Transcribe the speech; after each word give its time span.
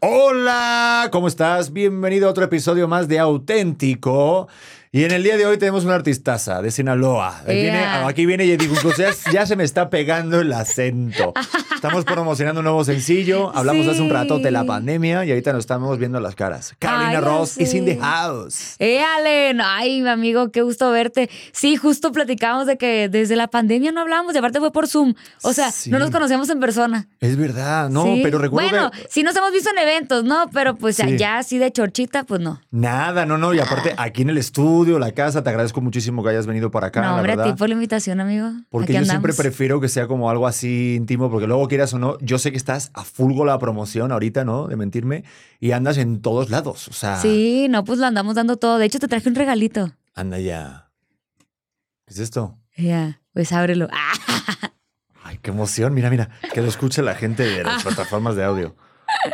Hola, 0.00 1.08
¿cómo 1.12 1.28
estás? 1.28 1.72
Bienvenido 1.72 2.26
a 2.26 2.30
otro 2.30 2.44
episodio 2.44 2.86
más 2.88 3.08
de 3.08 3.18
Auténtico. 3.18 4.48
Y 4.96 5.02
en 5.02 5.10
el 5.10 5.24
día 5.24 5.36
de 5.36 5.44
hoy 5.44 5.58
tenemos 5.58 5.84
una 5.84 5.96
artistaza 5.96 6.62
de 6.62 6.70
Sinaloa. 6.70 7.42
Viene- 7.48 7.80
Ea. 7.80 8.06
aquí 8.06 8.26
viene 8.26 8.44
y 8.44 8.56
digo, 8.56 8.76
pues 8.80 8.96
ya, 8.96 9.10
ya 9.32 9.44
se 9.44 9.56
me 9.56 9.64
está 9.64 9.90
pegando 9.90 10.40
el 10.40 10.52
acento. 10.52 11.34
Estamos 11.74 12.04
promocionando 12.04 12.60
un 12.60 12.64
nuevo 12.66 12.84
sencillo. 12.84 13.50
Hablamos 13.56 13.88
hace 13.88 14.00
un 14.00 14.08
rato 14.10 14.38
de 14.38 14.52
la 14.52 14.62
pandemia 14.62 15.24
y 15.24 15.30
ahorita 15.30 15.52
nos 15.52 15.60
estamos 15.64 15.98
viendo 15.98 16.20
las 16.20 16.36
caras. 16.36 16.76
Carolina 16.78 17.10
Ay, 17.18 17.24
Ross 17.24 17.58
is 17.58 17.74
in 17.74 17.86
the 17.86 17.96
house. 17.98 18.76
Eh, 18.78 19.00
Allen, 19.02 19.60
ay, 19.60 20.00
mi 20.00 20.08
amigo, 20.08 20.52
qué 20.52 20.62
gusto 20.62 20.88
verte. 20.92 21.28
Sí, 21.50 21.74
justo 21.74 22.12
platicamos 22.12 22.66
de 22.68 22.78
que 22.78 23.08
desde 23.08 23.34
la 23.34 23.48
pandemia 23.48 23.90
no 23.90 24.00
hablábamos 24.00 24.32
y 24.36 24.38
aparte 24.38 24.60
fue 24.60 24.70
por 24.70 24.86
Zoom. 24.86 25.14
O 25.42 25.52
sea, 25.52 25.72
Sí. 25.72 25.90
no 25.90 25.98
nos 25.98 26.12
conocíamos 26.12 26.48
en 26.50 26.60
persona. 26.60 27.08
Es 27.18 27.36
verdad, 27.36 27.90
no, 27.90 28.04
Sí. 28.04 28.20
pero 28.22 28.38
recuerdo 28.38 28.70
Bueno, 28.70 28.90
que... 28.92 29.08
sí 29.10 29.24
nos 29.24 29.34
hemos 29.34 29.50
visto 29.50 29.70
en 29.70 29.78
eventos, 29.78 30.22
¿no? 30.22 30.48
Pero 30.52 30.76
pues 30.76 30.98
ya 31.18 31.38
así 31.38 31.58
de 31.58 31.72
chorchita, 31.72 32.22
pues 32.22 32.40
no. 32.40 32.60
Nada, 32.70 33.26
no, 33.26 33.36
no. 33.38 33.52
Y 33.52 33.58
aparte, 33.58 33.92
aquí 33.98 34.22
en 34.22 34.30
el 34.30 34.38
estudio, 34.38 34.83
la 34.98 35.12
casa, 35.12 35.42
te 35.42 35.50
agradezco 35.50 35.80
muchísimo 35.80 36.22
que 36.22 36.30
hayas 36.30 36.46
venido 36.46 36.70
para 36.70 36.88
acá, 36.88 37.02
no, 37.02 37.16
hombre, 37.16 37.32
a 37.32 37.42
ti 37.44 37.52
por 37.54 37.68
la 37.68 37.74
invitación, 37.74 38.20
amigo. 38.20 38.50
Porque 38.70 38.92
Aquí 38.96 39.04
yo 39.04 39.10
siempre 39.10 39.30
andamos. 39.32 39.36
prefiero 39.36 39.80
que 39.80 39.88
sea 39.88 40.06
como 40.06 40.30
algo 40.30 40.46
así 40.46 40.94
íntimo, 40.96 41.30
porque 41.30 41.46
luego 41.46 41.66
quieras 41.68 41.92
o 41.94 41.98
no, 41.98 42.18
yo 42.20 42.38
sé 42.38 42.50
que 42.50 42.56
estás 42.56 42.90
a 42.94 43.04
full 43.04 43.34
con 43.36 43.46
la 43.46 43.58
promoción 43.58 44.12
ahorita, 44.12 44.44
¿no? 44.44 44.66
De 44.68 44.76
mentirme, 44.76 45.24
y 45.60 45.72
andas 45.72 45.98
en 45.98 46.20
todos 46.22 46.50
lados, 46.50 46.88
o 46.88 46.92
sea, 46.92 47.16
Sí, 47.16 47.66
no, 47.68 47.84
pues 47.84 47.98
lo 47.98 48.06
andamos 48.06 48.34
dando 48.34 48.56
todo. 48.56 48.78
De 48.78 48.86
hecho, 48.86 48.98
te 48.98 49.08
traje 49.08 49.28
un 49.28 49.34
regalito. 49.34 49.92
anda 50.14 50.38
ya. 50.38 50.90
¿Qué 52.06 52.14
es 52.14 52.18
esto? 52.20 52.58
Ya, 52.76 53.20
pues 53.32 53.52
ábrelo. 53.52 53.88
Ay, 55.24 55.38
qué 55.40 55.50
emoción, 55.50 55.94
mira, 55.94 56.10
mira, 56.10 56.28
que 56.52 56.60
lo 56.60 56.68
escuche 56.68 57.02
la 57.02 57.14
gente 57.14 57.44
de 57.44 57.64
las 57.64 57.82
plataformas 57.84 58.36
de 58.36 58.44
audio. 58.44 58.76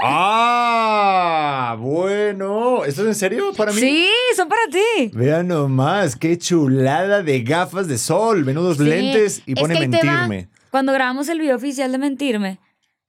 ¡Ah! 0.02 1.77
Bueno, 1.78 2.84
¿esto 2.84 3.02
es 3.02 3.08
en 3.08 3.14
serio 3.14 3.52
para 3.56 3.72
mí? 3.72 3.80
sí, 3.80 4.08
son 4.36 4.48
para 4.48 4.62
ti. 4.70 5.10
Vean 5.12 5.48
nomás, 5.48 6.16
qué 6.16 6.38
chulada 6.38 7.22
de 7.22 7.42
gafas 7.42 7.88
de 7.88 7.98
sol, 7.98 8.45
menudos 8.45 8.77
Sí, 8.78 8.84
lentes 8.84 9.42
y 9.46 9.52
es 9.52 9.61
pone 9.61 9.74
que 9.74 9.89
mentirme. 9.89 10.48
Cuando 10.70 10.92
grabamos 10.92 11.28
el 11.28 11.40
video 11.40 11.56
oficial 11.56 11.90
de 11.90 11.98
Mentirme, 11.98 12.61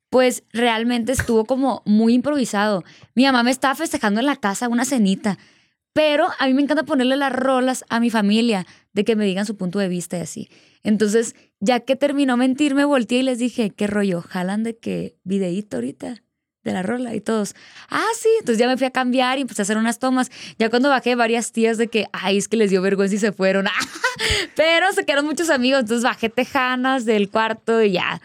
pues 0.09 0.43
realmente 0.51 1.11
estuvo 1.11 1.45
como 1.45 1.83
muy 1.85 2.13
improvisado. 2.13 2.83
Mi 3.15 3.23
mamá 3.23 3.43
me 3.43 3.51
estaba 3.51 3.75
festejando 3.75 4.19
en 4.19 4.25
la 4.25 4.35
casa 4.35 4.67
una 4.67 4.83
cenita, 4.83 5.37
pero 5.93 6.27
a 6.39 6.47
mí 6.47 6.53
me 6.53 6.63
encanta 6.63 6.83
ponerle 6.83 7.17
las 7.17 7.31
rolas 7.31 7.85
a 7.89 7.99
mi 7.99 8.09
familia, 8.09 8.65
de 8.93 9.03
que 9.05 9.15
me 9.15 9.25
digan 9.25 9.45
su 9.45 9.57
punto 9.57 9.79
de 9.79 9.87
vista 9.87 10.17
y 10.17 10.21
así. 10.21 10.49
Entonces, 10.83 11.35
ya 11.59 11.81
que 11.81 11.95
terminó 11.95 12.35
Mentirme, 12.35 12.83
volteé 12.83 13.19
y 13.19 13.23
les 13.23 13.37
dije, 13.37 13.69
¿qué 13.69 13.87
rollo? 13.87 14.21
¿Jalan 14.21 14.63
de 14.63 14.77
que 14.77 15.15
videíto 15.23 15.77
ahorita? 15.77 16.23
De 16.63 16.73
la 16.73 16.83
rola 16.83 17.15
y 17.15 17.21
todos, 17.21 17.55
ah, 17.89 18.05
sí, 18.19 18.29
entonces 18.39 18.59
ya 18.59 18.67
me 18.67 18.77
fui 18.77 18.85
a 18.85 18.91
cambiar 18.91 19.37
y 19.37 19.41
empecé 19.41 19.61
a 19.61 19.63
hacer 19.63 19.77
unas 19.77 19.99
tomas. 19.99 20.29
Ya 20.59 20.69
cuando 20.69 20.89
bajé 20.89 21.15
varias 21.15 21.51
tías 21.51 21.77
de 21.77 21.87
que, 21.87 22.05
ay, 22.11 22.37
es 22.37 22.47
que 22.47 22.57
les 22.57 22.69
dio 22.69 22.81
vergüenza 22.81 23.15
y 23.15 23.19
se 23.19 23.31
fueron, 23.31 23.65
pero 24.55 24.91
se 24.93 25.05
quedaron 25.05 25.25
muchos 25.25 25.49
amigos, 25.49 25.81
entonces 25.81 26.03
bajé 26.03 26.29
tejanas 26.29 27.05
del 27.05 27.29
cuarto 27.29 27.81
y 27.81 27.93
ya 27.93 28.21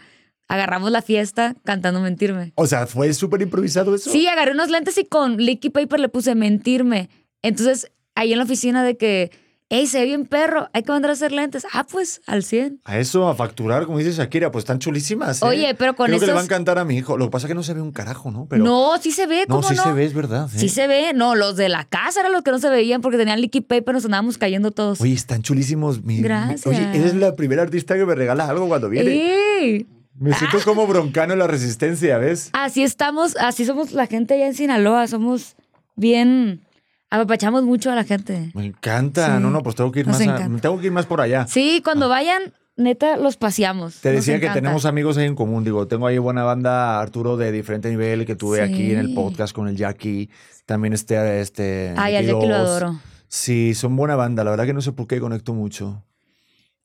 agarramos 0.47 0.91
la 0.91 1.01
fiesta 1.01 1.55
cantando 1.63 1.99
Mentirme. 1.99 2.53
O 2.55 2.67
sea, 2.67 2.87
fue 2.87 3.13
súper 3.13 3.41
improvisado 3.41 3.93
eso. 3.95 4.09
Sí, 4.09 4.27
agarré 4.27 4.51
unos 4.51 4.69
lentes 4.69 4.97
y 4.97 5.05
con 5.05 5.37
Licky 5.37 5.69
Paper 5.69 5.99
le 5.99 6.09
puse 6.09 6.35
Mentirme. 6.35 7.09
Entonces, 7.41 7.91
ahí 8.15 8.31
en 8.31 8.37
la 8.39 8.45
oficina 8.45 8.83
de 8.83 8.97
que, 8.97 9.31
hey, 9.69 9.85
se 9.87 9.99
ve 9.99 10.05
bien 10.05 10.25
perro, 10.25 10.69
hay 10.73 10.83
que 10.83 10.91
mandar 10.91 11.09
a 11.11 11.13
hacer 11.13 11.31
lentes. 11.31 11.65
Ah, 11.73 11.85
pues, 11.89 12.21
al 12.25 12.43
100. 12.43 12.79
A 12.85 12.97
eso, 12.99 13.27
a 13.27 13.35
facturar, 13.35 13.85
como 13.85 13.97
dice 13.97 14.11
Shakira, 14.11 14.51
pues 14.51 14.63
están 14.63 14.79
chulísimas. 14.79 15.41
¿eh? 15.41 15.45
Oye, 15.45 15.75
pero 15.75 15.95
con 15.95 16.07
Creo 16.07 16.19
que 16.19 16.25
le 16.25 16.31
va 16.31 16.39
a 16.39 16.41
esos- 16.41 16.49
encantar 16.51 16.77
a 16.79 16.85
mi 16.85 16.95
hijo. 16.97 17.17
Lo 17.17 17.25
que 17.25 17.31
pasa 17.31 17.47
es 17.47 17.49
que 17.49 17.55
no 17.55 17.63
se 17.63 17.73
ve 17.73 17.81
un 17.81 17.91
carajo, 17.91 18.31
¿no? 18.31 18.45
Pero, 18.49 18.63
no, 18.63 18.97
sí 19.01 19.11
se 19.11 19.27
ve, 19.27 19.45
no, 19.47 19.55
¿cómo 19.57 19.67
sí 19.67 19.75
no? 19.75 19.83
se 19.83 19.91
ve, 19.93 20.05
es 20.05 20.13
verdad. 20.13 20.47
¿eh? 20.55 20.57
Sí 20.59 20.69
se 20.69 20.87
ve, 20.87 21.11
no, 21.13 21.35
los 21.35 21.55
de 21.57 21.69
la 21.69 21.83
casa 21.85 22.21
eran 22.21 22.31
los 22.31 22.43
que 22.43 22.51
no 22.51 22.59
se 22.59 22.69
veían 22.69 23.01
porque 23.01 23.17
tenían 23.17 23.41
liquid 23.41 23.63
paper, 23.63 23.93
nos 23.93 24.05
andábamos 24.05 24.37
cayendo 24.37 24.71
todos. 24.71 25.01
Oye, 25.01 25.13
están 25.13 25.41
chulísimos. 25.41 26.03
mi- 26.03 26.15
mi- 26.17 26.21
Gracias. 26.21 26.67
Oye, 26.67 26.81
eres 26.93 27.15
la 27.15 27.35
primera 27.35 27.61
artista 27.63 27.95
que 27.95 28.05
me 28.05 28.15
regala 28.15 28.47
algo 28.47 28.67
cuando 28.67 28.89
viene. 28.89 29.11
¡Ey! 29.59 29.85
Me 30.19 30.33
siento 30.33 30.57
como 30.65 30.87
broncano 30.87 31.33
en 31.33 31.39
la 31.39 31.45
resistencia, 31.47 32.17
¿ves? 32.17 32.49
Así 32.53 32.81
estamos, 32.81 33.35
así 33.37 33.65
somos 33.65 33.91
la 33.91 34.07
gente 34.07 34.33
allá 34.33 34.47
en 34.47 34.55
Sinaloa, 34.55 35.05
somos 35.07 35.55
bien, 35.95 36.61
apapachamos 37.09 37.63
mucho 37.63 37.91
a 37.91 37.95
la 37.95 38.03
gente. 38.03 38.51
Me 38.53 38.65
encanta. 38.65 39.37
Sí. 39.37 39.41
No, 39.43 39.49
no, 39.51 39.63
pues 39.63 39.75
tengo 39.75 39.91
que 39.91 40.01
ir 40.01 40.07
Nos 40.07 40.19
más 40.19 40.27
a- 40.41 40.49
tengo 40.61 40.79
que 40.79 40.87
ir 40.87 40.91
más 40.91 41.05
por 41.05 41.21
allá. 41.21 41.47
Sí, 41.47 41.81
cuando 41.83 42.09
vayan, 42.09 42.53
neta, 42.75 43.17
los 43.17 43.37
paseamos. 43.37 44.01
Te 44.01 44.09
Nos 44.09 44.17
decía 44.17 44.39
que 44.39 44.45
encanta. 44.45 44.61
tenemos 44.61 44.85
amigos 44.85 45.17
ahí 45.17 45.25
en 45.25 45.35
común. 45.35 45.63
Digo, 45.63 45.87
tengo 45.87 46.07
ahí 46.07 46.17
buena 46.17 46.43
banda, 46.43 46.99
Arturo, 46.99 47.37
de 47.37 47.51
diferente 47.51 47.89
nivel, 47.89 48.25
que 48.25 48.35
tuve 48.35 48.61
aquí 48.61 48.91
en 48.91 48.99
el 48.99 49.13
podcast 49.13 49.53
con 49.55 49.67
el 49.67 49.75
Jackie. 49.75 50.29
También 50.65 50.93
este. 50.93 51.39
este 51.41 51.93
Ay, 51.97 52.15
al 52.17 52.25
Jackie 52.25 52.47
lo 52.47 52.55
adoro. 52.55 52.99
Sí, 53.29 53.73
son 53.73 53.95
buena 53.95 54.15
banda. 54.15 54.43
La 54.43 54.51
verdad 54.51 54.65
que 54.65 54.73
no 54.73 54.81
sé 54.81 54.91
por 54.93 55.07
qué 55.07 55.19
conecto 55.19 55.53
mucho. 55.53 56.03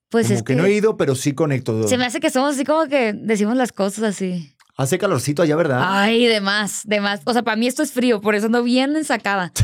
Pues 0.09 0.27
Como 0.27 0.37
es 0.39 0.43
que, 0.43 0.55
que, 0.55 0.61
no 0.61 0.67
he 0.67 0.73
ido, 0.75 0.97
pero 0.99 1.15
sí 1.15 1.33
conecto. 1.33 1.89
se 1.89 1.97
me 1.97 2.05
hace 2.05 2.21
que 2.21 2.29
somos 2.31 2.55
así 2.55 2.65
como 2.65 2.87
que 2.87 3.13
decimos 3.15 3.57
las 3.57 3.73
cosas 3.73 4.05
así. 4.05 4.55
Hace 4.77 4.99
calorcito 4.99 5.43
allá, 5.43 5.55
¿verdad? 5.57 5.81
Ay, 5.85 6.27
de 6.27 6.41
más, 6.41 6.83
de 6.85 7.01
más. 7.01 7.21
O 7.25 7.33
sea, 7.33 7.43
para 7.43 7.57
mí 7.57 7.67
esto 7.67 7.83
es 7.83 7.93
frío, 7.93 8.21
por 8.21 8.35
eso 8.35 8.47
ando 8.47 8.63
bien 8.63 8.97
ensacada. 8.97 9.53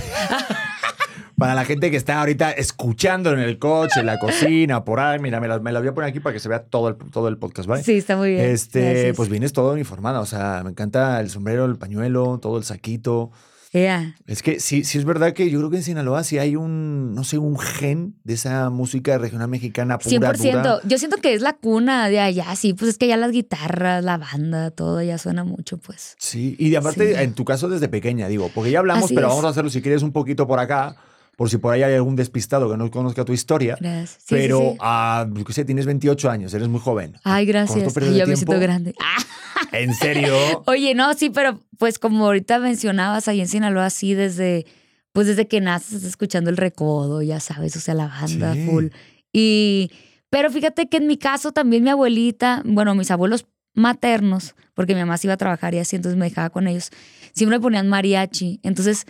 Para 1.38 1.54
la 1.54 1.64
gente 1.64 1.92
que 1.92 1.96
está 1.96 2.19
ahorita 2.19 2.50
escuchando 2.50 3.32
en 3.32 3.38
el 3.38 3.60
coche, 3.60 4.00
en 4.00 4.06
la 4.06 4.19
cocina, 4.19 4.84
por 4.84 4.98
ahí, 4.98 5.20
mira, 5.20 5.38
me 5.41 5.46
la, 5.46 5.60
me 5.60 5.70
la 5.70 5.78
voy 5.78 5.88
a 5.88 5.94
poner 5.94 6.10
aquí 6.10 6.19
para 6.19 6.32
que 6.32 6.41
se 6.41 6.48
vea 6.48 6.64
todo 6.64 6.88
el, 6.88 6.96
todo 6.96 7.28
el 7.28 7.38
podcast, 7.38 7.69
¿vale? 7.69 7.84
Sí, 7.84 7.98
está 7.98 8.16
muy 8.16 8.30
bien. 8.30 8.44
Este, 8.44 8.80
Gracias. 8.80 9.16
pues 9.16 9.28
vienes 9.28 9.52
todo 9.52 9.72
uniformada, 9.72 10.19
o 10.19 10.26
sea, 10.26 10.62
me 10.64 10.70
encanta 10.70 11.20
el 11.20 11.30
sombrero, 11.30 11.64
el 11.66 11.76
pañuelo, 11.76 12.40
todo 12.42 12.58
el 12.58 12.64
saquito. 12.64 13.30
Ya. 13.72 14.14
Es 14.26 14.42
que 14.42 14.60
sí, 14.60 14.82
sí 14.84 14.96
es 14.98 15.04
verdad 15.04 15.34
que 15.34 15.50
yo 15.50 15.58
creo 15.58 15.70
que 15.70 15.76
en 15.76 15.82
Sinaloa 15.82 16.24
sí 16.24 16.38
hay 16.38 16.56
un, 16.56 17.14
no 17.14 17.22
sé, 17.24 17.36
un 17.38 17.58
gen 17.58 18.14
de 18.24 18.34
esa 18.34 18.70
música 18.70 19.18
regional 19.18 19.48
mexicana 19.48 19.98
pura, 19.98 20.32
100%. 20.32 20.52
dura. 20.62 20.80
Yo 20.84 20.96
siento 20.98 21.18
que 21.18 21.34
es 21.34 21.42
la 21.42 21.52
cuna 21.54 22.08
de 22.08 22.18
allá, 22.20 22.54
sí, 22.56 22.72
pues 22.72 22.90
es 22.92 22.98
que 22.98 23.04
allá 23.06 23.18
las 23.18 23.30
guitarras, 23.32 24.02
la 24.02 24.16
banda, 24.16 24.70
todo 24.70 25.02
ya 25.02 25.18
suena 25.18 25.44
mucho, 25.44 25.76
pues. 25.78 26.16
Sí, 26.18 26.56
y 26.58 26.74
aparte, 26.76 27.14
Sí. 27.14 27.22
en 27.22 27.34
tu 27.34 27.44
caso 27.44 27.68
desde 27.68 27.88
pequeña, 27.88 28.26
digo, 28.28 28.50
porque 28.54 28.70
ya 28.70 28.78
hablamos, 28.78 29.04
Así 29.04 29.14
pero 29.14 29.26
es. 29.26 29.31
vamos 29.32 29.44
a 29.44 29.48
hacerlo 29.50 29.69
si 29.70 29.82
quieres 29.82 30.02
un 30.02 30.12
poquito 30.12 30.46
por 30.46 30.58
acá, 30.60 30.96
por 31.38 31.49
si 31.49 31.58
por 31.58 31.73
ahí 31.73 31.85
hay 31.85 31.94
algún 31.94 32.17
despistado 32.17 32.69
que 32.69 32.76
no 32.76 32.90
conozca 32.90 33.25
tu 33.25 33.32
historia. 33.32 33.76
Gracias. 33.81 34.19
Sí, 34.19 34.26
pero, 34.29 34.73
sí. 34.73 34.79
ah, 34.81 35.25
yo 35.32 35.44
qué 35.44 35.52
sé, 35.52 35.64
tienes 35.64 35.87
28 35.87 36.29
años, 36.29 36.52
eres 36.52 36.67
muy 36.67 36.81
joven. 36.81 37.17
Ay, 37.23 37.46
gracias. 37.46 37.96
Ay, 37.96 38.19
yo 38.19 38.26
me 38.26 38.35
siento 38.35 38.58
grande. 38.58 38.93
¿En 39.73 39.94
serio? 39.94 40.35
Oye, 40.67 40.96
no, 40.96 41.14
sí, 41.14 41.31
pero 41.31 41.61
pues 41.79 42.00
como 42.00 42.26
ahorita 42.26 42.58
mencionabas 42.58 43.29
ahí 43.29 43.40
en 43.40 43.46
Sinaloa, 43.46 43.87
así 43.87 44.14
desde, 44.14 44.67
pues 45.12 45.29
desde 45.29 45.46
que 45.46 45.61
naces 45.61 45.93
estás 45.93 46.08
escuchando 46.11 46.50
el 46.50 46.56
recodo, 46.56 47.23
ya 47.23 47.38
sabes, 47.38 47.76
o 47.76 47.81
sea, 47.81 47.94
la 47.94 48.08
banda 48.08 48.56
full. 48.67 48.87
Y, 49.32 49.93
pero 50.31 50.50
fíjate 50.50 50.88
que 50.88 50.96
en 50.96 51.06
mi 51.06 51.19
caso 51.19 51.52
también 51.52 51.84
mi 51.84 51.91
abuelita, 51.91 52.62
bueno, 52.64 52.96
mis 52.96 53.12
abuelos 53.12 53.46
maternos, 53.75 54.56
porque 54.75 54.93
mi 54.93 55.02
mamá 55.02 55.17
se 55.19 55.29
iba 55.29 55.34
a 55.34 55.37
trabajar 55.37 55.73
y 55.73 55.79
así, 55.79 55.94
entonces 55.94 56.19
me 56.19 56.29
dejaba 56.29 56.50
con 56.50 56.67
ellos, 56.67 56.91
siempre 57.32 57.61
ponían 57.61 57.88
mariachi. 57.88 58.58
Entonces, 58.64 59.06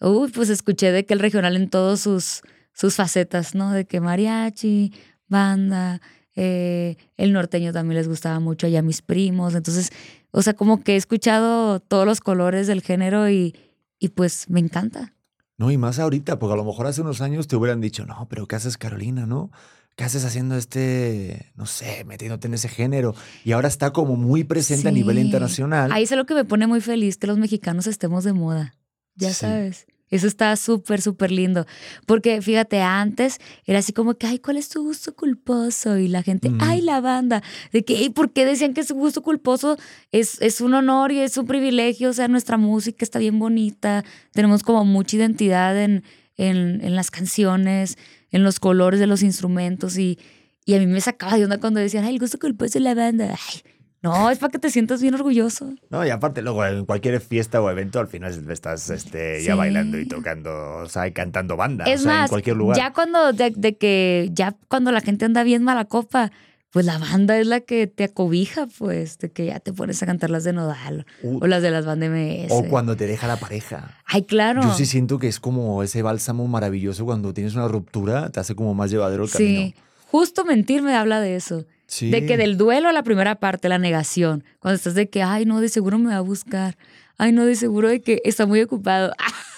uy, 0.00 0.30
pues 0.30 0.48
escuché 0.48 0.92
de 0.92 1.04
que 1.04 1.14
el 1.14 1.20
regional 1.20 1.56
en 1.56 1.68
todos 1.68 2.00
sus, 2.00 2.42
sus 2.72 2.94
facetas, 2.96 3.54
¿no? 3.54 3.72
De 3.72 3.84
que 3.84 4.00
mariachi, 4.00 4.92
banda, 5.28 6.00
eh, 6.34 6.96
el 7.16 7.32
norteño 7.32 7.72
también 7.72 7.96
les 7.98 8.08
gustaba 8.08 8.40
mucho 8.40 8.66
allá 8.66 8.78
a 8.80 8.82
mis 8.82 9.02
primos. 9.02 9.54
Entonces, 9.54 9.90
O 10.32 10.42
sea, 10.42 10.54
como 10.54 10.82
que 10.82 10.94
he 10.94 10.96
escuchado 10.96 11.80
todos 11.80 12.06
los 12.06 12.20
colores 12.20 12.66
del 12.66 12.82
género 12.82 13.28
y, 13.28 13.54
y 13.98 14.10
pues 14.10 14.48
me 14.48 14.60
encanta. 14.60 15.12
No, 15.58 15.70
y 15.70 15.76
más 15.76 15.98
ahorita, 15.98 16.38
porque 16.38 16.54
a 16.54 16.56
lo 16.56 16.64
mejor 16.64 16.86
hace 16.86 17.02
unos 17.02 17.20
años 17.20 17.46
te 17.48 17.56
hubieran 17.56 17.80
dicho, 17.80 18.06
no, 18.06 18.26
pero 18.30 18.46
¿qué 18.46 18.56
haces 18.56 18.78
Carolina, 18.78 19.26
no? 19.26 19.50
¿Qué 19.96 20.04
haces 20.04 20.24
haciendo 20.24 20.56
este, 20.56 21.52
no 21.56 21.66
sé, 21.66 22.04
metiéndote 22.06 22.46
en 22.46 22.54
ese 22.54 22.68
género? 22.68 23.14
Y 23.44 23.52
ahora 23.52 23.68
está 23.68 23.92
como 23.92 24.16
muy 24.16 24.44
presente 24.44 24.88
a 24.88 24.92
nivel 24.92 25.18
internacional. 25.18 25.92
Ahí 25.92 26.04
es 26.04 26.10
lo 26.12 26.24
que 26.24 26.34
me 26.34 26.44
pone 26.44 26.66
muy 26.66 26.80
feliz, 26.80 27.18
que 27.18 27.26
los 27.26 27.36
mexicanos 27.36 27.86
estemos 27.86 28.24
de 28.24 28.32
moda. 28.32 28.74
Ya 29.16 29.28
Sí. 29.30 29.34
sabes. 29.40 29.86
Eso 30.10 30.26
está 30.26 30.56
súper, 30.56 31.00
súper 31.00 31.30
lindo. 31.30 31.66
Porque 32.04 32.42
fíjate, 32.42 32.80
antes 32.82 33.38
era 33.64 33.78
así 33.78 33.92
como 33.92 34.14
que, 34.14 34.26
ay, 34.26 34.40
¿cuál 34.40 34.56
es 34.56 34.68
tu 34.68 34.82
gusto 34.82 35.14
culposo? 35.14 35.98
Y 35.98 36.08
la 36.08 36.24
gente, 36.24 36.50
Mm. 36.50 36.58
ay, 36.62 36.80
la 36.80 37.00
banda. 37.00 37.44
De 37.72 37.84
que, 37.84 37.96
"Ey, 37.98 38.10
¿por 38.10 38.32
qué 38.32 38.44
decían 38.44 38.74
que 38.74 38.82
su 38.82 38.96
gusto 38.96 39.22
culposo 39.22 39.76
es, 40.10 40.40
es 40.42 40.60
un 40.60 40.74
honor 40.74 41.12
y 41.12 41.20
es 41.20 41.36
un 41.36 41.46
privilegio? 41.46 42.10
O 42.10 42.12
sea, 42.12 42.26
nuestra 42.26 42.56
música 42.56 43.04
está 43.04 43.20
bien 43.20 43.38
bonita. 43.38 44.04
Tenemos 44.32 44.64
como 44.64 44.84
mucha 44.84 45.16
identidad 45.16 45.80
en, 45.80 46.02
en, 46.36 46.80
en 46.84 46.96
las 46.96 47.12
canciones, 47.12 47.96
en 48.32 48.42
los 48.42 48.58
colores 48.58 48.98
de 48.98 49.06
los 49.06 49.22
instrumentos. 49.22 49.96
Y, 49.96 50.18
y 50.64 50.74
a 50.74 50.80
mí 50.80 50.86
me 50.88 51.00
sacaba 51.00 51.36
de 51.36 51.44
onda 51.44 51.58
cuando 51.58 51.78
decían, 51.78 52.02
ay, 52.04 52.14
el 52.14 52.18
gusto 52.20 52.36
culposo 52.40 52.72
de 52.72 52.80
la 52.80 52.94
banda. 52.96 53.26
Ay, 53.48 53.60
no, 54.02 54.30
es 54.30 54.38
para 54.38 54.50
que 54.50 54.58
te 54.58 54.70
sientas 54.70 55.02
bien 55.02 55.14
orgulloso. 55.14 55.74
No, 55.90 56.06
y 56.06 56.10
aparte 56.10 56.40
luego 56.42 56.64
en 56.64 56.86
cualquier 56.86 57.20
fiesta 57.20 57.60
o 57.60 57.70
evento 57.70 58.00
al 58.00 58.08
final 58.08 58.50
estás 58.50 58.88
este, 58.90 59.42
ya 59.42 59.52
Sí. 59.52 59.58
bailando 59.58 59.98
y 59.98 60.06
tocando, 60.06 60.50
o 60.78 60.88
sea, 60.88 61.06
y 61.06 61.12
cantando 61.12 61.56
banda, 61.56 61.84
Es 61.84 62.00
o 62.00 62.04
sea, 62.04 62.22
en 62.22 62.28
cualquier 62.28 62.56
lugar. 62.56 62.76
ya 62.76 62.92
cuando 62.92 63.32
de, 63.32 63.50
de 63.54 63.76
que 63.76 64.30
ya 64.32 64.56
cuando 64.68 64.90
la 64.92 65.00
gente 65.00 65.24
anda 65.26 65.42
bien 65.42 65.62
mala 65.62 65.84
copa, 65.84 66.32
pues 66.72 66.86
la 66.86 66.98
banda 66.98 67.36
es 67.36 67.48
la 67.48 67.60
que 67.60 67.88
te 67.88 68.04
acobija, 68.04 68.68
pues, 68.78 69.18
de 69.18 69.30
que 69.32 69.46
ya 69.46 69.58
te 69.58 69.72
pones 69.72 70.00
a 70.04 70.06
cantar 70.06 70.30
las 70.30 70.44
de 70.44 70.52
Nodal 70.52 71.04
Uh, 71.22 71.40
o 71.42 71.46
las 71.48 71.62
de 71.62 71.70
las 71.72 71.84
bandas 71.84 72.10
MS. 72.10 72.46
o 72.52 72.62
cuando 72.70 72.96
te 72.96 73.08
deja 73.08 73.26
la 73.26 73.36
pareja. 73.38 73.98
Ay, 74.06 74.22
claro. 74.22 74.62
Yo 74.62 74.72
sí 74.74 74.86
siento 74.86 75.18
que 75.18 75.26
es 75.26 75.40
como 75.40 75.82
ese 75.82 76.00
bálsamo 76.02 76.46
maravilloso 76.46 77.04
cuando 77.04 77.34
tienes 77.34 77.54
una 77.56 77.66
ruptura, 77.66 78.30
te 78.30 78.38
hace 78.38 78.54
como 78.54 78.72
más 78.74 78.90
llevadero 78.92 79.24
el 79.24 79.30
camino. 79.30 79.60
Sí. 79.60 79.74
Justo 80.12 80.44
mentir 80.44 80.80
me 80.82 80.94
habla 80.94 81.20
de 81.20 81.34
eso. 81.36 81.64
Sí. 81.90 82.08
De 82.08 82.24
que 82.24 82.36
del 82.36 82.56
duelo 82.56 82.88
a 82.88 82.92
la 82.92 83.02
primera 83.02 83.34
parte, 83.34 83.68
la 83.68 83.78
negación. 83.78 84.44
Cuando 84.60 84.76
estás 84.76 84.94
de 84.94 85.10
que, 85.10 85.24
ay, 85.24 85.44
no, 85.44 85.60
de 85.60 85.68
seguro 85.68 85.98
me 85.98 86.10
va 86.10 86.18
a 86.18 86.20
buscar. 86.20 86.78
Ay, 87.18 87.32
no, 87.32 87.44
de 87.44 87.56
seguro 87.56 87.88
de 87.88 88.00
que 88.00 88.22
está 88.24 88.46
muy 88.46 88.62
ocupado. 88.62 89.12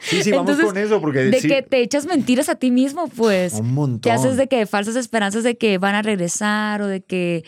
Sí, 0.00 0.22
sí, 0.22 0.32
vamos 0.32 0.50
Entonces, 0.50 0.66
con 0.66 0.76
eso 0.76 1.00
porque 1.00 1.20
De 1.20 1.40
sí, 1.40 1.48
que 1.48 1.62
te 1.62 1.80
echas 1.80 2.04
mentiras 2.06 2.48
a 2.50 2.56
ti 2.56 2.70
mismo, 2.70 3.08
pues. 3.08 3.54
un 3.54 3.72
montón. 3.72 4.00
Te 4.00 4.10
haces 4.10 4.36
de 4.36 4.48
que 4.48 4.66
falsas 4.66 4.96
esperanzas 4.96 5.44
de 5.44 5.56
que 5.56 5.78
van 5.78 5.94
a 5.94 6.02
regresar 6.02 6.82
o 6.82 6.86
de 6.86 7.00
que, 7.02 7.44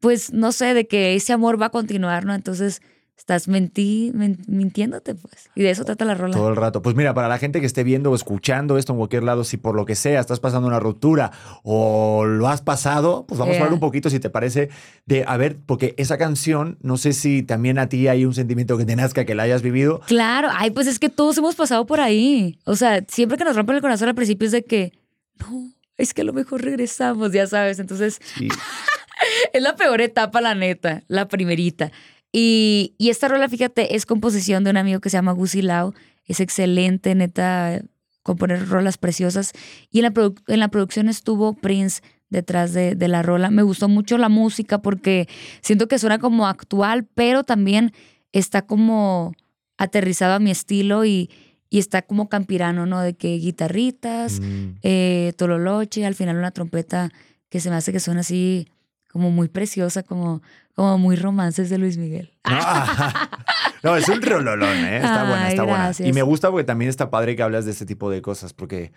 pues, 0.00 0.32
no 0.32 0.52
sé, 0.52 0.74
de 0.74 0.86
que 0.86 1.14
ese 1.14 1.32
amor 1.32 1.60
va 1.60 1.66
a 1.66 1.70
continuar, 1.70 2.26
¿no? 2.26 2.34
Entonces 2.34 2.82
estás 3.16 3.48
mentí, 3.48 4.10
men- 4.14 4.42
mintiéndote, 4.48 5.14
pues. 5.14 5.48
Y 5.54 5.62
de 5.62 5.70
eso 5.70 5.84
trata 5.84 6.04
la 6.04 6.14
rola. 6.14 6.34
Todo 6.36 6.48
el 6.50 6.56
rato. 6.56 6.82
Pues 6.82 6.94
mira, 6.96 7.14
para 7.14 7.28
la 7.28 7.38
gente 7.38 7.60
que 7.60 7.66
esté 7.66 7.84
viendo 7.84 8.10
o 8.10 8.14
escuchando 8.14 8.76
esto 8.76 8.92
en 8.92 8.98
cualquier 8.98 9.22
lado, 9.22 9.44
si 9.44 9.56
por 9.56 9.74
lo 9.76 9.84
que 9.86 9.94
sea 9.94 10.20
estás 10.20 10.40
pasando 10.40 10.68
una 10.68 10.80
ruptura 10.80 11.30
o 11.62 12.24
lo 12.26 12.48
has 12.48 12.60
pasado, 12.60 13.24
pues 13.26 13.38
vamos 13.38 13.54
a 13.54 13.58
hablar 13.60 13.72
un 13.72 13.80
poquito, 13.80 14.10
si 14.10 14.20
te 14.20 14.30
parece, 14.30 14.68
de, 15.06 15.24
a 15.26 15.36
ver, 15.36 15.56
porque 15.64 15.94
esa 15.96 16.18
canción, 16.18 16.76
no 16.82 16.96
sé 16.96 17.12
si 17.12 17.42
también 17.42 17.78
a 17.78 17.88
ti 17.88 18.08
hay 18.08 18.24
un 18.24 18.34
sentimiento 18.34 18.76
que 18.76 18.84
te 18.84 18.96
nazca, 18.96 19.24
que 19.24 19.34
la 19.34 19.44
hayas 19.44 19.62
vivido. 19.62 20.00
Claro, 20.06 20.48
ay, 20.52 20.70
pues 20.72 20.86
es 20.86 20.98
que 20.98 21.08
todos 21.08 21.38
hemos 21.38 21.54
pasado 21.54 21.86
por 21.86 22.00
ahí. 22.00 22.58
O 22.64 22.76
sea, 22.76 23.04
siempre 23.08 23.38
que 23.38 23.44
nos 23.44 23.56
rompen 23.56 23.76
el 23.76 23.82
corazón 23.82 24.08
al 24.08 24.14
principio 24.14 24.46
es 24.46 24.52
de 24.52 24.64
que, 24.64 24.92
no, 25.38 25.72
es 25.96 26.12
que 26.14 26.22
a 26.22 26.24
lo 26.24 26.32
mejor 26.32 26.62
regresamos, 26.62 27.32
ya 27.32 27.46
sabes. 27.46 27.78
Entonces, 27.78 28.20
es 29.52 29.62
la 29.62 29.76
peor 29.76 30.00
etapa, 30.00 30.40
la 30.40 30.54
neta, 30.54 31.02
la 31.08 31.28
primerita. 31.28 31.92
Y, 32.36 32.94
y 32.98 33.10
esta 33.10 33.28
rola, 33.28 33.48
fíjate, 33.48 33.94
es 33.94 34.06
composición 34.06 34.64
de 34.64 34.70
un 34.70 34.76
amigo 34.76 34.98
que 35.00 35.08
se 35.08 35.16
llama 35.16 35.30
Gusi 35.30 35.62
Lau. 35.62 35.94
Es 36.26 36.40
excelente, 36.40 37.14
neta, 37.14 37.80
componer 38.24 38.68
rolas 38.68 38.98
preciosas. 38.98 39.52
Y 39.88 39.98
en 40.00 40.02
la, 40.02 40.10
produ- 40.12 40.42
en 40.48 40.58
la 40.58 40.66
producción 40.68 41.08
estuvo 41.08 41.54
Prince 41.54 42.02
detrás 42.30 42.72
de, 42.72 42.96
de 42.96 43.06
la 43.06 43.22
rola. 43.22 43.50
Me 43.50 43.62
gustó 43.62 43.88
mucho 43.88 44.18
la 44.18 44.28
música 44.28 44.78
porque 44.82 45.28
siento 45.60 45.86
que 45.86 46.00
suena 46.00 46.18
como 46.18 46.48
actual, 46.48 47.06
pero 47.14 47.44
también 47.44 47.92
está 48.32 48.62
como 48.62 49.32
aterrizado 49.78 50.34
a 50.34 50.40
mi 50.40 50.50
estilo 50.50 51.04
y, 51.04 51.30
y 51.70 51.78
está 51.78 52.02
como 52.02 52.28
campirano, 52.28 52.84
¿no? 52.84 53.00
De 53.00 53.14
que 53.14 53.36
guitarritas, 53.36 54.40
mm, 54.40 54.78
eh, 54.82 55.32
tololoche, 55.36 56.04
al 56.04 56.16
final 56.16 56.36
una 56.38 56.50
trompeta 56.50 57.12
que 57.48 57.60
se 57.60 57.70
me 57.70 57.76
hace 57.76 57.92
que 57.92 58.00
suena 58.00 58.22
así 58.22 58.66
como 59.14 59.30
muy 59.30 59.46
preciosa, 59.48 60.02
como, 60.02 60.42
como 60.74 60.98
muy 60.98 61.14
romances 61.14 61.70
de 61.70 61.78
Luis 61.78 61.96
Miguel. 61.98 62.32
Ah, 62.42 63.30
no, 63.84 63.96
es 63.96 64.08
un 64.08 64.20
rololón, 64.20 64.76
¿eh? 64.84 64.96
Está 64.96 65.22
buena, 65.28 65.44
Ay, 65.44 65.50
está 65.50 65.62
buena. 65.62 65.84
gracias. 65.84 66.08
Y 66.08 66.12
me 66.12 66.22
gusta 66.22 66.50
porque 66.50 66.64
también 66.64 66.88
está 66.88 67.10
padre 67.10 67.36
que 67.36 67.44
hablas 67.44 67.64
de 67.64 67.70
este 67.70 67.86
tipo 67.86 68.10
de 68.10 68.20
cosas, 68.22 68.52
porque, 68.52 68.90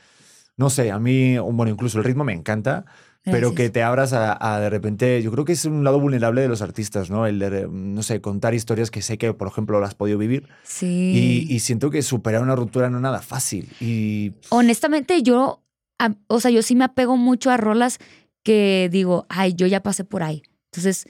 no 0.55 0.71
sé, 0.71 0.89
a 0.91 0.97
mí, 0.97 1.37
bueno, 1.37 1.67
incluso 1.71 1.99
el 1.99 2.03
ritmo 2.03 2.23
me 2.23 2.33
encanta, 2.33 2.85
pero 3.23 3.49
Gracias. 3.51 3.55
que 3.57 3.69
te 3.69 3.83
abras 3.83 4.13
a, 4.13 4.37
a 4.55 4.59
de 4.59 4.71
repente, 4.71 5.21
yo 5.21 5.31
creo 5.31 5.45
que 5.45 5.51
es 5.53 5.65
un 5.65 5.83
lado 5.83 5.99
vulnerable 5.99 6.41
de 6.41 6.47
los 6.47 6.63
artistas, 6.63 7.11
¿no? 7.11 7.27
El 7.27 7.37
de, 7.37 7.67
no 7.69 8.01
sé, 8.01 8.19
contar 8.21 8.55
historias 8.55 8.89
que 8.89 9.03
sé 9.03 9.19
que, 9.19 9.33
por 9.35 9.47
ejemplo, 9.47 9.79
las 9.79 9.89
has 9.89 9.95
podido 9.95 10.17
vivir. 10.17 10.47
Sí. 10.63 11.45
Y, 11.47 11.53
y 11.55 11.59
siento 11.59 11.91
que 11.91 12.01
superar 12.01 12.41
una 12.41 12.55
ruptura 12.55 12.89
no 12.89 12.97
es 12.97 13.03
nada 13.03 13.21
fácil. 13.21 13.69
Y 13.79 14.33
Honestamente, 14.49 15.21
yo, 15.21 15.61
a- 15.99 16.15
o 16.25 16.39
sea, 16.39 16.49
yo 16.49 16.63
sí 16.63 16.75
me 16.75 16.85
apego 16.85 17.17
mucho 17.17 17.51
a 17.51 17.57
rolas 17.57 17.99
que 18.47 18.87
digo, 18.89 19.25
ay, 19.27 19.53
yo 19.55 19.67
ya 19.67 19.83
pasé 19.83 20.05
por 20.05 20.23
ahí. 20.23 20.41
Entonces, 20.71 21.05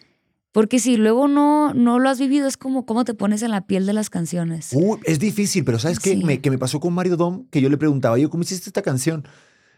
porque 0.51 0.79
si 0.79 0.97
luego 0.97 1.27
no, 1.27 1.71
no 1.75 1.99
lo 1.99 2.09
has 2.09 2.17
vivido, 2.19 2.47
es 2.47 2.57
como 2.57 2.87
cómo 2.87 3.05
te 3.05 3.13
pones 3.13 3.43
en 3.43 3.51
la 3.51 3.67
piel 3.67 3.85
de 3.85 3.93
las 3.93 4.09
canciones. 4.09 4.69
uh, 4.73 4.97
es 5.03 5.19
difícil, 5.19 5.63
pero 5.63 5.77
¿sabes 5.77 5.99
qué? 5.99 6.15
Sí. 6.15 6.23
Me, 6.23 6.41
que 6.41 6.49
me 6.49 6.57
pasó 6.57 6.79
con 6.79 6.93
Mario 6.95 7.15
Dom, 7.15 7.45
que 7.51 7.61
yo 7.61 7.69
le 7.69 7.77
preguntaba, 7.77 8.15
oye, 8.15 8.27
¿cómo 8.27 8.41
hiciste 8.41 8.67
esta 8.69 8.81
canción? 8.81 9.23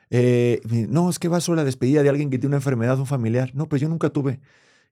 Eh, 0.09 0.61
no, 0.89 1.09
es 1.09 1.19
que 1.19 1.27
va 1.27 1.41
sobre 1.41 1.57
la 1.57 1.65
despedida 1.65 2.01
de 2.01 2.07
alguien 2.09 2.29
que 2.29 2.37
tiene 2.39 2.47
una 2.51 2.57
enfermedad, 2.57 2.97
un 2.97 3.05
familiar. 3.05 3.51
No, 3.53 3.67
pues 3.67 3.81
yo 3.81 3.89
nunca 3.89 4.09
tuve. 4.09 4.39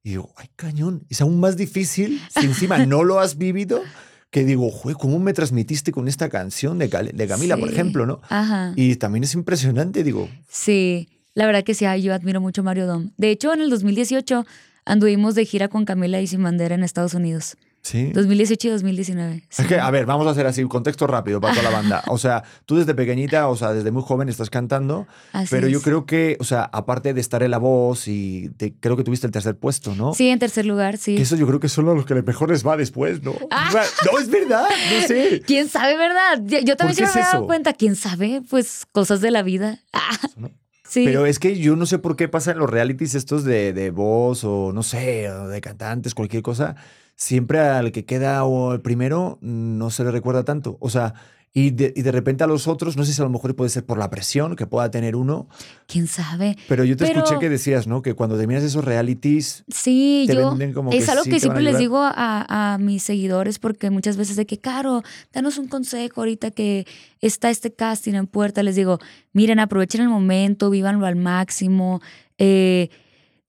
Y 0.03 0.09
digo, 0.09 0.33
ay, 0.35 0.47
cañón, 0.57 1.05
es 1.09 1.21
aún 1.21 1.39
más 1.39 1.55
difícil 1.55 2.21
si 2.37 2.45
encima 2.45 2.77
no 2.85 3.05
lo 3.05 3.19
has 3.21 3.37
vivido, 3.37 3.81
que 4.29 4.43
digo, 4.43 4.69
jue, 4.69 4.93
¿cómo 4.93 5.19
me 5.19 5.31
transmitiste 5.31 5.93
con 5.93 6.09
esta 6.09 6.27
canción 6.27 6.77
de, 6.79 6.89
Cal- 6.89 7.11
de 7.15 7.27
Camila, 7.27 7.55
por 7.55 7.69
Sí. 7.69 7.75
ejemplo, 7.75 8.05
no? 8.05 8.19
Ajá. 8.27 8.73
Y 8.75 8.97
también 8.97 9.23
es 9.23 9.33
impresionante, 9.35 10.03
digo, 10.03 10.27
Sí, 10.49 11.07
la 11.37 11.45
verdad 11.45 11.63
que 11.63 11.73
sí, 11.75 11.85
yo 12.01 12.13
admiro 12.15 12.41
mucho 12.41 12.61
a 12.61 12.63
Mario 12.63 12.87
Dom. 12.87 13.11
De 13.17 13.29
hecho, 13.29 13.53
en 13.53 13.61
el 13.61 13.69
2018 13.69 14.45
anduvimos 14.85 15.35
de 15.35 15.45
gira 15.45 15.67
con 15.67 15.85
Camila 15.85 16.19
y 16.19 16.25
Sin 16.27 16.41
Bandera 16.41 16.73
en 16.75 16.83
Estados 16.83 17.13
Unidos. 17.13 17.57
sí. 17.81 18.11
2018 18.11 18.67
y 18.67 18.71
2019. 18.71 19.43
sí. 19.49 19.61
Es 19.61 19.67
que, 19.67 19.79
a 19.79 19.89
ver, 19.91 20.05
vamos 20.05 20.25
a 20.27 20.31
hacer 20.31 20.45
así, 20.47 20.61
un 20.63 20.67
contexto 20.69 21.05
rápido 21.07 21.39
para 21.39 21.53
toda 21.53 21.69
la 21.69 21.77
banda. 21.77 22.03
O 22.07 22.17
sea, 22.17 22.43
tú 22.65 22.77
desde 22.77 22.93
pequeñita, 22.95 23.47
o 23.49 23.55
sea, 23.55 23.71
desde 23.73 23.91
muy 23.91 24.01
joven 24.03 24.27
estás 24.29 24.49
cantando, 24.49 25.07
Así 25.31 25.47
pero 25.51 25.67
yo 25.67 25.81
creo 25.81 26.05
que, 26.05 26.37
o 26.39 26.43
sea, 26.43 26.63
aparte 26.73 27.13
de 27.13 27.21
estar 27.21 27.43
en 27.43 27.51
la 27.51 27.59
voz 27.59 28.07
y 28.07 28.49
te- 28.57 28.73
creo 28.79 28.97
que 28.97 29.03
tuviste 29.03 29.27
el 29.27 29.31
tercer 29.31 29.57
puesto, 29.57 29.93
¿no? 29.95 30.13
Sí, 30.13 30.27
en 30.29 30.39
tercer 30.39 30.65
lugar, 30.65 30.97
sí. 30.97 31.15
Que 31.15 31.21
eso 31.21 31.35
yo 31.37 31.45
creo 31.47 31.59
que 31.59 31.69
son 31.69 31.85
los 31.85 32.05
que 32.05 32.15
mejor 32.15 32.49
les 32.49 32.65
va 32.65 32.75
después, 32.77 33.21
¿no? 33.23 33.35
Ah. 33.51 33.67
O 33.69 33.71
sea, 33.71 33.83
No, 34.11 34.19
es 34.19 34.29
verdad, 34.29 34.65
no 34.67 35.07
sé. 35.07 35.41
¿Quién 35.47 35.69
sabe, 35.69 35.95
verdad? 35.97 36.41
Yo, 36.43 36.59
yo 36.59 36.75
también 36.75 36.95
siempre 36.95 37.15
me 37.21 37.27
es 37.27 37.31
dado 37.31 37.45
cuenta. 37.45 37.73
¿Quién 37.73 37.95
sabe? 37.95 38.41
Pues 38.49 38.85
cosas 38.91 39.21
de 39.21 39.31
la 39.31 39.43
vida. 39.43 39.79
Ah, 39.93 40.17
¿no? 40.35 40.51
Pero 40.93 41.25
es 41.25 41.39
que 41.39 41.57
yo 41.57 41.75
no 41.75 41.85
sé 41.85 41.99
por 41.99 42.15
qué 42.15 42.27
pasa 42.27 42.51
en 42.51 42.59
los 42.59 42.69
realities 42.69 43.15
estos 43.15 43.43
de, 43.43 43.73
de 43.73 43.91
voz 43.91 44.43
o 44.43 44.71
no 44.73 44.83
sé, 44.83 45.29
de 45.29 45.61
cantantes, 45.61 46.15
cualquier 46.15 46.43
cosa. 46.43 46.75
Siempre 47.15 47.59
al 47.59 47.91
que 47.91 48.05
queda 48.05 48.43
o 48.43 48.73
el 48.73 48.81
primero 48.81 49.37
no 49.41 49.89
se 49.89 50.03
le 50.03 50.11
recuerda 50.11 50.43
tanto. 50.43 50.77
O 50.79 50.89
sea, 50.89 51.15
y 51.53 51.71
de, 51.71 51.91
y 51.95 52.03
de 52.03 52.11
repente 52.11 52.43
a 52.43 52.47
los 52.47 52.67
otros, 52.67 52.97
no 52.97 53.03
sé 53.03 53.13
si 53.13 53.21
a 53.21 53.25
lo 53.25 53.31
mejor 53.31 53.55
puede 53.55 53.69
ser 53.71 53.83
por 53.83 53.97
la 53.97 54.09
presión 54.11 54.55
que 54.55 54.67
pueda 54.67 54.91
tener 54.91 55.15
uno, 55.15 55.47
¿Quién 55.87 56.05
sabe? 56.05 56.55
pero 56.67 56.83
yo 56.83 56.95
te 56.95 57.05
Pero- 57.07 57.19
escuché 57.23 57.39
que 57.39 57.49
decías, 57.49 57.87
¿no? 57.87 58.01
Que 58.03 58.13
cuando 58.13 58.37
terminas 58.37 58.63
esos 58.63 58.85
realities, 58.85 59.63
Sí, 59.67 60.25
te 60.27 60.35
yo. 60.35 60.49
venden 60.51 60.73
como 60.73 60.91
es 60.91 61.05
que 61.05 61.11
algo 61.11 61.23
sí 61.23 61.31
que 61.31 61.39
siempre 61.39 61.63
les 61.63 61.79
digo 61.79 61.97
a, 61.99 62.73
a 62.73 62.77
mis 62.77 63.01
seguidores 63.01 63.57
porque 63.57 63.89
muchas 63.89 64.17
veces 64.17 64.35
de 64.35 64.45
que, 64.45 64.59
Caro, 64.59 65.01
danos 65.33 65.57
un 65.57 65.67
consejo 65.67 66.21
ahorita 66.21 66.51
que 66.51 66.85
está 67.21 67.49
este 67.49 67.73
casting 67.73 68.13
en 68.13 68.27
puerta. 68.27 68.61
Les 68.61 68.75
digo, 68.75 68.99
miren, 69.33 69.57
aprovechen 69.59 70.01
el 70.01 70.09
momento, 70.09 70.69
vívanlo 70.69 71.05
al 71.07 71.15
máximo. 71.15 72.01
eh, 72.37 72.89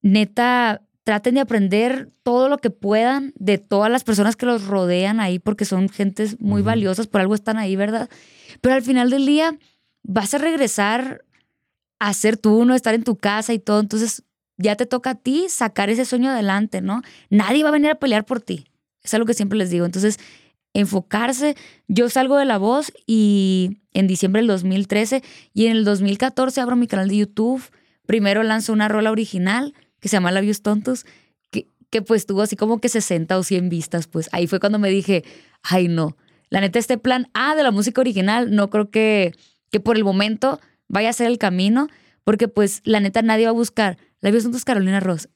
neta, 0.02 0.80
traten 1.08 1.36
de 1.36 1.40
aprender 1.40 2.10
todo 2.22 2.50
lo 2.50 2.58
que 2.58 2.68
puedan 2.68 3.32
de 3.36 3.56
todas 3.56 3.90
las 3.90 4.04
personas 4.04 4.36
que 4.36 4.44
los 4.44 4.66
rodean 4.66 5.20
ahí 5.20 5.38
porque 5.38 5.64
son 5.64 5.88
gentes 5.88 6.38
muy 6.38 6.60
valiosas, 6.60 7.06
por 7.06 7.22
algo 7.22 7.34
están 7.34 7.56
ahí, 7.56 7.76
¿verdad? 7.76 8.10
Pero 8.60 8.74
al 8.74 8.82
final 8.82 9.08
del 9.08 9.24
día 9.24 9.56
vas 10.02 10.34
a 10.34 10.38
regresar 10.38 11.24
a 11.98 12.12
ser 12.12 12.36
tú, 12.36 12.66
no 12.66 12.74
estar 12.74 12.92
en 12.92 13.04
tu 13.04 13.16
casa 13.16 13.54
y 13.54 13.58
todo. 13.58 13.80
Entonces 13.80 14.22
ya 14.58 14.76
te 14.76 14.84
toca 14.84 15.12
a 15.12 15.14
ti 15.14 15.46
sacar 15.48 15.88
ese 15.88 16.04
sueño 16.04 16.28
adelante, 16.28 16.82
¿no? 16.82 17.00
Nadie 17.30 17.62
va 17.62 17.70
a 17.70 17.72
venir 17.72 17.92
a 17.92 17.94
pelear 17.94 18.26
por 18.26 18.42
ti. 18.42 18.66
Es 19.02 19.14
algo 19.14 19.24
que 19.24 19.32
siempre 19.32 19.56
les 19.56 19.70
digo. 19.70 19.86
Entonces, 19.86 20.18
enfocarse. 20.74 21.56
Yo 21.86 22.10
salgo 22.10 22.36
de 22.36 22.44
la 22.44 22.58
voz 22.58 22.92
y 23.06 23.78
en 23.94 24.08
diciembre 24.08 24.42
del 24.42 24.48
2013 24.48 25.22
y 25.54 25.68
en 25.68 25.72
el 25.72 25.86
2014 25.86 26.60
abro 26.60 26.76
mi 26.76 26.86
canal 26.86 27.08
de 27.08 27.16
YouTube. 27.16 27.62
Primero 28.04 28.42
lanzo 28.42 28.74
una 28.74 28.88
rola 28.88 29.10
original 29.10 29.72
que 30.00 30.08
se 30.08 30.16
llama 30.16 30.32
Labios 30.32 30.62
Tontos, 30.62 31.06
que, 31.50 31.66
que 31.90 32.02
pues 32.02 32.26
tuvo 32.26 32.42
así 32.42 32.56
como 32.56 32.80
que 32.80 32.88
60 32.88 33.36
o 33.36 33.42
100 33.42 33.68
vistas, 33.68 34.06
pues 34.06 34.28
ahí 34.32 34.46
fue 34.46 34.60
cuando 34.60 34.78
me 34.78 34.90
dije, 34.90 35.24
ay 35.62 35.88
no, 35.88 36.16
la 36.50 36.60
neta 36.60 36.78
este 36.78 36.98
plan 36.98 37.28
A 37.34 37.54
de 37.54 37.62
la 37.62 37.70
música 37.70 38.00
original 38.00 38.54
no 38.54 38.70
creo 38.70 38.90
que, 38.90 39.34
que 39.70 39.80
por 39.80 39.96
el 39.96 40.04
momento 40.04 40.60
vaya 40.88 41.10
a 41.10 41.12
ser 41.12 41.26
el 41.26 41.38
camino, 41.38 41.88
porque 42.24 42.48
pues 42.48 42.80
la 42.84 43.00
neta 43.00 43.22
nadie 43.22 43.44
va 43.44 43.50
a 43.50 43.54
buscar 43.54 43.98
la 44.20 44.30
vida 44.30 44.42
Santos 44.42 44.64
Carolina 44.64 45.00
Ross. 45.00 45.28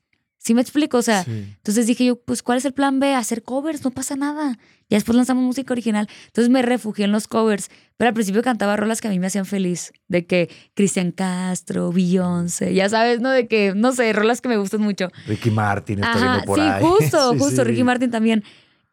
¿Sí 0.44 0.54
me 0.54 0.60
explico? 0.60 0.98
O 0.98 1.02
sea, 1.02 1.22
Sí. 1.22 1.30
entonces 1.30 1.86
dije 1.86 2.04
yo, 2.04 2.16
pues 2.20 2.42
¿cuál 2.42 2.58
es 2.58 2.64
el 2.64 2.72
plan 2.72 2.98
B? 2.98 3.14
Hacer 3.14 3.44
covers, 3.44 3.84
no 3.84 3.92
pasa 3.92 4.16
nada. 4.16 4.58
Ya 4.90 4.96
después 4.96 5.14
lanzamos 5.14 5.44
música 5.44 5.72
original. 5.72 6.08
Entonces 6.26 6.50
me 6.50 6.62
refugié 6.62 7.04
en 7.04 7.12
los 7.12 7.28
covers, 7.28 7.70
pero 7.96 8.08
al 8.08 8.14
principio 8.14 8.42
cantaba 8.42 8.76
rolas 8.76 9.00
que 9.00 9.06
a 9.06 9.10
mí 9.12 9.20
me 9.20 9.28
hacían 9.28 9.46
feliz, 9.46 9.92
de 10.08 10.26
que 10.26 10.50
Cristian 10.74 11.12
Castro, 11.12 11.92
Beyoncé, 11.92 12.74
ya 12.74 12.88
sabes, 12.88 13.20
¿no? 13.20 13.30
De 13.30 13.46
que, 13.46 13.72
no 13.76 13.92
sé, 13.92 14.12
rolas 14.12 14.40
que 14.40 14.48
me 14.48 14.56
gustan 14.56 14.80
mucho. 14.80 15.08
Ricky 15.26 15.50
Martin 15.52 16.00
está 16.00 16.10
Ajá, 16.14 16.20
viendo 16.32 16.44
por 16.44 16.58
sí, 16.58 16.64
ahí. 16.66 16.82
justo, 16.82 17.32
Sí, 17.34 17.38
justo. 17.38 17.64
Ricky 17.64 17.84
Martin 17.84 18.10
también. 18.10 18.42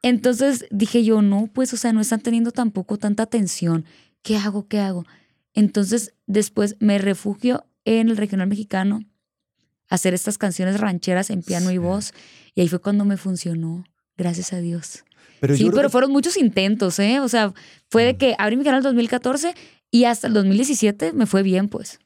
Entonces 0.04 0.66
dije 0.72 1.04
yo, 1.04 1.22
no, 1.24 1.50
pues, 1.52 1.74
o 1.74 1.78
sea, 1.78 1.94
no 1.94 2.02
están 2.02 2.22
teniendo 2.22 2.52
tampoco 2.52 2.98
tanta 2.98 3.24
atención. 3.24 3.86
¿Qué 4.22 4.38
hago? 4.38 4.68
¿Qué 4.68 4.80
hago? 4.80 5.06
Entonces 5.54 6.14
después 6.28 6.76
me 6.80 7.00
refugio 7.00 7.66
en 7.86 8.10
el 8.10 8.18
regional 8.18 8.48
mexicano 8.48 9.02
hacer 9.90 10.14
estas 10.14 10.38
canciones 10.38 10.80
rancheras 10.80 11.30
en 11.30 11.42
piano 11.42 11.72
y 11.72 11.78
voz. 11.78 12.14
Y 12.56 12.62
ahí 12.62 12.68
fue 12.68 12.80
cuando 12.80 13.06
me 13.06 13.18
funcionó, 13.18 13.84
gracias 14.18 14.54
a 14.54 14.60
Dios. 14.60 15.04
Pero 15.40 15.56
sí, 15.56 15.66
pero 15.72 15.84
que- 15.84 15.90
fueron 15.90 16.12
muchos 16.12 16.38
intentos, 16.38 17.00
¿eh? 17.00 17.20
O 17.22 17.30
sea, 17.30 17.54
fue 17.90 18.04
de 18.06 18.14
Mm. 18.14 18.18
que 18.18 18.36
abrí 18.38 18.58
mi 18.58 18.64
canal 18.64 18.80
en 18.80 18.84
2014 18.84 19.54
y 19.92 20.04
hasta 20.06 20.28
el 20.28 20.34
2017 20.34 21.14
me 21.14 21.26
fue 21.26 21.44
bien, 21.44 21.70
pues. 21.70 22.00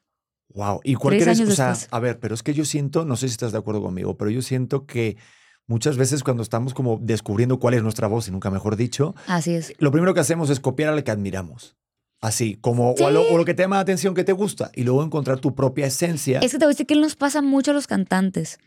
Wow. 0.54 0.82
¿Y 0.84 0.94
cuál 0.96 1.16
crees? 1.20 1.40
O 1.40 1.52
sea, 1.52 1.70
después. 1.70 1.88
a 1.92 2.00
ver, 2.00 2.20
pero 2.20 2.36
es 2.36 2.44
que 2.44 2.54
yo 2.54 2.64
siento, 2.64 3.06
no 3.06 3.16
sé 3.16 3.28
si 3.28 3.32
estás 3.32 3.52
de 3.52 3.58
acuerdo 3.58 3.82
conmigo, 3.82 4.18
pero 4.18 4.30
yo 4.30 4.42
siento 4.44 4.86
que 4.86 5.18
muchas 5.66 5.98
veces 5.98 6.24
cuando 6.24 6.44
estamos 6.44 6.76
como 6.76 7.00
descubriendo 7.02 7.58
cuál 7.60 7.74
es 7.74 7.82
nuestra 7.82 8.08
voz, 8.08 8.28
y 8.28 8.32
nunca 8.32 8.52
mejor 8.52 8.76
dicho, 8.76 9.16
Así 9.26 9.54
es. 9.56 9.74
lo 9.80 9.92
primero 9.92 10.14
que 10.14 10.20
hacemos 10.20 10.52
es 10.52 10.60
copiar 10.60 10.90
a 10.94 10.96
la 10.96 11.04
que 11.04 11.10
admiramos. 11.10 11.76
Así, 12.24 12.58
como 12.62 12.92
o, 12.92 13.06
a 13.06 13.12
lo, 13.12 13.22
Sí. 13.24 13.28
o 13.32 13.38
lo 13.38 13.44
que 13.44 13.54
te 13.54 13.64
llama 13.64 13.76
la 13.76 13.82
atención 13.82 14.14
que 14.14 14.24
te 14.24 14.32
gusta, 14.32 14.72
y 14.74 14.84
luego 14.84 15.04
encontrar 15.04 15.42
tu 15.42 15.54
propia 15.54 15.88
esencia. 15.88 16.40
Es 16.40 16.54
que 16.54 16.58
te 16.58 16.64
voy 16.64 16.72
a 16.72 16.74
decir 16.74 16.88
que 16.88 16.96
nos 16.96 17.18
pasa 17.18 17.42
mucho 17.42 17.72
a 17.72 17.74
los 17.74 17.86
cantantes. 17.86 18.60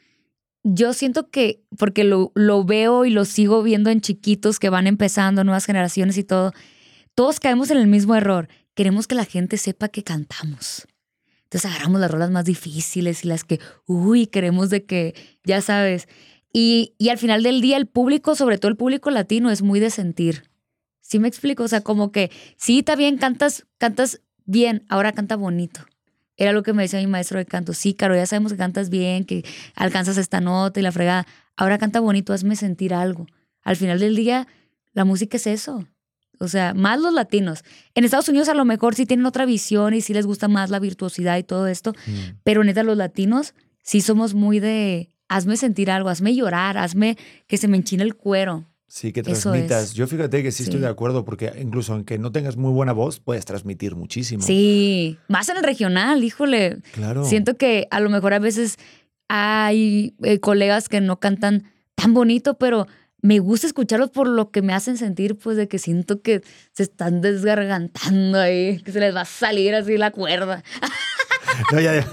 Yo 0.62 0.92
siento 0.92 1.30
que, 1.30 1.62
porque 1.78 2.04
lo, 2.04 2.32
lo 2.34 2.64
veo 2.64 3.06
y 3.06 3.10
lo 3.10 3.24
sigo 3.24 3.62
viendo 3.62 3.88
en 3.88 4.02
chiquitos 4.02 4.58
que 4.58 4.68
van 4.68 4.86
empezando, 4.86 5.42
nuevas 5.42 5.64
generaciones 5.64 6.18
y 6.18 6.22
todo, 6.24 6.52
todos 7.14 7.40
caemos 7.40 7.70
en 7.70 7.78
el 7.78 7.86
mismo 7.86 8.14
error. 8.14 8.48
Queremos 8.74 9.06
que 9.06 9.14
la 9.14 9.24
gente 9.24 9.56
sepa 9.56 9.88
que 9.88 10.02
cantamos. 10.02 10.86
Entonces 11.44 11.70
agarramos 11.70 11.98
las 11.98 12.10
rolas 12.10 12.30
más 12.30 12.44
difíciles 12.44 13.24
y 13.24 13.28
las 13.28 13.42
que, 13.44 13.58
uy, 13.86 14.26
queremos 14.26 14.68
de 14.68 14.84
que, 14.84 15.14
ya 15.44 15.62
sabes. 15.62 16.08
Y, 16.52 16.92
y 16.98 17.08
al 17.08 17.16
final 17.16 17.42
del 17.42 17.62
día 17.62 17.78
el 17.78 17.86
público, 17.86 18.34
sobre 18.34 18.58
todo 18.58 18.68
el 18.68 18.76
público 18.76 19.10
latino, 19.10 19.50
es 19.50 19.62
muy 19.62 19.80
de 19.80 19.88
sentir. 19.88 20.42
¿Sí 21.06 21.18
me 21.18 21.28
explico? 21.28 21.62
O 21.64 21.68
sea, 21.68 21.80
como 21.82 22.10
que, 22.10 22.30
sí, 22.56 22.80
está 22.80 22.96
bien, 22.96 23.16
cantas, 23.16 23.64
cantas 23.78 24.20
bien, 24.44 24.84
ahora 24.88 25.12
canta 25.12 25.36
bonito. 25.36 25.80
Era 26.36 26.52
lo 26.52 26.62
que 26.62 26.72
me 26.72 26.82
decía 26.82 26.98
mi 27.00 27.06
maestro 27.06 27.38
de 27.38 27.46
canto. 27.46 27.72
Sí, 27.72 27.94
Caro, 27.94 28.14
ya 28.16 28.26
sabemos 28.26 28.52
que 28.52 28.58
cantas 28.58 28.90
bien, 28.90 29.24
que 29.24 29.44
alcanzas 29.74 30.18
esta 30.18 30.40
nota 30.40 30.80
y 30.80 30.82
la 30.82 30.92
fregada. 30.92 31.26
Ahora 31.56 31.78
canta 31.78 32.00
bonito, 32.00 32.32
hazme 32.32 32.56
sentir 32.56 32.92
algo. 32.92 33.26
Al 33.62 33.76
final 33.76 33.98
del 34.00 34.16
día, 34.16 34.46
la 34.92 35.04
música 35.04 35.36
es 35.36 35.46
eso. 35.46 35.86
O 36.38 36.48
sea, 36.48 36.74
más 36.74 37.00
los 37.00 37.14
latinos. 37.14 37.62
En 37.94 38.04
Estados 38.04 38.28
Unidos 38.28 38.48
a 38.50 38.54
lo 38.54 38.64
mejor 38.66 38.94
sí 38.94 39.06
tienen 39.06 39.24
otra 39.24 39.46
visión 39.46 39.94
y 39.94 40.02
sí 40.02 40.12
les 40.12 40.26
gusta 40.26 40.48
más 40.48 40.68
la 40.70 40.78
virtuosidad 40.78 41.38
y 41.38 41.42
todo 41.44 41.66
esto, 41.68 41.92
Mm. 42.06 42.12
pero 42.44 42.62
neta 42.64 42.82
los 42.82 42.96
latinos 42.96 43.54
sí 43.82 44.02
somos 44.02 44.34
muy 44.34 44.60
de 44.60 45.08
hazme 45.28 45.56
sentir 45.56 45.90
algo, 45.90 46.10
hazme 46.10 46.34
llorar, 46.34 46.76
hazme 46.76 47.16
que 47.46 47.56
se 47.56 47.68
me 47.68 47.76
enchine 47.78 48.02
el 48.02 48.14
cuero. 48.16 48.66
Sí, 48.88 49.12
que 49.12 49.22
transmitas. 49.22 49.84
es. 49.84 49.94
Yo 49.94 50.06
fíjate 50.06 50.42
que 50.42 50.52
sí, 50.52 50.62
estoy 50.62 50.80
de 50.80 50.86
acuerdo, 50.86 51.24
porque 51.24 51.52
incluso 51.60 51.92
aunque 51.92 52.18
no 52.18 52.30
tengas 52.30 52.56
muy 52.56 52.72
buena 52.72 52.92
voz, 52.92 53.18
puedes 53.18 53.44
transmitir 53.44 53.96
muchísimo. 53.96 54.42
Sí, 54.42 55.18
más 55.28 55.48
en 55.48 55.56
el 55.56 55.64
regional, 55.64 56.22
híjole. 56.22 56.78
Claro. 56.92 57.24
Siento 57.24 57.56
que 57.56 57.88
a 57.90 58.00
lo 58.00 58.10
mejor 58.10 58.32
a 58.32 58.38
veces 58.38 58.78
hay 59.28 60.14
eh, 60.22 60.38
colegas 60.38 60.88
que 60.88 61.00
no 61.00 61.18
cantan 61.18 61.64
tan 61.96 62.14
bonito, 62.14 62.54
pero 62.58 62.86
me 63.22 63.40
gusta 63.40 63.66
escucharlos 63.66 64.10
por 64.10 64.28
lo 64.28 64.50
que 64.50 64.62
me 64.62 64.72
hacen 64.72 64.96
sentir, 64.98 65.36
pues 65.36 65.56
de 65.56 65.66
que 65.66 65.78
siento 65.78 66.22
que 66.22 66.42
se 66.72 66.84
están 66.84 67.20
desgargantando 67.20 68.38
ahí, 68.38 68.80
que 68.82 68.92
se 68.92 69.00
les 69.00 69.14
va 69.14 69.22
a 69.22 69.24
salir 69.24 69.74
así 69.74 69.96
la 69.96 70.12
cuerda. 70.12 70.62
No, 71.72 71.80
ya-. 71.80 72.06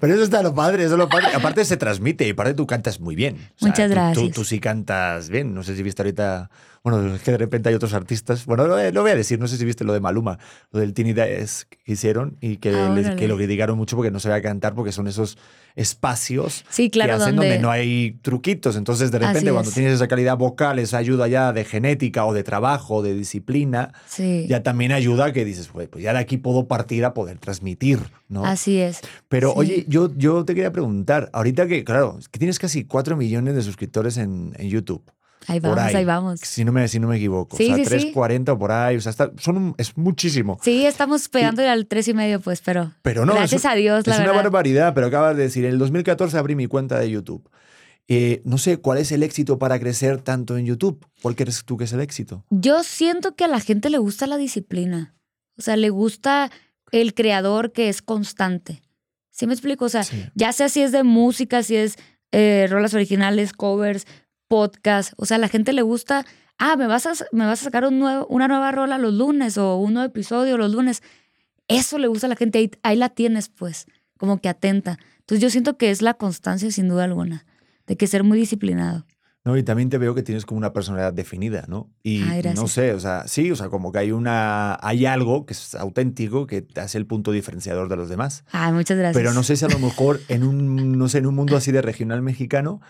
Pero 0.00 0.14
eso 0.14 0.22
está 0.22 0.42
lo 0.42 0.54
padre, 0.54 0.84
eso 0.84 0.94
es 0.94 0.98
lo 0.98 1.08
padre. 1.08 1.26
Aparte 1.34 1.64
se 1.64 1.76
transmite 1.76 2.26
y 2.26 2.30
aparte 2.30 2.54
tú 2.54 2.66
cantas 2.66 3.00
muy 3.00 3.14
bien. 3.16 3.36
O 3.56 3.58
sea, 3.58 3.68
Muchas 3.68 3.76
tú- 3.88 3.88
Tú, 3.88 3.94
gracias. 3.94 4.32
tú 4.34 4.44
sí 4.44 4.60
cantas 4.60 5.28
bien. 5.28 5.54
No 5.54 5.62
sé 5.62 5.76
si 5.76 5.82
viste 5.82 6.02
ahorita... 6.02 6.50
Bueno, 6.84 7.14
es 7.14 7.22
que 7.22 7.30
de 7.30 7.38
repente 7.38 7.68
hay 7.68 7.74
otros 7.76 7.94
artistas. 7.94 8.44
Bueno, 8.44 8.66
lo, 8.66 8.90
lo 8.90 9.02
voy 9.02 9.10
a 9.12 9.14
decir, 9.14 9.38
no 9.38 9.46
sé 9.46 9.56
si 9.56 9.64
viste 9.64 9.84
lo 9.84 9.92
de 9.92 10.00
Maluma, 10.00 10.38
lo 10.72 10.80
del 10.80 10.94
Tiny 10.94 11.12
Desk 11.12 11.68
que 11.84 11.92
hicieron 11.92 12.36
y 12.40 12.56
que, 12.56 12.74
Ah, 12.74 12.88
les- 12.92 13.10
que 13.14 13.28
lo 13.28 13.36
criticaron 13.36 13.76
mucho 13.78 13.94
porque 13.96 14.10
no 14.10 14.18
sabía 14.18 14.42
cantar 14.42 14.74
porque 14.74 14.90
son 14.90 15.06
esos 15.06 15.38
espacios 15.76 16.64
Sí, 16.68 16.90
claro, 16.90 17.16
que 17.16 17.22
hacen 17.22 17.36
donde... 17.36 17.48
donde 17.50 17.62
no 17.62 17.70
hay 17.70 18.18
truquitos. 18.22 18.76
Entonces, 18.76 19.10
de 19.10 19.18
repente, 19.18 19.38
Así 19.40 19.48
cuando 19.50 19.68
es. 19.70 19.74
tienes 19.74 19.94
esa 19.94 20.08
calidad 20.08 20.36
vocal, 20.36 20.78
esa 20.78 20.98
ayuda 20.98 21.28
ya 21.28 21.52
de 21.52 21.64
genética 21.64 22.24
o 22.24 22.32
de 22.34 22.42
trabajo, 22.44 23.02
de 23.02 23.14
disciplina, 23.14 23.92
Sí, 24.06 24.46
ya 24.48 24.62
también 24.62 24.92
ayuda 24.92 25.32
que 25.32 25.44
dices, 25.44 25.68
pues, 25.72 25.88
ya 25.98 26.12
de 26.12 26.18
aquí 26.18 26.36
puedo 26.36 26.66
partir 26.68 27.04
a 27.04 27.14
poder 27.14 27.38
transmitir, 27.38 27.98
¿no? 28.28 28.44
así 28.44 28.78
es. 28.78 29.00
Pero 29.28 29.48
Sí. 29.50 29.54
oye, 29.58 29.84
yo, 29.88 30.10
yo 30.16 30.44
te 30.44 30.54
quería 30.54 30.72
preguntar, 30.72 31.30
ahorita 31.32 31.66
que, 31.66 31.84
claro, 31.84 32.18
que 32.30 32.38
tienes 32.38 32.58
casi 32.58 32.84
4 32.84 33.16
millones 33.16 33.54
de 33.54 33.62
suscriptores 33.62 34.16
en, 34.16 34.54
en 34.58 34.68
YouTube. 34.68 35.02
Ahí 35.48 35.60
vamos, 35.60 35.78
ahí. 35.78 35.94
ahí 35.96 36.04
vamos. 36.04 36.40
Si 36.40 36.64
no 36.64 36.72
me, 36.72 36.86
si 36.88 36.98
no 37.00 37.08
me 37.08 37.16
equivoco. 37.16 37.56
Sí, 37.56 37.64
o 37.64 37.66
sea, 37.66 37.76
sí, 37.76 37.82
sí. 37.84 37.88
340 37.90 38.52
o 38.52 38.58
por 38.58 38.72
ahí. 38.72 38.96
O 38.96 39.00
sea, 39.00 39.10
está- 39.10 39.30
son 39.38 39.56
un- 39.56 39.74
es 39.78 39.96
muchísimo. 39.96 40.58
Sí, 40.62 40.86
estamos 40.86 41.28
pegándole 41.28 41.68
al 41.68 41.86
tres 41.86 42.08
y 42.08 42.14
medio, 42.14 42.40
pues, 42.40 42.60
pero 42.60 42.92
Pero 43.02 43.26
no, 43.26 43.34
gracias 43.34 43.62
es, 43.62 43.66
a 43.70 43.74
Dios, 43.74 44.06
la 44.06 44.14
es 44.14 44.20
una 44.20 44.32
barbaridad. 44.32 44.94
Pero 44.94 45.06
acabas 45.08 45.36
de 45.36 45.44
decir, 45.44 45.64
en 45.64 45.72
el 45.72 45.78
2014 45.78 46.36
abrí 46.38 46.54
mi 46.54 46.66
cuenta 46.66 46.98
de 46.98 47.10
YouTube. 47.10 47.48
Eh, 48.08 48.42
no 48.44 48.58
sé, 48.58 48.78
¿cuál 48.78 48.98
es 48.98 49.12
el 49.12 49.22
éxito 49.22 49.58
para 49.58 49.78
crecer 49.78 50.20
tanto 50.20 50.56
en 50.58 50.66
YouTube? 50.66 51.06
¿Cuál 51.22 51.36
crees 51.36 51.64
tú 51.64 51.76
que 51.76 51.84
es 51.84 51.92
el 51.92 52.00
éxito? 52.00 52.44
Yo 52.50 52.82
siento 52.82 53.36
que 53.36 53.44
a 53.44 53.48
la 53.48 53.60
gente 53.60 53.90
le 53.90 53.98
gusta 53.98 54.26
la 54.26 54.36
disciplina. 54.36 55.14
O 55.56 55.62
sea, 55.62 55.76
le 55.76 55.88
gusta 55.90 56.50
el 56.90 57.14
creador 57.14 57.72
que 57.72 57.88
es 57.88 58.02
constante. 58.02 58.82
¿Sí 59.30 59.46
me 59.46 59.54
explico? 59.54 59.84
O 59.86 59.88
sea, 59.88 60.02
Sí. 60.04 60.24
ya 60.34 60.52
sea 60.52 60.68
si 60.68 60.82
es 60.82 60.92
de 60.92 61.04
música, 61.04 61.62
si 61.62 61.76
es 61.76 61.96
eh, 62.32 62.66
rolas 62.70 62.94
originales, 62.94 63.52
covers, 63.52 64.06
podcast. 64.52 65.14
O 65.16 65.24
sea, 65.24 65.38
a 65.38 65.40
la 65.40 65.48
gente 65.48 65.72
le 65.72 65.80
gusta, 65.80 66.26
ah, 66.58 66.76
me 66.76 66.86
vas 66.86 67.06
a, 67.06 67.12
me 67.32 67.46
vas 67.46 67.62
a 67.62 67.64
sacar 67.64 67.86
un 67.86 67.98
nuevo, 67.98 68.26
una 68.26 68.48
nueva 68.48 68.70
rola 68.70 68.98
los 68.98 69.14
lunes 69.14 69.56
o 69.56 69.78
un 69.78 69.94
nuevo 69.94 70.06
episodio 70.06 70.58
los 70.58 70.70
lunes. 70.70 71.02
Eso 71.68 71.96
le 71.96 72.06
gusta 72.06 72.26
a 72.26 72.28
la 72.28 72.36
gente. 72.36 72.58
Ahí, 72.58 72.70
ahí 72.82 72.96
la 72.96 73.08
tienes, 73.08 73.48
pues, 73.48 73.86
como 74.18 74.42
que 74.42 74.50
atenta. 74.50 74.98
Entonces 75.20 75.40
yo 75.40 75.48
siento 75.48 75.78
que 75.78 75.90
es 75.90 76.02
la 76.02 76.12
constancia, 76.14 76.70
sin 76.70 76.86
duda 76.86 77.04
alguna, 77.04 77.46
de 77.86 77.96
que 77.96 78.06
ser 78.06 78.24
muy 78.24 78.36
disciplinado. 78.36 79.06
No, 79.42 79.56
y 79.56 79.62
también 79.62 79.88
te 79.88 79.96
veo 79.96 80.14
que 80.14 80.22
tienes 80.22 80.44
como 80.44 80.58
una 80.58 80.74
personalidad 80.74 81.14
definida, 81.14 81.64
¿no? 81.66 81.90
Y 82.02 82.22
Ay, 82.22 82.42
no 82.54 82.68
sé, 82.68 82.92
o 82.92 83.00
sea, 83.00 83.26
sí, 83.28 83.50
o 83.50 83.56
sea, 83.56 83.70
como 83.70 83.90
que 83.90 84.00
hay 84.00 84.12
una, 84.12 84.78
hay 84.82 85.06
algo 85.06 85.46
que 85.46 85.54
es 85.54 85.74
auténtico 85.74 86.46
que 86.46 86.60
te 86.60 86.82
hace 86.82 86.98
el 86.98 87.06
punto 87.06 87.32
diferenciador 87.32 87.88
de 87.88 87.96
los 87.96 88.10
demás. 88.10 88.44
Ay, 88.52 88.72
muchas 88.74 88.98
gracias. 88.98 89.16
Pero 89.16 89.32
no 89.32 89.44
sé 89.44 89.56
si 89.56 89.64
a 89.64 89.68
lo 89.68 89.78
mejor 89.78 90.20
en 90.28 90.44
un, 90.44 90.98
no 90.98 91.08
sé, 91.08 91.18
en 91.18 91.26
un 91.26 91.34
mundo 91.36 91.56
así 91.56 91.72
de 91.72 91.80
regional 91.80 92.20
mexicano, 92.20 92.82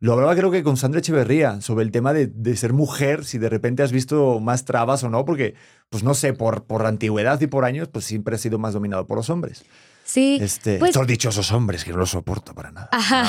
lo 0.00 0.12
hablaba 0.12 0.34
creo 0.36 0.50
que 0.50 0.62
con 0.62 0.76
Sandra 0.76 1.00
Echeverría 1.00 1.60
sobre 1.60 1.84
el 1.84 1.90
tema 1.90 2.12
de, 2.12 2.26
de 2.28 2.56
ser 2.56 2.72
mujer, 2.72 3.24
si 3.24 3.38
de 3.38 3.48
repente 3.48 3.82
has 3.82 3.92
visto 3.92 4.38
más 4.40 4.64
trabas 4.64 5.02
o 5.04 5.10
no, 5.10 5.24
porque, 5.24 5.54
pues 5.90 6.04
no 6.04 6.14
sé, 6.14 6.32
por, 6.34 6.64
por 6.64 6.86
antigüedad 6.86 7.40
y 7.40 7.46
por 7.48 7.64
años, 7.64 7.88
pues 7.88 8.04
siempre 8.04 8.36
ha 8.36 8.38
sido 8.38 8.58
más 8.58 8.74
dominado 8.74 9.06
por 9.06 9.16
los 9.16 9.28
hombres. 9.30 9.64
Sí, 10.04 10.38
Este, 10.40 10.78
pues- 10.78 10.90
estos 10.90 11.06
dichosos 11.06 11.52
hombres 11.52 11.84
que 11.84 11.90
no 11.90 11.98
los 11.98 12.10
soporto 12.10 12.54
para 12.54 12.70
nada. 12.70 12.88
Ajá. 12.92 13.24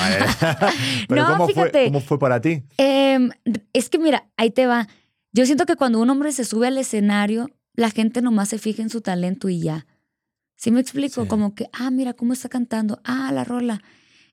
Pero 1.09 1.23
No, 1.23 1.27
¿cómo, 1.31 1.45
fue, 1.45 1.53
fíjate. 1.53 1.85
¿cómo 1.85 1.99
fue 2.01 2.19
para 2.19 2.39
ti? 2.39 2.63
Em, 2.77 3.31
es 3.73 3.89
que 3.89 3.99
mira, 3.99 4.29
ahí 4.37 4.51
te 4.51 4.65
va. 4.65 4.87
Yo 5.33 5.45
siento 5.45 5.65
que 5.65 5.75
cuando 5.75 5.99
un 5.99 6.09
hombre 6.09 6.31
se 6.31 6.45
sube 6.45 6.67
al 6.67 6.77
escenario, 6.77 7.49
la 7.73 7.89
gente 7.89 8.21
nomás 8.21 8.49
se 8.49 8.59
fija 8.59 8.81
en 8.81 8.89
su 8.89 9.01
talento 9.01 9.49
y 9.49 9.59
ya. 9.59 9.87
¿Sí 10.55 10.71
me 10.71 10.79
explico? 10.79 11.23
Sí. 11.23 11.27
Como 11.27 11.53
que, 11.55 11.67
ah, 11.73 11.89
mira 11.91 12.13
cómo 12.13 12.31
está 12.33 12.47
cantando, 12.47 13.01
ah, 13.03 13.31
la 13.33 13.43
rola. 13.43 13.81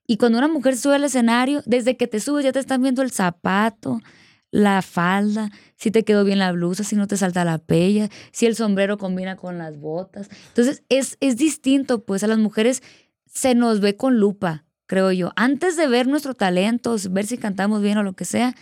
Y 0.07 0.17
cuando 0.19 0.39
una 0.39 0.49
mujer 0.49 0.77
sube 0.77 0.95
al 0.97 1.05
escenario, 1.05 1.63
desde 1.67 1.97
que 1.97 2.07
te 2.07 2.21
subes 2.21 2.45
ya 2.45 2.53
te 2.53 2.59
están 2.59 2.83
viendo 2.83 3.03
el 3.03 3.11
zapato, 3.11 4.01
la 4.51 4.81
falda, 4.83 5.51
si 5.77 5.91
te 5.91 6.05
quedó 6.05 6.25
bien 6.25 6.39
la 6.39 6.53
blusa, 6.53 6.85
si 6.85 6.97
no 6.97 7.07
te 7.07 7.17
salta 7.17 7.45
la 7.45 7.59
pella, 7.59 8.09
si 8.33 8.47
el 8.47 8.55
sombrero 8.57 8.97
combina 8.99 9.37
con 9.37 9.59
las 9.59 9.79
botas. 9.79 10.29
Entonces 10.49 10.83
es, 10.89 11.17
es 11.21 11.37
distinto, 11.37 12.05
pues 12.05 12.23
a 12.25 12.27
las 12.29 12.39
mujeres 12.39 12.83
se 13.27 13.55
nos 13.55 13.81
ve 13.81 13.97
con 13.97 14.19
lupa, 14.19 14.65
creo 14.87 15.13
yo. 15.13 15.33
Antes 15.37 15.77
de 15.77 15.89
ver 15.89 16.07
nuestro 16.07 16.35
talento, 16.35 16.97
ver 17.11 17.27
si 17.27 17.37
cantamos 17.37 17.83
bien 17.83 17.99
o 17.99 18.03
lo 18.03 18.15
que 18.15 18.25
sea, 18.25 18.55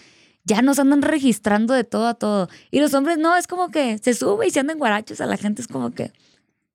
ya 0.45 0.63
nos 0.63 0.79
andan 0.79 1.03
registrando 1.03 1.75
de 1.75 1.85
todo 1.85 2.07
a 2.09 2.15
todo. 2.15 2.49
Y 2.71 2.81
los 2.81 2.93
hombres 2.95 3.19
no, 3.19 3.37
es 3.37 3.47
como 3.47 3.71
que 3.71 3.99
se 3.99 4.15
sube 4.15 4.47
y 4.47 4.51
se 4.51 4.61
andan 4.61 4.79
guarachos, 4.79 5.21
a 5.21 5.27
la 5.27 5.37
gente 5.37 5.63
es 5.63 5.69
como 5.69 5.91
que 5.93 6.13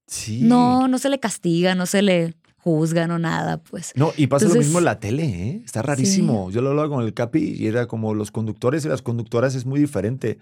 Sí. 0.07 0.41
no, 0.41 0.88
no 0.88 0.97
se 0.97 1.09
le 1.09 1.19
castiga, 1.19 1.75
no 1.75 1.85
se 1.85 2.01
le... 2.01 2.33
juzgan 2.59 3.11
o 3.11 3.19
nada, 3.19 3.57
pues. 3.57 3.93
No, 3.95 4.11
y 4.17 4.27
pasa 4.27 4.47
lo 4.47 4.55
mismo 4.55 4.79
en 4.79 4.85
la 4.85 4.99
tele, 4.99 5.23
¿eh? 5.23 5.61
Está 5.65 5.81
rarísimo. 5.81 6.51
Yo 6.51 6.61
lo 6.61 6.69
hablaba 6.69 6.89
con 6.89 7.03
el 7.03 7.13
Capi 7.13 7.55
y 7.57 7.67
era 7.67 7.87
como 7.87 8.13
los 8.13 8.31
conductores 8.31 8.85
y 8.85 8.89
las 8.89 9.01
conductoras 9.01 9.55
es 9.55 9.65
muy 9.65 9.79
diferente. 9.79 10.39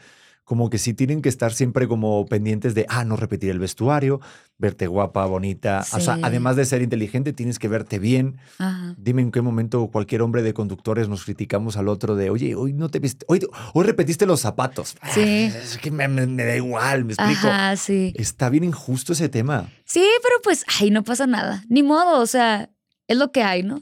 Como 0.47 0.69
que 0.69 0.77
sí 0.77 0.93
tienen 0.93 1.21
que 1.21 1.27
estar 1.27 1.51
siempre 1.51 1.89
como 1.89 2.25
pendientes 2.25 2.73
de, 2.73 2.85
ah, 2.87 3.03
no 3.03 3.17
repetir 3.17 3.49
el 3.49 3.59
vestuario, 3.59 4.21
verte 4.57 4.87
guapa, 4.87 5.25
bonita. 5.25 5.83
O 5.91 5.99
sea, 5.99 6.15
Sí. 6.15 6.21
además 6.23 6.55
de 6.55 6.63
ser 6.63 6.81
inteligente, 6.81 7.33
tienes 7.33 7.59
que 7.59 7.67
verte 7.67 7.99
bien. 7.99 8.37
Ajá. 8.57 8.95
Dime 8.97 9.21
en 9.23 9.31
qué 9.31 9.41
momento 9.41 9.85
cualquier 9.87 10.21
hombre 10.21 10.43
de 10.43 10.53
conductores 10.53 11.09
nos 11.09 11.25
criticamos 11.25 11.75
al 11.75 11.89
otro 11.89 12.15
de, 12.15 12.29
oye, 12.29 12.55
hoy 12.55 12.71
no 12.71 12.87
te 12.87 12.99
viste, 12.99 13.25
hoy, 13.27 13.41
hoy 13.73 13.85
repetiste 13.85 14.25
los 14.25 14.39
zapatos. 14.39 14.95
Sí. 15.13 15.51
Ah, 15.53 15.57
Es 15.57 15.77
que 15.79 15.91
me, 15.91 16.07
me- 16.07 16.25
me 16.27 16.45
da 16.45 16.55
igual, 16.55 17.03
me 17.03 17.11
explico. 17.11 17.49
Ajá, 17.49 17.75
sí. 17.75 18.13
Está 18.15 18.47
bien 18.49 18.63
injusto 18.63 19.11
ese 19.11 19.27
tema. 19.27 19.69
Sí, 19.83 20.07
pero 20.23 20.35
pues, 20.45 20.63
ay, 20.79 20.91
no 20.91 21.03
pasa 21.03 21.27
nada. 21.27 21.65
Ni 21.67 21.83
modo, 21.83 22.21
o 22.21 22.25
sea, 22.25 22.69
es 23.09 23.17
lo 23.17 23.33
que 23.33 23.43
hay, 23.43 23.63
¿no? 23.63 23.81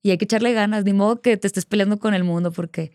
Y 0.00 0.10
hay 0.12 0.18
que 0.18 0.26
echarle 0.26 0.52
ganas. 0.52 0.84
Ni 0.84 0.92
modo 0.92 1.20
que 1.20 1.36
te 1.36 1.48
estés 1.48 1.66
peleando 1.66 1.98
con 1.98 2.14
el 2.14 2.22
mundo 2.22 2.52
porque 2.52 2.92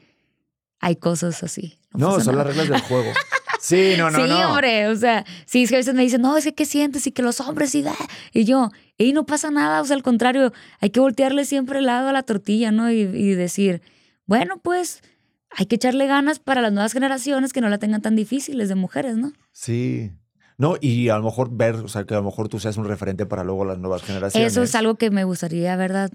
hay 0.79 0.95
cosas 0.95 1.43
así. 1.43 1.77
No, 1.93 2.19
son 2.19 2.35
nada. 2.35 2.45
las 2.45 2.55
reglas 2.55 2.69
del 2.69 2.81
juego. 2.81 3.11
Sí, 3.61 3.95
no, 3.97 4.09
no, 4.09 4.23
sí, 4.23 4.29
no. 4.29 4.51
hombre, 4.51 4.87
o 4.87 4.95
sea, 4.95 5.25
sí, 5.45 5.63
es 5.63 5.69
que 5.69 5.75
a 5.75 5.79
veces 5.79 5.93
me 5.93 6.01
dicen, 6.01 6.21
no, 6.21 6.37
es 6.37 6.45
que 6.45 6.53
qué 6.53 6.65
sientes 6.65 7.05
y 7.07 7.11
que 7.11 7.21
los 7.21 7.41
hombres 7.41 7.75
y 7.75 7.81
da. 7.81 7.93
Y 8.31 8.45
yo, 8.45 8.71
y 8.97 9.11
no 9.11 9.25
pasa 9.25 9.51
nada, 9.51 9.81
o 9.81 9.85
sea, 9.85 9.97
al 9.97 10.01
contrario, 10.01 10.53
hay 10.79 10.91
que 10.91 11.01
voltearle 11.01 11.43
siempre 11.43 11.79
el 11.79 11.85
lado 11.85 12.07
a 12.07 12.13
la 12.13 12.23
tortilla, 12.23 12.71
¿no? 12.71 12.89
Y, 12.89 13.01
y 13.01 13.35
decir, 13.35 13.81
bueno, 14.25 14.59
pues 14.63 15.01
hay 15.49 15.65
que 15.65 15.75
echarle 15.75 16.07
ganas 16.07 16.39
para 16.39 16.61
las 16.61 16.71
nuevas 16.71 16.93
generaciones 16.93 17.51
que 17.51 17.59
no 17.59 17.67
la 17.67 17.79
tengan 17.79 18.01
tan 18.01 18.15
difíciles 18.15 18.69
de 18.69 18.75
mujeres, 18.75 19.17
¿no? 19.17 19.33
Sí. 19.51 20.13
No, 20.57 20.75
y 20.79 21.09
a 21.09 21.17
lo 21.17 21.23
mejor 21.23 21.49
ver, 21.51 21.75
o 21.75 21.87
sea, 21.87 22.05
que 22.05 22.13
a 22.13 22.17
lo 22.17 22.23
mejor 22.23 22.49
tú 22.49 22.59
seas 22.59 22.77
un 22.77 22.85
referente 22.85 23.25
para 23.25 23.43
luego 23.43 23.65
las 23.65 23.77
nuevas 23.77 24.03
generaciones. 24.03 24.51
Eso 24.51 24.61
es 24.61 24.75
algo 24.75 24.95
que 24.95 25.09
me 25.09 25.23
gustaría, 25.23 25.75
¿verdad? 25.75 26.11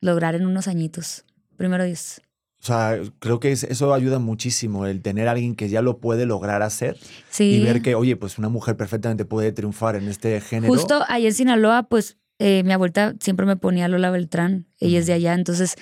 Lograr 0.00 0.34
en 0.34 0.46
unos 0.46 0.68
añitos. 0.68 1.24
Primero 1.56 1.84
Dios. 1.84 2.20
O 2.60 2.64
sea, 2.66 2.98
creo 3.20 3.38
que 3.38 3.52
es- 3.52 3.64
eso 3.64 3.92
ayuda 3.94 4.18
muchísimo, 4.18 4.86
el 4.86 5.00
tener 5.02 5.28
a 5.28 5.32
alguien 5.32 5.54
que 5.54 5.68
ya 5.68 5.82
lo 5.82 5.98
puede 5.98 6.26
lograr 6.26 6.62
hacer 6.62 6.96
Sí. 7.30 7.44
y 7.44 7.60
ver 7.62 7.82
que, 7.82 7.94
oye, 7.94 8.16
pues 8.16 8.38
una 8.38 8.48
mujer 8.48 8.76
perfectamente 8.76 9.24
puede 9.24 9.52
triunfar 9.52 9.94
en 9.96 10.08
este 10.08 10.40
género. 10.40 10.72
Justo 10.72 11.04
ahí 11.08 11.26
en 11.26 11.34
Sinaloa, 11.34 11.84
pues 11.84 12.16
eh, 12.38 12.62
mi 12.64 12.72
abuelita 12.72 13.14
siempre 13.20 13.46
me 13.46 13.56
ponía 13.56 13.88
Lola 13.88 14.10
Beltrán, 14.10 14.66
ella 14.80 14.98
es 14.98 15.06
de 15.06 15.12
allá, 15.14 15.34
entonces 15.34 15.76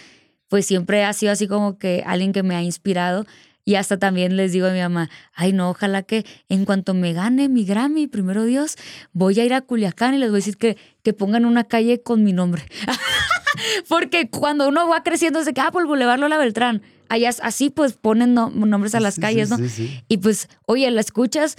pues 0.49 0.67
siempre 0.67 1.05
ha 1.05 1.13
sido 1.13 1.33
así 1.33 1.49
como 1.49 1.79
que 1.79 2.03
alguien 2.07 2.33
que 2.33 2.43
me 2.45 2.55
ha 2.55 2.63
inspirado 2.63 3.25
y 3.65 3.77
hasta 3.77 3.99
también 3.99 4.37
les 4.37 4.53
digo 4.53 4.67
a 4.67 4.71
mi 4.73 4.79
mamá, 4.79 5.11
ay 5.33 5.53
no, 5.53 5.71
ojalá 5.71 6.03
que 6.03 6.25
en 6.49 6.65
cuanto 6.65 6.93
me 6.95 7.13
gane 7.13 7.49
mi 7.49 7.65
Grammy, 7.65 8.07
primero 8.09 8.45
Dios, 8.45 8.77
voy 9.13 9.41
a 9.41 9.45
ir 9.45 9.55
a 9.55 9.63
Culiacán 9.63 10.15
y 10.15 10.19
les 10.19 10.29
voy 10.29 10.37
a 10.37 10.41
decir 10.41 10.59
que, 10.59 10.77
que 11.03 11.13
pongan 11.15 11.45
una 11.47 11.65
calle 11.65 12.03
con 12.03 12.23
mi 12.23 12.33
nombre. 12.33 12.63
Porque 13.89 14.29
cuando 14.31 14.69
uno 14.69 14.89
va 14.89 15.03
creciendo, 15.03 15.39
es 15.41 15.47
de 15.47 15.55
que, 15.55 15.61
ah, 15.61 15.71
por 15.73 15.87
Boulevard 15.87 16.21
Lola 16.21 16.39
Beltrán, 16.39 16.83
allá 17.09 17.31
así 17.43 17.71
pues 17.71 17.95
ponen 17.95 18.35
no- 18.35 18.51
nombres 18.51 18.95
a 18.95 19.01
las 19.01 19.15
Sí, 19.15 19.21
sí, 19.21 19.23
calles, 19.23 19.51
¿no? 19.51 19.59
sí, 19.59 19.69
sí. 19.69 20.01
Y 20.09 20.19
pues, 20.19 20.49
oye, 20.67 20.91
la 20.91 21.01
escuchas, 21.01 21.57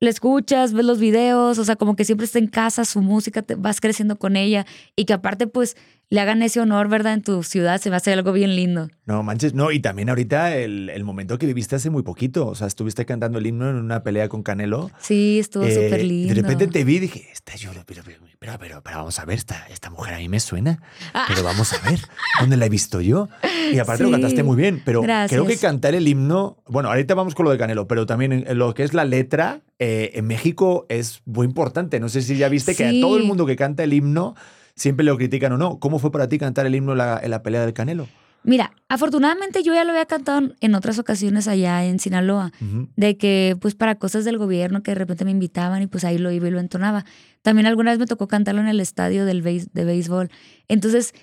la 0.00 0.10
escuchas, 0.10 0.72
ves 0.74 0.84
los 0.84 1.00
videos, 1.00 1.58
o 1.58 1.64
sea, 1.64 1.76
como 1.76 1.96
que 1.96 2.04
siempre 2.04 2.24
está 2.24 2.38
en 2.38 2.46
casa 2.46 2.84
su 2.84 3.00
música, 3.02 3.42
te 3.42 3.54
vas 3.56 3.80
creciendo 3.80 4.16
con 4.16 4.36
ella 4.36 4.64
y 4.96 5.04
que 5.06 5.12
aparte, 5.12 5.46
pues, 5.46 5.76
le 6.10 6.20
hagan 6.20 6.40
ese 6.40 6.58
honor, 6.60 6.88
¿verdad? 6.88 7.12
En 7.14 7.22
tu 7.22 7.42
ciudad, 7.42 7.78
se 7.82 7.90
va 7.90 7.96
a 7.96 7.98
hacer 7.98 8.14
algo 8.16 8.32
bien 8.32 8.56
lindo. 8.56 8.88
No 9.04 9.22
manches, 9.22 9.52
no, 9.54 9.72
y 9.72 9.80
también 9.80 10.08
ahorita 10.08 10.56
el, 10.56 10.88
el 10.88 11.04
momento 11.04 11.36
que 11.36 11.46
viviste 11.46 11.76
hace 11.76 11.90
muy 11.90 12.02
poquito, 12.02 12.46
o 12.46 12.54
sea, 12.54 12.66
estuviste 12.66 13.04
cantando 13.04 13.38
el 13.38 13.46
himno 13.46 13.68
en 13.68 13.76
una 13.76 14.02
pelea 14.02 14.28
con 14.30 14.42
Canelo. 14.42 14.90
Sí, 15.00 15.38
estuvo 15.38 15.64
Eh, 15.64 15.74
súper 15.74 16.04
lindo. 16.04 16.32
De 16.32 16.40
repente 16.40 16.66
te 16.68 16.82
vi 16.84 16.96
y 16.96 17.00
dije, 17.00 17.28
esta 17.32 17.56
yo, 17.56 17.70
pero, 17.84 18.02
pero, 18.04 18.18
pero, 18.38 18.56
pero, 18.58 18.82
pero 18.82 18.98
vamos 18.98 19.18
a 19.18 19.24
ver, 19.24 19.36
esta, 19.38 19.66
esta 19.68 19.90
mujer 19.90 20.14
a 20.14 20.18
mí 20.18 20.28
me 20.28 20.38
suena, 20.38 20.80
pero 21.26 21.42
vamos 21.42 21.72
a 21.72 21.90
ver, 21.90 22.00
¿dónde 22.40 22.56
la 22.56 22.66
he 22.66 22.68
visto 22.68 23.00
yo? 23.00 23.28
Y 23.72 23.78
aparte 23.78 24.02
lo 24.04 24.08
Sí, 24.08 24.12
cantaste 24.12 24.42
muy 24.42 24.56
bien, 24.56 24.80
pero 24.84 25.02
gracias. 25.02 25.30
creo 25.30 25.46
que 25.46 25.56
cantar 25.58 25.94
el 25.94 26.06
himno, 26.06 26.56
bueno, 26.66 26.88
ahorita 26.88 27.14
vamos 27.14 27.34
con 27.34 27.44
lo 27.44 27.50
de 27.50 27.58
Canelo, 27.58 27.88
pero 27.88 28.06
también 28.06 28.32
en, 28.32 28.58
lo 28.58 28.74
que 28.74 28.84
es 28.84 28.94
la 28.94 29.04
letra, 29.04 29.60
eh, 29.78 30.12
en 30.14 30.26
México 30.26 30.86
es 30.88 31.20
muy 31.24 31.46
importante. 31.46 31.98
No 32.00 32.08
sé 32.08 32.22
si 32.22 32.36
ya 32.36 32.48
viste 32.48 32.74
que 32.76 32.86
a 32.86 32.92
todo 33.00 33.16
el 33.16 33.24
mundo 33.24 33.44
que 33.44 33.56
canta 33.56 33.82
el 33.82 33.92
himno 33.92 34.34
siempre 34.76 35.04
lo 35.04 35.16
critican 35.16 35.52
o 35.52 35.58
no. 35.58 35.78
¿Cómo 35.80 35.98
fue 35.98 36.12
para 36.12 36.28
ti 36.28 36.38
cantar 36.38 36.64
el 36.66 36.74
himno 36.74 36.94
la, 36.94 37.18
en 37.22 37.30
la 37.30 37.42
pelea 37.42 37.62
del 37.62 37.72
Canelo? 37.72 38.06
Mira, 38.44 38.72
afortunadamente 38.88 39.62
yo 39.62 39.74
ya 39.74 39.84
lo 39.84 39.90
había 39.90 40.06
cantado 40.06 40.54
en 40.60 40.74
otras 40.74 40.98
ocasiones 40.98 41.48
allá 41.48 41.84
en 41.84 41.98
Sinaloa, 41.98 42.52
de 42.96 43.16
que 43.16 43.56
pues 43.60 43.74
para 43.74 43.96
cosas 43.96 44.24
del 44.24 44.38
gobierno 44.38 44.82
que 44.82 44.92
de 44.92 44.94
repente 44.94 45.24
me 45.24 45.30
invitaban 45.30 45.82
y 45.82 45.86
pues 45.86 46.04
ahí 46.04 46.18
lo 46.18 46.30
iba 46.30 46.48
y 46.48 46.50
lo 46.50 46.60
entonaba. 46.60 47.04
También 47.42 47.66
alguna 47.66 47.90
vez 47.90 47.98
me 47.98 48.06
tocó 48.06 48.28
cantarlo 48.28 48.60
en 48.60 48.68
el 48.68 48.80
estadio 48.80 49.24
del 49.24 49.42
de 49.42 49.84
béisbol. 49.84 50.30
Entonces, 50.68 51.14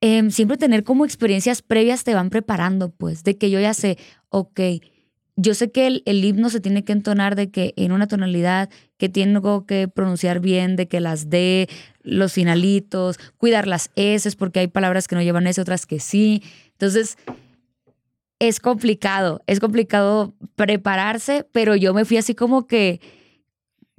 em, 0.00 0.30
siempre 0.30 0.56
tener 0.56 0.84
como 0.84 1.04
experiencias 1.04 1.62
previas 1.62 2.04
te 2.04 2.14
van 2.14 2.30
preparando, 2.30 2.90
pues, 2.90 3.24
de 3.24 3.36
que 3.36 3.50
yo 3.50 3.60
ya 3.60 3.74
sé, 3.74 3.98
ok, 4.30 4.60
yo 5.40 5.54
sé 5.54 5.70
que 5.70 6.02
el, 6.04 6.24
himno 6.24 6.50
se 6.50 6.58
tiene 6.58 6.82
que 6.82 6.92
entonar 6.92 7.36
de 7.36 7.48
que 7.52 7.72
en 7.76 7.92
una 7.92 8.08
tonalidad, 8.08 8.70
que 8.96 9.08
tengo 9.08 9.66
que 9.66 9.86
pronunciar 9.86 10.40
bien, 10.40 10.74
de 10.74 10.88
que 10.88 11.00
las 11.00 11.30
D, 11.30 11.68
los 12.02 12.32
finalitos, 12.32 13.20
cuidar 13.36 13.68
las 13.68 13.92
S, 13.94 14.28
porque 14.36 14.58
hay 14.58 14.66
palabras 14.66 15.06
que 15.06 15.14
no 15.14 15.22
llevan 15.22 15.46
S, 15.46 15.60
otras 15.60 15.86
que 15.86 16.00
sí. 16.00 16.42
Entonces, 16.72 17.18
es 18.40 18.58
complicado, 18.58 19.40
es 19.46 19.60
complicado 19.60 20.34
prepararse, 20.56 21.46
pero 21.52 21.76
yo 21.76 21.94
me 21.94 22.04
fui 22.04 22.16
así 22.16 22.34
como 22.34 22.66
que, 22.66 23.00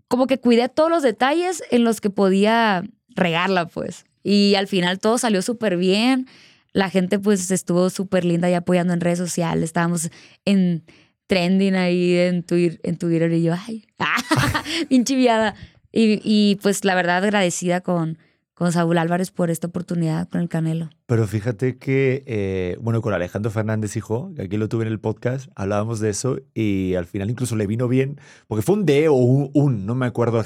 como 0.09 0.27
que 0.27 0.39
cuidé 0.41 0.67
todos 0.67 0.89
los 0.89 1.03
detalles 1.03 1.63
en 1.71 1.85
los 1.85 2.01
que 2.01 2.09
podía 2.09 2.83
regarla, 3.15 3.65
pues. 3.65 4.05
Y 4.23 4.55
al 4.55 4.67
final 4.67 4.99
todo 4.99 5.17
salió 5.17 5.41
súper 5.41 5.77
bien. 5.77 6.27
La 6.73 6.89
gente 6.89 7.17
pues 7.17 7.49
estuvo 7.49 7.89
súper 7.89 8.25
linda 8.25 8.49
y 8.49 8.55
apoyando 8.55 8.91
en 8.91 8.99
redes 8.99 9.19
sociales. 9.19 9.63
Estábamos 9.63 10.09
en 10.43 10.83
trending 11.29 11.75
ahí 11.75 12.15
en 12.17 12.41
Twitter, 12.41 12.79
en 12.83 12.97
Twitter 12.97 13.31
y 13.31 13.43
yo, 13.43 13.53
ay, 13.53 13.85
bien 14.89 15.05
chiviada. 15.05 15.53
Y, 15.91 16.19
y 16.23 16.55
pues 16.55 16.83
la 16.85 16.95
verdad 16.95 17.23
agradecida 17.23 17.81
con, 17.81 18.17
con 18.55 18.71
Saúl 18.71 18.97
Álvarez 18.97 19.29
por 19.29 19.51
esta 19.51 19.67
oportunidad 19.67 20.27
con 20.27 20.41
el 20.41 20.49
Canelo. 20.49 20.89
Pero 21.05 21.27
fíjate 21.27 21.77
que, 21.77 22.23
eh, 22.25 22.77
bueno, 22.81 23.03
con 23.03 23.13
Alejandro 23.13 23.51
Fernández, 23.51 23.95
hijo, 23.95 24.33
que 24.35 24.41
aquí 24.41 24.57
lo 24.57 24.69
tuve 24.69 24.85
en 24.85 24.91
el 24.91 24.99
podcast, 24.99 25.51
hablábamos 25.55 25.99
de 25.99 26.09
eso 26.09 26.39
y 26.55 26.95
al 26.95 27.05
final 27.05 27.29
incluso 27.29 27.55
le 27.55 27.67
vino 27.67 27.87
bien, 27.87 28.19
porque 28.47 28.63
fue 28.63 28.73
un 28.73 28.87
D 28.87 29.07
o 29.07 29.13
un, 29.13 29.51
un, 29.53 29.85
no 29.85 29.93
me 29.93 30.07
acuerdo 30.07 30.43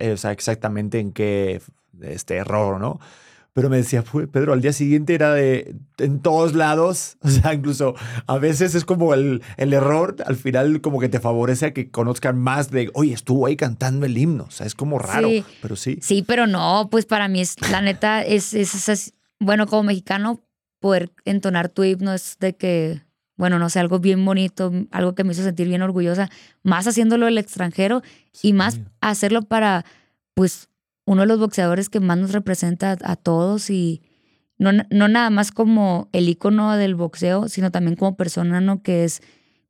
exactamente 0.00 0.98
en 0.98 1.12
qué 1.12 1.60
este 2.00 2.36
error, 2.36 2.80
¿no? 2.80 3.00
Pero 3.54 3.68
me 3.68 3.76
decía, 3.76 4.02
"Fue- 4.02 4.26
Pedro, 4.26 4.54
al 4.54 4.62
día 4.62 4.72
siguiente 4.72 5.14
era 5.14 5.34
de 5.34 5.74
en 5.98 6.20
todos 6.20 6.54
lados, 6.54 7.16
o 7.22 7.28
sea, 7.28 7.52
incluso 7.52 7.94
a 8.26 8.38
veces 8.38 8.74
es 8.74 8.84
como 8.86 9.12
el, 9.14 9.42
el 9.58 9.72
error, 9.74 10.16
al 10.26 10.36
final 10.36 10.80
como 10.80 10.98
que 11.00 11.08
te 11.10 11.20
favorece 11.20 11.66
a 11.66 11.72
que 11.74 11.90
conozcan 11.90 12.38
más 12.38 12.70
de, 12.70 12.90
oye, 12.94 13.12
estuvo 13.12 13.46
ahí 13.46 13.56
cantando 13.56 14.06
el 14.06 14.16
himno, 14.16 14.44
o 14.44 14.50
sea, 14.50 14.66
es 14.66 14.74
como 14.74 14.98
raro, 14.98 15.28
Sí. 15.28 15.44
pero 15.60 15.76
sí. 15.76 15.98
Sí, 16.00 16.24
pero 16.26 16.46
no, 16.46 16.88
pues 16.90 17.04
para 17.04 17.28
mí 17.28 17.40
es, 17.42 17.56
la 17.70 17.82
neta, 17.82 18.22
es, 18.22 18.54
es, 18.54 19.12
bueno, 19.38 19.66
como 19.66 19.82
mexicano, 19.84 20.40
poder 20.80 21.12
entonar 21.24 21.68
tu 21.68 21.84
himno 21.84 22.12
es 22.14 22.38
de 22.40 22.56
que, 22.56 23.02
bueno, 23.36 23.58
no 23.58 23.68
sé, 23.70 23.78
algo 23.80 23.98
bien 24.00 24.24
bonito, 24.24 24.72
algo 24.90 25.14
que 25.14 25.24
me 25.24 25.32
hizo 25.32 25.42
sentir 25.42 25.68
bien 25.68 25.82
orgullosa, 25.82 26.28
más 26.62 26.86
haciéndolo 26.86 27.28
el 27.28 27.36
extranjero 27.38 28.02
y 28.42 28.52
más 28.54 28.80
hacerlo 29.00 29.42
para, 29.42 29.84
pues, 30.34 30.68
uno 31.12 31.22
de 31.22 31.26
los 31.28 31.38
boxeadores 31.38 31.88
que 31.88 32.00
más 32.00 32.18
nos 32.18 32.32
representa 32.32 32.92
a, 32.92 33.12
a 33.12 33.16
todos 33.16 33.70
y 33.70 34.02
no, 34.58 34.70
no 34.90 35.08
nada 35.08 35.30
más 35.30 35.50
como 35.52 36.08
el 36.12 36.28
ícono 36.28 36.76
del 36.76 36.94
boxeo, 36.94 37.48
sino 37.48 37.70
también 37.70 37.96
como 37.96 38.16
persona, 38.16 38.60
¿no? 38.60 38.82
Que 38.82 39.04
es 39.04 39.20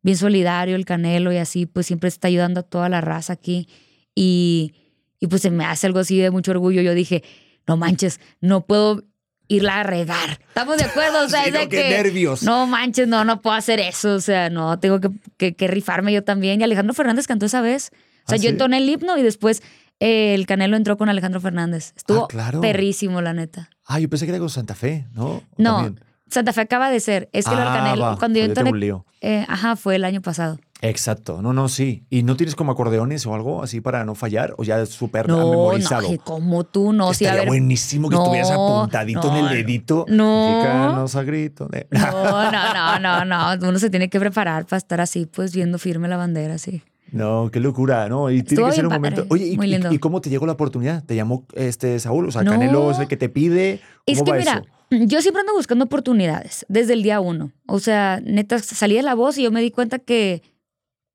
bien 0.02 0.16
solidario, 0.16 0.76
el 0.76 0.84
Canelo 0.84 1.32
y 1.32 1.36
así, 1.38 1.66
pues 1.66 1.86
siempre 1.86 2.08
está 2.08 2.28
ayudando 2.28 2.60
a 2.60 2.62
toda 2.64 2.88
la 2.88 3.00
raza 3.00 3.32
aquí 3.34 3.68
y, 4.14 4.74
y 5.20 5.28
pues 5.28 5.42
se 5.42 5.50
me 5.50 5.64
hace 5.64 5.86
algo 5.86 6.00
así 6.00 6.18
de 6.18 6.30
mucho 6.30 6.50
orgullo. 6.50 6.82
Yo 6.82 6.94
dije, 6.94 7.22
no 7.66 7.76
manches, 7.76 8.20
no 8.40 8.66
puedo 8.66 9.04
irla 9.48 9.80
a 9.80 9.82
regar. 9.84 10.40
¿Estamos 10.48 10.76
de 10.78 10.84
acuerdo? 10.84 11.24
O 11.24 11.28
sea, 11.28 11.42
Sí, 11.44 11.48
es 11.48 11.52
de 11.54 11.64
no, 11.64 11.68
que... 11.68 11.88
nervios. 11.90 12.42
No 12.42 12.66
manches, 12.66 13.06
no, 13.08 13.24
no 13.24 13.40
puedo 13.40 13.54
hacer 13.56 13.80
eso. 13.80 14.14
O 14.14 14.20
sea, 14.20 14.50
no, 14.50 14.78
tengo 14.80 15.00
que, 15.00 15.10
que- 15.36 15.54
que 15.54 15.68
rifarme 15.68 16.12
yo 16.12 16.24
también. 16.24 16.60
Y 16.60 16.64
Alejandro 16.64 16.94
Fernández 16.94 17.26
cantó 17.26 17.46
esa 17.46 17.60
vez. 17.62 17.90
O 18.24 18.28
sea, 18.28 18.34
¿Ah, 18.34 18.36
yo 18.36 18.42
sí? 18.42 18.48
entoné 18.48 18.78
el 18.78 18.88
himno 18.88 19.16
y 19.18 19.22
después 19.22 19.62
el 20.04 20.46
Canelo 20.46 20.76
entró 20.76 20.96
con 20.96 21.08
Alejandro 21.08 21.40
Fernández. 21.40 21.92
Estuvo 21.96 22.24
Ah, 22.24 22.28
claro. 22.28 22.60
perrísimo, 22.60 23.20
la 23.20 23.32
neta. 23.32 23.70
Ah, 23.86 24.00
yo 24.00 24.08
pensé 24.08 24.26
que 24.26 24.30
era 24.32 24.38
con 24.40 24.50
Santa 24.50 24.74
Fe, 24.74 25.06
¿no? 25.12 25.26
¿O 25.26 25.42
No, 25.58 25.74
también? 25.76 26.00
Santa 26.28 26.52
Fe 26.52 26.62
acaba 26.62 26.90
de 26.90 26.98
ser. 27.00 27.28
Es 27.32 27.44
que 27.46 27.54
Ah, 27.54 27.72
Canelo, 27.74 28.02
va, 28.02 28.18
cuando 28.18 28.38
yo 28.38 28.46
un 28.66 28.80
lío. 28.80 29.04
eh, 29.20 29.44
ajá, 29.48 29.76
fue 29.76 29.96
el 29.96 30.04
año 30.04 30.20
pasado. 30.22 30.58
Exacto, 30.80 31.42
no, 31.42 31.52
no, 31.52 31.68
sí. 31.68 32.04
¿Y 32.10 32.24
no 32.24 32.36
tienes 32.36 32.56
como 32.56 32.72
acordeones 32.72 33.24
o 33.26 33.34
algo 33.36 33.62
así 33.62 33.80
para 33.80 34.04
no 34.04 34.16
fallar? 34.16 34.52
¿O 34.58 34.64
ya 34.64 34.80
es 34.80 34.88
súper 34.88 35.28
No, 35.28 35.48
memorizado? 35.48 36.10
no, 36.10 36.18
como 36.18 36.64
tú, 36.64 36.92
no, 36.92 37.14
sí, 37.14 37.24
a 37.24 37.28
Estaría 37.28 37.42
ver. 37.42 37.48
buenísimo 37.48 38.08
que 38.08 38.16
No, 38.16 38.22
estuvieras 38.22 38.50
apuntadito 38.50 39.28
en 39.30 39.44
el 39.44 39.48
dedito. 39.50 40.06
no. 40.08 41.06
A 41.14 41.22
grito. 41.22 41.68
No, 41.92 42.50
no, 42.50 42.98
no, 42.98 42.98
no, 42.98 43.24
no. 43.24 43.68
Uno 43.68 43.78
se 43.78 43.90
tiene 43.90 44.08
que 44.10 44.18
preparar 44.18 44.64
para 44.66 44.78
estar 44.78 45.00
así, 45.00 45.26
pues 45.26 45.54
viendo 45.54 45.78
firme 45.78 46.08
la 46.08 46.16
bandera, 46.16 46.58
sí. 46.58 46.82
No, 47.12 47.50
qué 47.52 47.60
locura, 47.60 48.08
¿no? 48.08 48.30
Y 48.30 48.42
tiene 48.42 48.64
que 48.66 48.72
ser 48.72 48.86
un 48.86 48.92
momento. 48.94 49.26
Oye, 49.28 49.46
¿y, 49.48 49.56
muy 49.56 49.66
y- 49.68 49.70
lindo. 49.72 49.92
y 49.92 49.98
cómo 49.98 50.20
te 50.20 50.30
llegó 50.30 50.46
la 50.46 50.52
oportunidad? 50.52 51.04
¿Te 51.04 51.14
llamó 51.14 51.46
este 51.54 51.98
Saúl? 52.00 52.26
O 52.28 52.30
sea, 52.32 52.42
No. 52.42 52.52
Canelo 52.52 52.90
es 52.90 52.98
el 52.98 53.06
que 53.08 53.16
te 53.16 53.28
pide. 53.28 53.80
¿Cómo 54.06 54.18
Es 54.18 54.22
que 54.22 54.30
va 54.32 54.36
mira, 54.38 54.62
eso? 54.90 55.04
yo 55.06 55.20
siempre 55.22 55.40
ando 55.40 55.52
buscando 55.54 55.84
oportunidades 55.84 56.64
desde 56.68 56.94
el 56.94 57.02
día 57.02 57.20
uno. 57.20 57.52
O 57.66 57.78
sea, 57.78 58.20
neta, 58.24 58.58
salí 58.58 58.94
de 58.96 59.02
la 59.02 59.14
voz 59.14 59.36
y 59.38 59.42
yo 59.44 59.50
me 59.52 59.60
di 59.60 59.70
cuenta 59.70 59.98
que 59.98 60.42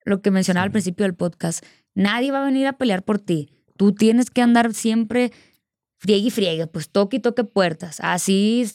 lo 0.05 0.21
que 0.21 0.31
mencionaba 0.31 0.63
al 0.63 0.71
principio 0.71 1.03
del 1.05 1.15
podcast, 1.15 1.65
nadie 1.95 2.31
va 2.31 2.41
a 2.41 2.45
venir 2.45 2.67
a 2.67 2.73
pelear 2.73 3.03
por 3.03 3.19
ti. 3.19 3.49
Tú 3.75 3.93
tienes 3.93 4.29
que 4.29 4.41
andar 4.41 4.73
siempre 4.73 5.31
friegue 5.99 6.27
y 6.27 6.31
friegue, 6.31 6.67
pues 6.67 6.89
toque 6.89 7.17
y 7.17 7.19
toque 7.19 7.43
puertas. 7.43 7.97
Así 8.01 8.65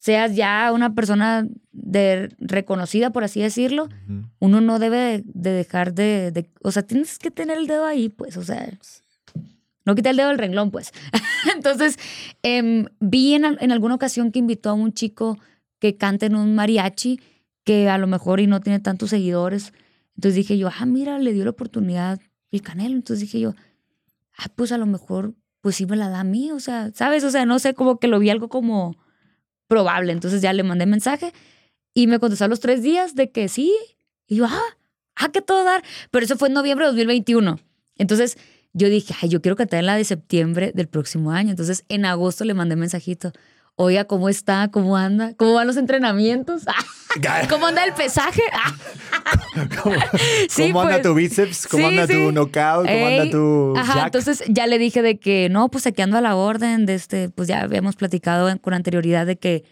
seas 0.00 0.34
ya 0.34 0.72
una 0.74 0.94
persona 0.94 1.46
de, 1.70 2.34
reconocida, 2.40 3.10
por 3.10 3.22
así 3.22 3.40
decirlo, 3.40 3.88
uno 4.40 4.60
no 4.60 4.78
debe 4.80 4.96
de, 4.96 5.22
de 5.26 5.50
dejar 5.52 5.94
de, 5.94 6.32
de- 6.32 6.50
O 6.62 6.72
sea, 6.72 6.82
tienes 6.82 7.18
que 7.18 7.30
tener 7.30 7.58
el 7.58 7.66
dedo 7.68 7.84
ahí, 7.86 8.08
pues, 8.08 8.36
o 8.36 8.42
sea. 8.42 8.68
No 9.86 9.94
quita 9.94 10.10
el 10.10 10.16
dedo 10.16 10.28
del 10.28 10.38
renglón, 10.38 10.70
pues. 10.70 10.92
Entonces, 11.54 11.98
em, 12.42 12.86
vi 12.98 13.34
en, 13.34 13.44
en 13.44 13.72
alguna 13.72 13.94
ocasión 13.94 14.32
que 14.32 14.38
invitó 14.38 14.70
a 14.70 14.74
un 14.74 14.92
chico 14.92 15.38
que 15.78 15.96
canta 15.96 16.26
en 16.26 16.34
un 16.34 16.54
mariachi, 16.54 17.20
que 17.64 17.88
a 17.88 17.96
lo 17.98 18.06
mejor 18.06 18.40
y 18.40 18.46
no 18.46 18.60
tiene 18.60 18.80
tantos 18.80 19.10
seguidores. 19.10 19.72
Entonces 20.16 20.34
dije 20.36 20.58
yo, 20.58 20.68
ah, 20.78 20.86
mira, 20.86 21.18
le 21.18 21.32
dio 21.32 21.44
la 21.44 21.50
oportunidad 21.50 22.20
el 22.50 22.62
Canelo. 22.62 22.94
Entonces 22.94 23.20
dije 23.20 23.40
yo, 23.40 23.54
ah, 24.36 24.46
pues 24.54 24.72
a 24.72 24.78
lo 24.78 24.86
mejor, 24.86 25.34
pues 25.60 25.76
sí 25.76 25.86
me 25.86 25.96
la 25.96 26.08
da 26.08 26.20
a 26.20 26.24
mí, 26.24 26.50
o 26.52 26.60
sea, 26.60 26.90
¿sabes? 26.94 27.22
O 27.24 27.30
sea, 27.30 27.44
no 27.46 27.58
sé, 27.58 27.74
como 27.74 27.98
que 27.98 28.08
lo 28.08 28.18
vi 28.18 28.30
algo 28.30 28.48
como 28.48 28.96
probable. 29.70 30.12
Entonces 30.12 30.42
ya 30.42 30.52
le 30.52 30.64
mandé 30.64 30.84
mensaje 30.84 31.32
y 31.94 32.08
me 32.08 32.18
contestó 32.18 32.44
a 32.44 32.48
los 32.48 32.60
tres 32.60 32.82
días 32.82 33.14
de 33.14 33.30
que 33.30 33.48
sí. 33.48 33.74
Y 34.26 34.36
yo, 34.36 34.46
ah, 34.46 34.60
ah, 35.16 35.28
que 35.30 35.40
todo 35.40 35.64
dar. 35.64 35.82
Pero 36.10 36.26
eso 36.26 36.36
fue 36.36 36.48
en 36.48 36.54
noviembre 36.54 36.84
de 36.84 36.90
2021. 36.90 37.58
Entonces 37.96 38.36
yo 38.72 38.88
dije, 38.88 39.14
ay, 39.22 39.28
yo 39.28 39.40
quiero 39.40 39.56
cantar 39.56 39.78
en 39.78 39.86
la 39.86 39.96
de 39.96 40.04
septiembre 40.04 40.72
del 40.74 40.88
próximo 40.88 41.30
año. 41.30 41.50
Entonces 41.50 41.84
en 41.88 42.04
agosto 42.04 42.44
le 42.44 42.52
mandé 42.52 42.74
mensajito. 42.74 43.32
Oiga, 43.82 44.04
¿cómo 44.04 44.28
está? 44.28 44.68
¿Cómo 44.70 44.94
anda? 44.98 45.32
¿Cómo 45.38 45.54
van 45.54 45.66
los 45.66 45.78
entrenamientos? 45.78 46.64
¿Cómo 47.48 47.64
anda 47.66 47.82
el 47.84 47.94
pesaje? 47.94 48.42
Ah, 48.52 48.74
¿Cómo, 49.82 49.96
Sí, 50.50 50.64
cómo 50.68 50.82
anda 50.82 50.96
pues. 50.96 51.02
tu 51.02 51.14
bíceps? 51.14 51.66
¿Cómo 51.66 51.88
Sí, 51.88 51.94
anda 51.98 52.06
tu 52.06 52.12
sí. 52.12 52.28
knockout? 52.30 52.84
¿Cómo 52.86 52.88
Ey, 53.08 53.18
anda 53.18 53.30
tu 53.30 53.74
Ajá, 53.78 53.94
jack? 53.94 54.04
entonces 54.06 54.44
ya 54.48 54.66
le 54.66 54.76
dije 54.76 55.00
de 55.00 55.18
que 55.18 55.48
no, 55.50 55.70
pues 55.70 55.86
aquí 55.86 56.02
ando 56.02 56.18
a 56.18 56.20
la 56.20 56.36
orden 56.36 56.84
de 56.84 56.94
este, 56.94 57.30
pues 57.30 57.48
ya 57.48 57.62
habíamos 57.62 57.96
platicado 57.96 58.54
con 58.60 58.74
anterioridad 58.74 59.24
de 59.24 59.38
que 59.38 59.64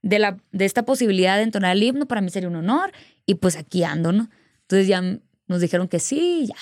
de 0.00 0.20
la 0.20 0.36
de 0.52 0.64
esta 0.64 0.84
posibilidad 0.84 1.36
de 1.36 1.42
entonar 1.42 1.72
el 1.76 1.82
himno 1.82 2.06
para 2.06 2.20
mí 2.20 2.30
sería 2.30 2.48
un 2.48 2.54
honor 2.54 2.92
y 3.26 3.34
pues 3.34 3.56
aquí 3.56 3.82
ando, 3.82 4.12
¿no? 4.12 4.28
Entonces 4.62 4.86
ya 4.86 5.02
nos 5.48 5.60
dijeron 5.60 5.88
que 5.88 5.98
sí, 5.98 6.46
ya. 6.46 6.54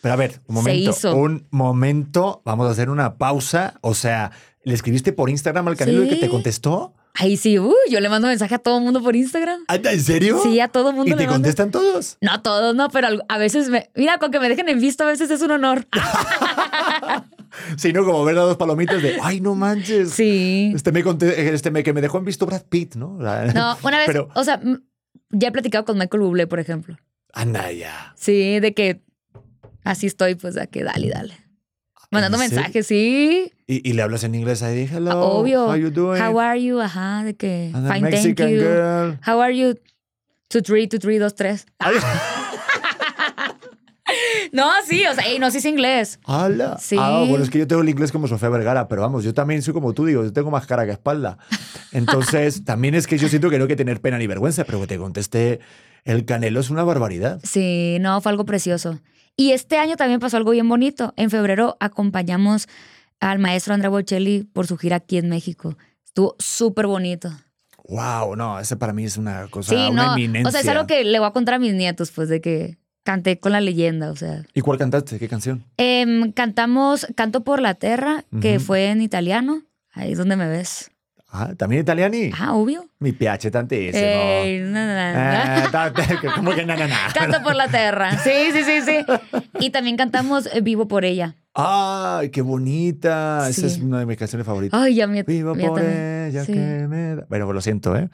Pero 0.00 0.14
a 0.14 0.16
ver, 0.16 0.40
un 0.46 0.56
Se 0.56 0.62
momento. 0.62 0.90
hizo. 0.90 1.16
Un 1.16 1.46
momento. 1.50 2.40
Vamos 2.46 2.66
a 2.66 2.70
hacer 2.70 2.88
una 2.88 3.16
pausa. 3.18 3.74
O 3.80 3.92
sea, 3.94 4.30
¿le 4.66 4.74
escribiste 4.74 5.12
por 5.12 5.30
Instagram 5.30 5.68
al 5.68 5.76
Canelo 5.76 6.02
y 6.04 6.08
que 6.08 6.14
Sí. 6.16 6.20
te 6.20 6.28
contestó? 6.28 6.92
Ahí 7.14 7.38
sí, 7.38 7.58
uy, 7.58 7.72
yo 7.88 7.98
le 8.00 8.08
mando 8.10 8.28
mensaje 8.28 8.54
a 8.56 8.58
todo 8.58 8.76
el 8.78 8.84
mundo 8.84 9.00
por 9.02 9.16
Instagram. 9.16 9.60
Ah, 9.68 9.76
¿En 9.76 10.00
serio? 10.02 10.38
Sí, 10.42 10.60
a 10.60 10.68
todo 10.68 10.90
el 10.90 10.96
mundo 10.96 11.08
¿Y 11.08 11.10
le 11.12 11.16
te 11.16 11.22
mando. 11.22 11.34
contestan 11.36 11.70
todos? 11.70 12.18
No 12.20 12.42
todos, 12.42 12.74
no, 12.74 12.90
pero 12.90 13.08
a 13.28 13.38
veces 13.38 13.70
me, 13.70 13.88
mira, 13.94 14.18
con 14.18 14.30
que 14.30 14.38
me 14.40 14.48
dejen 14.50 14.68
en 14.68 14.78
visto 14.80 15.04
a 15.04 15.06
veces 15.06 15.30
es 15.30 15.40
un 15.40 15.52
honor. 15.52 15.86
Sí, 17.78 17.92
no, 17.92 18.04
como 18.04 18.22
ver 18.24 18.36
a 18.36 18.42
dos 18.42 18.56
palomitas 18.58 19.00
de, 19.02 19.16
ay, 19.22 19.40
no 19.40 19.54
manches. 19.54 20.10
Sí. 20.10 20.72
Este 20.74 20.92
me, 20.92 21.02
conté- 21.02 21.38
este 21.54 21.70
me, 21.70 21.82
que 21.82 21.94
me 21.94 22.02
dejó 22.02 22.18
en 22.18 22.26
visto 22.26 22.44
Brad 22.44 22.64
Pitt, 22.68 22.96
¿no? 22.96 23.16
No, 23.54 23.78
una 23.82 23.96
vez, 23.98 24.06
Pero, 24.06 24.28
o 24.34 24.44
sea, 24.44 24.60
ya 25.30 25.48
he 25.48 25.52
platicado 25.52 25.84
con 25.86 25.96
Michael 25.96 26.22
Bublé, 26.22 26.46
por 26.46 26.60
ejemplo. 26.60 26.98
anda 27.32 27.72
ya. 27.72 28.12
Sí, 28.16 28.60
de 28.60 28.74
que 28.74 29.02
así 29.84 30.06
estoy, 30.06 30.34
pues 30.34 30.54
de 30.54 30.68
que 30.68 30.84
dale, 30.84 31.08
dale. 31.08 31.34
Mandando 32.10 32.36
mensajes, 32.38 32.86
sí. 32.86 33.52
Y, 33.68 33.88
y 33.88 33.94
le 33.94 34.02
hablas 34.02 34.22
en 34.22 34.34
inglés 34.34 34.62
ahí, 34.62 34.88
hello, 34.92 35.20
Obvio. 35.20 35.66
how 35.66 35.76
you 35.76 35.90
doing? 35.90 36.22
How 36.22 36.38
are 36.38 36.62
you? 36.62 36.80
Ajá, 36.80 37.24
de 37.24 37.34
que 37.34 37.72
I'm 37.74 37.84
a 37.84 37.94
fine, 37.94 38.10
thank 38.10 38.12
Mexican 38.12 38.48
you. 38.50 38.58
girl. 38.60 39.18
How 39.26 39.40
are 39.40 39.56
you? 39.56 39.74
Two, 40.48 40.62
three, 40.62 40.86
two, 40.86 40.98
three, 41.00 41.18
dos, 41.18 41.34
tres. 41.34 41.66
No, 44.52 44.70
sí, 44.86 45.04
o 45.04 45.14
sea, 45.14 45.24
ey, 45.26 45.38
no, 45.40 45.50
sí 45.50 45.58
es 45.58 45.64
inglés. 45.64 46.20
¡Hala! 46.24 46.78
Sí. 46.80 46.96
Ah, 46.98 47.24
bueno, 47.28 47.42
es 47.42 47.50
que 47.50 47.58
yo 47.58 47.66
tengo 47.66 47.82
el 47.82 47.88
inglés 47.88 48.12
como 48.12 48.28
Sofía 48.28 48.48
Vergara, 48.48 48.86
pero 48.86 49.02
vamos, 49.02 49.24
yo 49.24 49.34
también 49.34 49.62
soy 49.62 49.74
como 49.74 49.92
tú, 49.92 50.06
digo, 50.06 50.22
yo 50.22 50.32
tengo 50.32 50.50
más 50.50 50.66
cara 50.66 50.86
que 50.86 50.92
espalda. 50.92 51.38
Entonces, 51.92 52.64
también 52.64 52.94
es 52.94 53.06
que 53.06 53.18
yo 53.18 53.28
siento 53.28 53.50
que 53.50 53.58
no 53.58 53.64
hay 53.64 53.68
que 53.68 53.76
tener 53.76 54.00
pena 54.00 54.16
ni 54.16 54.26
vergüenza, 54.28 54.64
pero 54.64 54.80
que 54.80 54.86
te 54.86 54.96
conteste 54.98 55.58
el 56.04 56.24
canelo 56.24 56.60
es 56.60 56.70
una 56.70 56.84
barbaridad. 56.84 57.40
Sí, 57.42 57.98
no, 58.00 58.20
fue 58.20 58.30
algo 58.30 58.44
precioso. 58.44 59.00
Y 59.36 59.50
este 59.50 59.76
año 59.78 59.96
también 59.96 60.20
pasó 60.20 60.36
algo 60.36 60.52
bien 60.52 60.68
bonito. 60.68 61.12
En 61.16 61.28
febrero 61.28 61.76
acompañamos 61.80 62.68
al 63.20 63.38
maestro 63.38 63.74
Andrea 63.74 63.90
Bocelli 63.90 64.44
por 64.44 64.66
su 64.66 64.76
gira 64.76 64.96
aquí 64.96 65.18
en 65.18 65.28
México. 65.28 65.76
Estuvo 66.04 66.36
súper 66.38 66.86
bonito. 66.86 67.30
Wow, 67.88 68.34
no, 68.36 68.58
ese 68.58 68.76
para 68.76 68.92
mí 68.92 69.04
es 69.04 69.16
una 69.16 69.46
cosa, 69.48 69.70
sí, 69.70 69.90
una 69.90 70.06
no. 70.06 70.12
eminencia. 70.14 70.48
O 70.48 70.50
sea, 70.50 70.60
es 70.60 70.68
algo 70.68 70.86
que 70.86 71.04
le 71.04 71.18
voy 71.18 71.28
a 71.28 71.32
contar 71.32 71.54
a 71.54 71.58
mis 71.58 71.74
nietos, 71.74 72.10
pues, 72.10 72.28
de 72.28 72.40
que 72.40 72.78
canté 73.04 73.38
con 73.38 73.52
la 73.52 73.60
leyenda, 73.60 74.10
o 74.10 74.16
sea. 74.16 74.42
¿Y 74.52 74.60
cuál 74.60 74.78
cantaste? 74.78 75.18
¿Qué 75.18 75.28
canción? 75.28 75.64
Em, 75.76 76.32
cantamos 76.32 77.06
Canto 77.14 77.44
por 77.44 77.60
la 77.60 77.74
Terra, 77.74 78.24
que 78.40 78.58
fue 78.58 78.88
en 78.88 79.00
italiano. 79.00 79.62
Ahí 79.92 80.12
es 80.12 80.18
donde 80.18 80.36
me 80.36 80.48
ves. 80.48 80.90
Ah, 81.38 81.54
¿también 81.56 81.82
italiani? 81.82 82.30
Ah, 82.38 82.54
obvio. 82.54 82.86
Mi 82.98 83.12
piace 83.12 83.50
tantissimo. 83.50 83.98
Ey, 84.04 84.60
na, 84.60 84.86
na. 84.86 85.58
Eh, 85.64 85.68
ta- 85.70 85.92
¿Cómo 86.34 86.54
que 86.54 86.64
na? 86.64 86.76
Canto 87.12 87.42
por 87.42 87.54
la 87.54 87.68
Terra. 87.68 88.10
Sí, 88.24 88.30
sí, 88.52 88.64
sí, 88.64 88.80
sí. 88.82 89.04
Y 89.60 89.70
también 89.70 89.96
cantamos 89.96 90.46
eh, 90.52 90.60
Vivo 90.62 90.88
por 90.88 91.04
ella. 91.04 91.36
¡Ay, 91.54 92.30
qué 92.30 92.42
bonita! 92.42 93.46
Esa 93.48 93.60
Sí. 93.62 93.66
es 93.66 93.78
una 93.78 93.98
de 94.00 94.06
mis 94.06 94.16
canciones 94.16 94.46
favoritas. 94.46 94.78
Ay, 94.80 94.94
ya 94.94 95.06
me 95.06 95.22
Vivo 95.22 95.54
mía 95.54 95.68
por 95.68 95.80
también. 95.80 96.26
ella 96.30 96.44
Sí. 96.44 96.52
que 96.52 96.58
me 96.88 97.16
da... 97.16 97.26
Bueno, 97.28 97.52
lo 97.52 97.60
siento, 97.60 97.96
¿eh? 97.96 98.08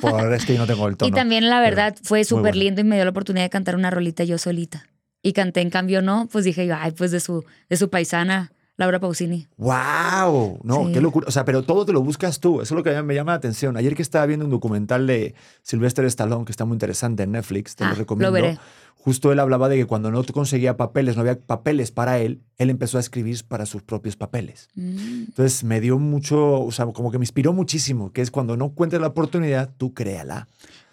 Por 0.00 0.32
es 0.34 0.44
que 0.44 0.54
yo 0.54 0.58
no 0.60 0.66
tengo 0.66 0.86
el 0.88 0.96
tono. 0.98 1.08
Y 1.08 1.12
también, 1.12 1.48
la 1.48 1.60
verdad, 1.60 1.94
fue 2.02 2.24
súper 2.24 2.54
lindo 2.56 2.80
y 2.80 2.84
me 2.84 2.96
dio 2.96 3.04
la 3.04 3.10
oportunidad 3.10 3.44
de 3.44 3.50
cantar 3.50 3.76
una 3.76 3.90
rolita 3.90 4.24
yo 4.24 4.36
solita. 4.38 4.84
Y 5.22 5.32
canté, 5.32 5.60
en 5.60 5.70
cambio, 5.70 6.02
no, 6.02 6.28
pues 6.30 6.44
dije 6.44 6.66
yo, 6.66 6.74
ay, 6.78 6.90
pues 6.92 7.10
de 7.12 7.20
su, 7.20 7.44
de 7.70 7.76
su 7.76 7.88
paisana, 7.90 8.52
Laura 8.76 8.98
Pausini. 9.00 9.48
¡Wow! 9.58 10.60
No, 10.64 10.86
Sí. 10.86 10.92
qué 10.92 11.00
locura. 11.00 11.26
O 11.28 11.30
sea, 11.30 11.44
pero 11.44 11.62
todo 11.62 11.84
te 11.84 11.92
lo 11.92 12.02
buscas 12.02 12.40
tú. 12.40 12.62
Eso 12.62 12.74
es 12.74 12.76
lo 12.76 12.82
que 12.82 13.02
me 13.02 13.14
llama 13.14 13.32
la 13.32 13.36
atención. 13.36 13.76
Ayer 13.76 13.94
que 13.94 14.02
estaba 14.02 14.24
viendo 14.26 14.44
un 14.44 14.50
documental 14.50 15.06
de 15.06 15.34
Sylvester 15.62 16.04
Stallone, 16.06 16.44
que 16.44 16.52
está 16.52 16.64
muy 16.64 16.74
interesante 16.76 17.22
en 17.24 17.32
Netflix, 17.32 17.76
te 17.76 17.84
Ah, 17.84 17.88
lo 17.88 17.92
lo 17.94 17.98
recomiendo. 17.98 18.32
veré. 18.32 18.58
Justo 18.96 19.32
él 19.32 19.40
hablaba 19.40 19.68
de 19.68 19.76
que 19.76 19.84
cuando 19.84 20.10
no 20.12 20.22
conseguía 20.24 20.76
papeles, 20.76 21.16
no 21.16 21.22
había 21.22 21.36
papeles 21.38 21.90
para 21.90 22.20
él, 22.20 22.40
él 22.56 22.70
empezó 22.70 22.98
a 22.98 23.00
escribir 23.00 23.44
para 23.48 23.66
sus 23.66 23.82
propios 23.82 24.14
papeles. 24.16 24.68
Mm, 24.76 25.24
Entonces 25.28 25.64
me 25.64 25.80
dio 25.80 25.98
mucho, 25.98 26.60
o 26.62 26.70
sea, 26.70 26.86
como 26.86 27.10
que 27.10 27.18
me 27.18 27.24
inspiró 27.24 27.52
muchísimo, 27.52 28.12
que 28.12 28.22
es 28.22 28.30
cuando 28.30 28.56
no 28.56 28.66
encuentres 28.66 29.00
la 29.02 29.08
oportunidad, 29.08 29.70
tú 29.76 29.92
créala. 29.92 30.46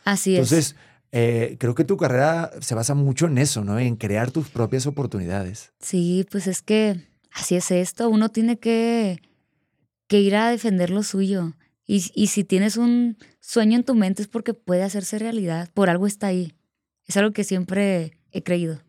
Así 0.05 0.33
es. 0.35 0.39
Entonces, 0.51 0.75
eh, 1.11 1.55
creo 1.59 1.75
que 1.75 1.83
tu 1.83 1.97
carrera 1.97 2.49
se 2.61 2.73
basa 2.73 2.95
mucho 2.95 3.27
en 3.27 3.37
eso, 3.37 3.63
¿no? 3.63 3.77
En 3.77 3.95
crear 3.95 4.31
tus 4.31 4.49
propias 4.49 4.87
oportunidades. 4.87 5.71
Sí, 5.79 6.25
pues 6.31 6.47
es 6.47 6.63
que 6.63 7.07
así 7.39 7.55
es 7.55 7.71
esto. 7.71 8.09
Uno 8.09 8.29
tiene 8.29 8.59
que, 8.59 9.21
que 10.07 10.19
ir 10.19 10.35
a 10.35 10.49
defender 10.49 10.89
lo 10.89 11.03
suyo. 11.03 11.53
Y, 11.85 12.11
y 12.13 12.27
si 12.27 12.43
tienes 12.43 12.77
un 12.77 13.17
sueño 13.39 13.77
en 13.77 13.83
tu 13.83 13.95
mente 13.95 14.21
es 14.21 14.27
porque 14.27 14.53
puede 14.53 14.83
hacerse 14.83 15.17
realidad. 15.19 15.69
Por 15.73 15.89
algo 15.89 16.07
está 16.07 16.27
ahí. 16.27 16.53
Es 17.05 17.17
algo 17.17 17.31
que 17.31 17.43
siempre 17.43 18.17
he 18.31 18.43
creído. 18.43 18.79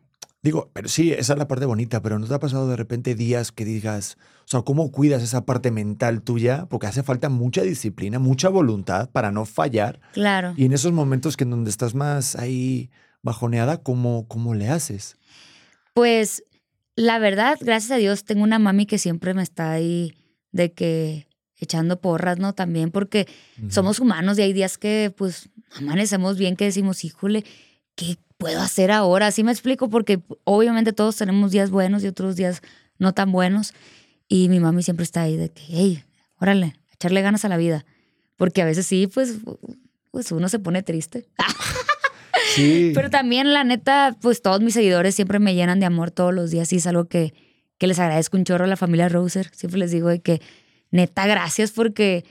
Digo, 0.43 0.71
pero 0.73 0.89
sí, 0.89 1.13
esa 1.13 1.35
es 1.35 1.39
la 1.39 1.49
parte 1.49 1.67
bonita, 1.67 2.01
pero 2.01 2.19
¿no 2.19 2.27
te 2.27 2.33
ha 2.33 2.41
pasado 2.41 2.67
de 2.67 2.77
repente 2.77 3.15
días 3.15 3.53
que 3.53 3.67
digas, 3.67 4.17
o 4.41 4.49
sea, 4.49 4.63
¿cómo 4.63 4.91
cuidas 4.91 5.23
esa 5.23 5.45
parte 5.45 5.71
mental 5.71 6.23
tuya? 6.23 6.67
Porque 6.71 6.87
hace 6.87 7.03
falta 7.03 7.29
mucha 7.29 7.61
disciplina, 7.63 8.19
mucha 8.19 8.49
voluntad 8.49 9.11
para 9.11 9.33
no 9.33 9.45
fallar. 9.45 10.01
Claro. 10.13 10.55
Y 10.57 10.65
en 10.65 10.73
esos 10.73 10.93
momentos 10.93 11.37
que 11.37 11.45
en 11.45 11.51
donde 11.51 11.71
estás 11.71 11.95
más 11.95 12.37
ahí 12.37 12.91
bajoneada, 13.23 13.83
¿cómo, 13.83 14.27
cómo 14.29 14.55
le 14.55 14.71
haces? 14.71 15.19
Pues 15.93 16.43
la 17.01 17.19
verdad, 17.19 17.57
gracias 17.59 17.93
a 17.93 17.97
Dios, 17.97 18.25
tengo 18.25 18.43
una 18.43 18.59
mami 18.59 18.85
que 18.85 18.99
siempre 18.99 19.33
me 19.33 19.43
está 19.43 19.73
ahí 19.73 20.15
de 20.53 20.73
que 20.73 21.29
echando 21.57 21.99
porras, 21.99 22.39
¿no? 22.39 22.53
También 22.53 22.91
porque 22.91 23.27
somos 23.71 24.01
humanos 24.01 24.39
y 24.39 24.43
hay 24.43 24.53
días 24.53 24.77
que 24.77 25.11
pues 25.17 25.49
amanecemos 25.79 26.37
bien 26.37 26.57
que 26.57 26.67
decimos, 26.67 27.03
híjole, 27.05 27.45
¿qué 27.95 28.19
puedo 28.37 28.61
hacer 28.61 28.91
ahora? 28.91 29.29
Así 29.29 29.43
me 29.45 29.51
explico 29.51 29.89
porque 29.89 30.21
obviamente 30.45 30.93
todos 30.93 31.17
tenemos 31.17 31.53
días 31.53 31.71
buenos 31.71 32.05
y 32.05 32.07
otros 32.07 32.37
días 32.37 32.61
no 32.99 33.15
tan 33.15 33.33
buenos. 33.33 33.73
Y 34.29 34.51
mi 34.51 34.61
mami 34.61 34.83
siempre 34.83 35.05
está 35.05 35.23
ahí 35.23 35.39
de 35.39 35.49
que, 35.49 35.63
hey, 35.69 36.05
órale, 36.39 36.77
echarle 36.93 37.23
ganas 37.23 37.47
a 37.47 37.49
la 37.49 37.57
vida. 37.57 37.87
Porque 38.37 38.61
a 38.61 38.67
veces 38.67 38.87
sí, 38.87 39.07
pues, 39.07 39.37
pues 40.11 40.31
uno 40.33 40.51
se 40.51 40.59
pone 40.59 40.83
triste. 40.83 41.27
Sí. 42.55 42.93
Pero 42.95 43.11
también, 43.11 43.53
la 43.53 43.65
neta, 43.65 44.17
pues 44.21 44.43
todos 44.43 44.61
mis 44.61 44.75
seguidores 44.75 45.15
siempre 45.15 45.39
me 45.39 45.55
llenan 45.55 45.81
de 45.81 45.87
amor 45.87 46.11
todos 46.11 46.35
los 46.35 46.51
días 46.51 46.73
y 46.73 46.77
es 46.77 46.87
algo 46.87 47.07
que, 47.07 47.33
que 47.79 47.87
les 47.87 47.99
agradezco 47.99 48.37
un 48.37 48.45
chorro 48.45 48.65
a 48.65 48.69
la 48.69 48.77
familia 48.77 49.09
Roser. 49.09 49.51
Siempre 49.55 49.79
les 49.79 49.91
digo 49.91 50.09
de 50.09 50.21
que, 50.21 50.41
neta, 50.91 51.27
gracias 51.27 51.71
porque 51.73 52.25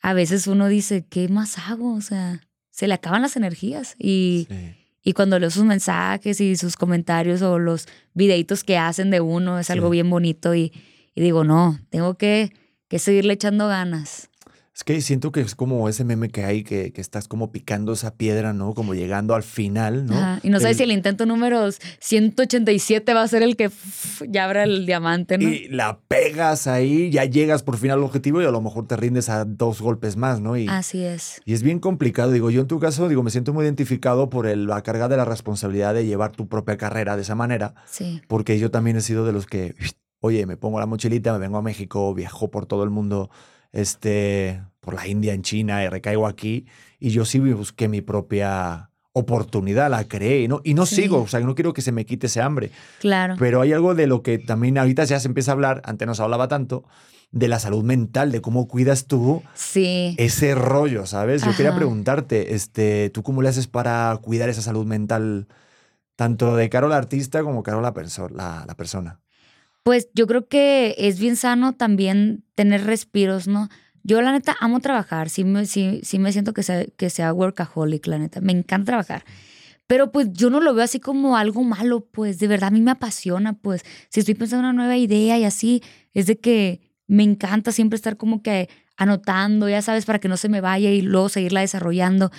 a 0.00 0.12
veces 0.12 0.46
uno 0.46 0.68
dice, 0.68 1.04
¿qué 1.08 1.28
más 1.28 1.58
hago? 1.58 1.94
O 1.94 2.00
sea, 2.00 2.40
se 2.70 2.88
le 2.88 2.94
acaban 2.94 3.22
las 3.22 3.36
energías 3.36 3.94
y, 3.98 4.46
Sí. 4.48 4.74
Y 5.06 5.12
cuando 5.12 5.38
leo 5.38 5.50
sus 5.50 5.64
mensajes 5.64 6.40
y 6.40 6.56
sus 6.56 6.76
comentarios 6.76 7.42
o 7.42 7.58
los 7.58 7.86
videitos 8.14 8.64
que 8.64 8.78
hacen 8.78 9.10
de 9.10 9.20
uno, 9.20 9.58
es 9.58 9.68
algo 9.68 9.88
Sí. 9.88 9.92
bien 9.92 10.08
bonito 10.08 10.54
y, 10.54 10.72
y 11.14 11.20
digo, 11.20 11.44
no, 11.44 11.78
tengo 11.90 12.14
que, 12.14 12.54
que 12.88 12.98
seguirle 12.98 13.34
echando 13.34 13.68
ganas. 13.68 14.30
Es 14.76 14.82
que 14.82 15.00
siento 15.02 15.30
que 15.30 15.40
es 15.40 15.54
como 15.54 15.88
ese 15.88 16.02
meme 16.04 16.30
que 16.30 16.44
hay, 16.44 16.64
que, 16.64 16.92
que 16.92 17.00
estás 17.00 17.28
como 17.28 17.52
picando 17.52 17.92
esa 17.92 18.16
piedra, 18.16 18.52
¿no? 18.52 18.74
Como 18.74 18.92
llegando 18.94 19.36
al 19.36 19.44
final, 19.44 20.04
¿no? 20.06 20.16
Ajá, 20.16 20.40
Y 20.42 20.50
no 20.50 20.58
sabes 20.58 20.72
El- 20.72 20.78
si 20.78 20.82
el 20.82 20.90
intento 20.92 21.26
número 21.26 21.68
187 22.00 23.14
va 23.14 23.22
a 23.22 23.28
ser 23.28 23.42
el 23.44 23.56
que 23.56 23.70
ya 24.28 24.44
abra 24.44 24.64
el 24.64 24.86
diamante, 24.86 25.38
¿no? 25.38 25.48
Y 25.48 25.68
la 25.68 26.00
pegas 26.08 26.66
ahí, 26.66 27.10
ya 27.10 27.24
llegas 27.24 27.62
por 27.62 27.76
fin 27.76 27.92
al 27.92 28.02
objetivo 28.02 28.42
y 28.42 28.46
a 28.46 28.50
lo 28.50 28.60
mejor 28.60 28.86
te 28.88 28.96
rindes 28.96 29.28
a 29.28 29.44
dos 29.44 29.80
golpes 29.80 30.16
más, 30.16 30.40
¿no? 30.40 30.56
Y, 30.56 30.66
Así 30.68 31.04
es. 31.04 31.40
y 31.44 31.52
es 31.54 31.62
bien 31.62 31.78
complicado. 31.78 32.32
Digo, 32.32 32.50
yo 32.50 32.62
en 32.62 32.66
tu 32.66 32.80
caso, 32.80 33.08
digo, 33.08 33.22
me 33.22 33.30
siento 33.30 33.52
muy 33.52 33.64
identificado 33.64 34.28
por 34.28 34.46
el- 34.46 34.66
la 34.66 34.82
carga 34.82 35.08
de 35.08 35.16
la 35.16 35.24
responsabilidad 35.24 35.94
de 35.94 36.06
llevar 36.06 36.32
tu 36.32 36.48
propia 36.48 36.76
carrera 36.76 37.16
de 37.16 37.22
esa 37.22 37.34
manera, 37.34 37.74
Sí. 37.86 38.22
porque 38.28 38.58
yo 38.58 38.70
también 38.70 38.96
he 38.96 39.00
sido 39.02 39.24
de 39.24 39.32
los 39.32 39.46
que, 39.46 39.74
oye, 40.20 40.46
me 40.46 40.56
pongo 40.56 40.80
la 40.80 40.86
mochilita, 40.86 41.32
me 41.32 41.38
vengo 41.38 41.58
a 41.58 41.62
México, 41.62 42.12
viajo 42.14 42.50
por 42.50 42.66
todo 42.66 42.82
el 42.84 42.90
mundo, 42.90 43.30
este, 43.74 44.62
por 44.80 44.94
la 44.94 45.06
India, 45.06 45.34
en 45.34 45.42
China, 45.42 45.82
y 45.84 45.88
recaigo 45.88 46.26
aquí, 46.26 46.64
y 47.00 47.10
yo 47.10 47.24
sí 47.24 47.38
busqué 47.40 47.88
mi 47.88 48.00
propia 48.00 48.90
oportunidad, 49.12 49.90
la 49.90 50.04
creé, 50.04 50.42
y 50.42 50.48
no, 50.48 50.60
y 50.64 50.74
no 50.74 50.86
Sí. 50.86 50.96
sigo, 50.96 51.22
o 51.22 51.26
sea, 51.28 51.40
no 51.40 51.54
quiero 51.54 51.72
que 51.72 51.82
se 51.82 51.92
me 51.92 52.04
quite 52.06 52.26
ese 52.28 52.40
hambre. 52.40 52.70
Claro. 53.00 53.36
Pero 53.38 53.60
hay 53.60 53.72
algo 53.72 53.94
de 53.94 54.06
lo 54.06 54.22
que 54.22 54.38
también 54.38 54.78
ahorita 54.78 55.04
ya 55.04 55.20
se 55.20 55.28
empieza 55.28 55.50
a 55.52 55.54
hablar, 55.54 55.82
antes 55.84 56.06
no 56.06 56.14
se 56.14 56.22
hablaba 56.22 56.48
tanto, 56.48 56.84
de 57.30 57.48
la 57.48 57.58
salud 57.58 57.82
mental, 57.82 58.30
de 58.30 58.40
cómo 58.40 58.68
cuidas 58.68 59.06
tú 59.06 59.42
Sí. 59.54 60.14
ese 60.18 60.54
rollo, 60.54 61.04
¿sabes? 61.06 61.42
Yo 61.42 61.50
quería 61.56 61.70
Ajá. 61.70 61.78
preguntarte, 61.78 62.54
este, 62.54 63.10
¿tú 63.10 63.22
cómo 63.24 63.42
le 63.42 63.48
haces 63.48 63.66
para 63.66 64.16
cuidar 64.22 64.48
esa 64.48 64.62
salud 64.62 64.86
mental, 64.86 65.48
tanto 66.16 66.54
de 66.54 66.68
Caro 66.68 66.86
la 66.88 66.96
artista 66.96 67.42
como 67.42 67.64
Caro 67.64 67.80
la, 67.80 67.92
perso- 67.92 68.30
la, 68.30 68.64
la 68.66 68.74
persona? 68.76 69.20
Pues 69.84 70.08
yo 70.14 70.26
creo 70.26 70.48
que 70.48 70.94
es 70.96 71.20
bien 71.20 71.36
sano 71.36 71.74
también 71.74 72.42
tener 72.54 72.84
respiros, 72.84 73.46
¿no? 73.46 73.68
Yo 74.02 74.22
la 74.22 74.32
neta 74.32 74.56
amo 74.60 74.80
trabajar, 74.80 75.28
sí 75.28 75.44
me, 75.44 75.66
sí, 75.66 76.00
sí 76.02 76.18
me 76.18 76.32
siento 76.32 76.54
que 76.54 76.62
sea, 76.62 76.86
que 76.86 77.10
sea 77.10 77.34
workaholic, 77.34 78.06
la 78.06 78.18
neta, 78.18 78.40
me 78.40 78.52
encanta 78.52 78.86
trabajar. 78.86 79.24
Pero 79.86 80.10
pues 80.10 80.32
yo 80.32 80.48
no 80.48 80.60
lo 80.60 80.72
veo 80.72 80.84
así 80.84 81.00
como 81.00 81.36
algo 81.36 81.62
malo, 81.64 82.06
pues 82.06 82.38
de 82.38 82.48
verdad 82.48 82.68
a 82.68 82.70
mí 82.70 82.80
me 82.80 82.92
apasiona, 82.92 83.52
pues 83.52 83.82
si 84.08 84.20
estoy 84.20 84.34
pensando 84.34 84.66
en 84.66 84.74
una 84.74 84.84
nueva 84.84 84.96
idea 84.96 85.38
y 85.38 85.44
así, 85.44 85.82
es 86.14 86.26
de 86.26 86.38
que 86.38 86.80
me 87.06 87.22
encanta 87.22 87.70
siempre 87.70 87.96
estar 87.96 88.16
como 88.16 88.42
que 88.42 88.70
anotando, 88.96 89.68
ya 89.68 89.82
sabes, 89.82 90.04
para 90.04 90.18
que 90.18 90.28
no 90.28 90.36
se 90.36 90.48
me 90.48 90.60
vaya 90.60 90.90
y 90.90 91.02
luego 91.02 91.28
seguirla 91.28 91.60
desarrollando. 91.60 92.30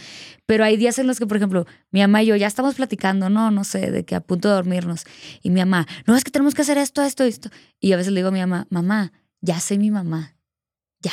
Pero 0.45 0.63
hay 0.63 0.77
días 0.77 0.97
en 0.99 1.07
los 1.07 1.19
que, 1.19 1.27
por 1.27 1.37
ejemplo, 1.37 1.65
mi 1.91 2.01
mamá 2.01 2.23
y 2.23 2.27
yo 2.27 2.35
ya 2.35 2.47
estamos 2.47 2.75
platicando, 2.75 3.29
no, 3.29 3.51
no 3.51 3.63
sé, 3.63 3.91
de 3.91 4.05
que 4.05 4.15
a 4.15 4.21
punto 4.21 4.47
de 4.47 4.55
dormirnos. 4.55 5.03
Y 5.41 5.49
mi 5.49 5.59
mamá, 5.59 5.87
no, 6.05 6.15
es 6.15 6.23
que 6.23 6.31
tenemos 6.31 6.53
que 6.53 6.61
hacer 6.61 6.77
esto, 6.77 7.01
esto, 7.03 7.23
esto. 7.23 7.49
Y 7.79 7.91
a 7.93 7.97
veces 7.97 8.13
le 8.13 8.19
digo 8.19 8.29
a 8.29 8.31
mi 8.31 8.39
mamá, 8.39 8.67
mamá, 8.69 9.11
ya 9.41 9.59
sé 9.59 9.77
mi 9.77 9.91
mamá, 9.91 10.35
ya, 11.01 11.11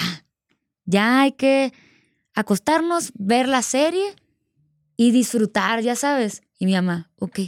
ya 0.85 1.23
hay 1.23 1.33
que 1.33 1.73
acostarnos, 2.35 3.13
ver 3.15 3.49
la 3.49 3.63
serie 3.63 4.15
y 4.97 5.11
disfrutar, 5.11 5.83
ya 5.83 5.97
sabes. 5.97 6.43
Y 6.59 6.67
mi 6.67 6.75
mamá, 6.75 7.11
ok. 7.19 7.41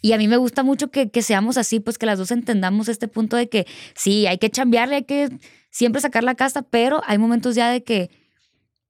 Y 0.00 0.12
a 0.12 0.18
mí 0.18 0.28
me 0.28 0.36
gusta 0.36 0.62
mucho 0.62 0.90
que, 0.90 1.10
que 1.10 1.22
seamos 1.22 1.56
así, 1.58 1.80
pues 1.80 1.98
que 1.98 2.06
las 2.06 2.18
dos 2.18 2.30
entendamos 2.30 2.88
este 2.88 3.08
punto 3.08 3.36
de 3.36 3.48
que 3.48 3.66
sí, 3.94 4.26
hay 4.26 4.38
que 4.38 4.48
chambearle, 4.48 4.96
hay 4.96 5.04
que 5.04 5.28
siempre 5.70 6.00
sacar 6.00 6.24
la 6.24 6.34
casta, 6.34 6.62
pero 6.62 7.00
hay 7.06 7.18
momentos 7.18 7.54
ya 7.54 7.70
de 7.70 7.82
que, 7.82 8.10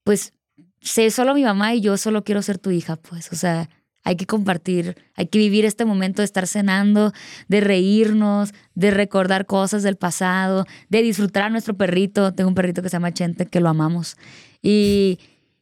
pues, 0.03 0.33
sé 0.81 1.11
solo 1.11 1.33
mi 1.33 1.43
mamá 1.43 1.73
y 1.73 1.81
yo 1.81 1.97
solo 1.97 2.23
quiero 2.23 2.41
ser 2.41 2.57
tu 2.57 2.71
hija, 2.71 2.95
pues, 2.95 3.31
o 3.31 3.35
sea, 3.35 3.69
hay 4.03 4.15
que 4.15 4.25
compartir, 4.25 4.95
hay 5.15 5.27
que 5.27 5.39
vivir 5.39 5.65
este 5.65 5.85
momento 5.85 6.21
de 6.21 6.25
estar 6.25 6.47
cenando, 6.47 7.11
de 7.47 7.61
reírnos, 7.61 8.53
de 8.73 8.91
recordar 8.91 9.45
cosas 9.45 9.83
del 9.83 9.97
pasado, 9.97 10.65
de 10.89 11.01
disfrutar 11.01 11.43
a 11.43 11.49
nuestro 11.49 11.75
perrito. 11.75 12.33
Tengo 12.33 12.47
un 12.47 12.55
perrito 12.55 12.81
que 12.81 12.89
se 12.89 12.93
llama 12.93 13.13
Chente, 13.13 13.45
que 13.45 13.59
lo 13.59 13.69
amamos. 13.69 14.15
Y, 14.61 15.19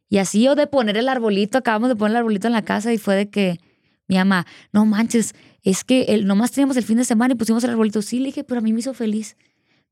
y 0.07 0.19
así, 0.19 0.47
o 0.47 0.55
de 0.55 0.67
poner 0.67 0.97
el 0.97 1.09
arbolito, 1.09 1.57
acabamos 1.57 1.89
de 1.89 1.95
poner 1.95 2.11
el 2.11 2.17
arbolito 2.17 2.47
en 2.47 2.53
la 2.53 2.61
casa 2.61 2.93
y 2.93 2.97
fue 2.97 3.15
de 3.15 3.29
que 3.29 3.59
mi 4.07 4.15
mamá, 4.15 4.45
no 4.71 4.85
manches, 4.85 5.33
es 5.63 5.83
que 5.83 6.03
el, 6.03 6.25
nomás 6.25 6.51
teníamos 6.51 6.77
el 6.77 6.83
fin 6.83 6.97
de 6.97 7.05
semana 7.05 7.33
y 7.33 7.37
pusimos 7.37 7.63
el 7.63 7.71
arbolito. 7.71 8.01
Sí, 8.01 8.19
le 8.19 8.27
dije, 8.27 8.43
pero 8.43 8.59
a 8.59 8.63
mí 8.63 8.71
me 8.71 8.79
hizo 8.79 8.93
feliz. 8.93 9.35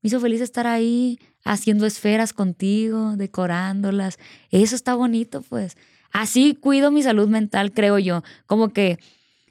Me 0.06 0.10
hizo 0.10 0.20
feliz 0.20 0.40
estar 0.40 0.68
ahí 0.68 1.18
haciendo 1.44 1.88
esferas 1.88 2.32
contigo, 2.32 3.16
decorándolas. 3.18 4.20
Eso 4.52 4.76
está 4.76 4.94
bonito, 4.94 5.42
pues. 5.42 5.78
Así 6.12 6.54
cuido 6.54 6.92
mi 6.92 7.02
salud 7.02 7.28
mental, 7.28 7.74
creo 7.74 7.98
yo. 7.98 8.22
Como 8.46 8.70
que 8.70 9.00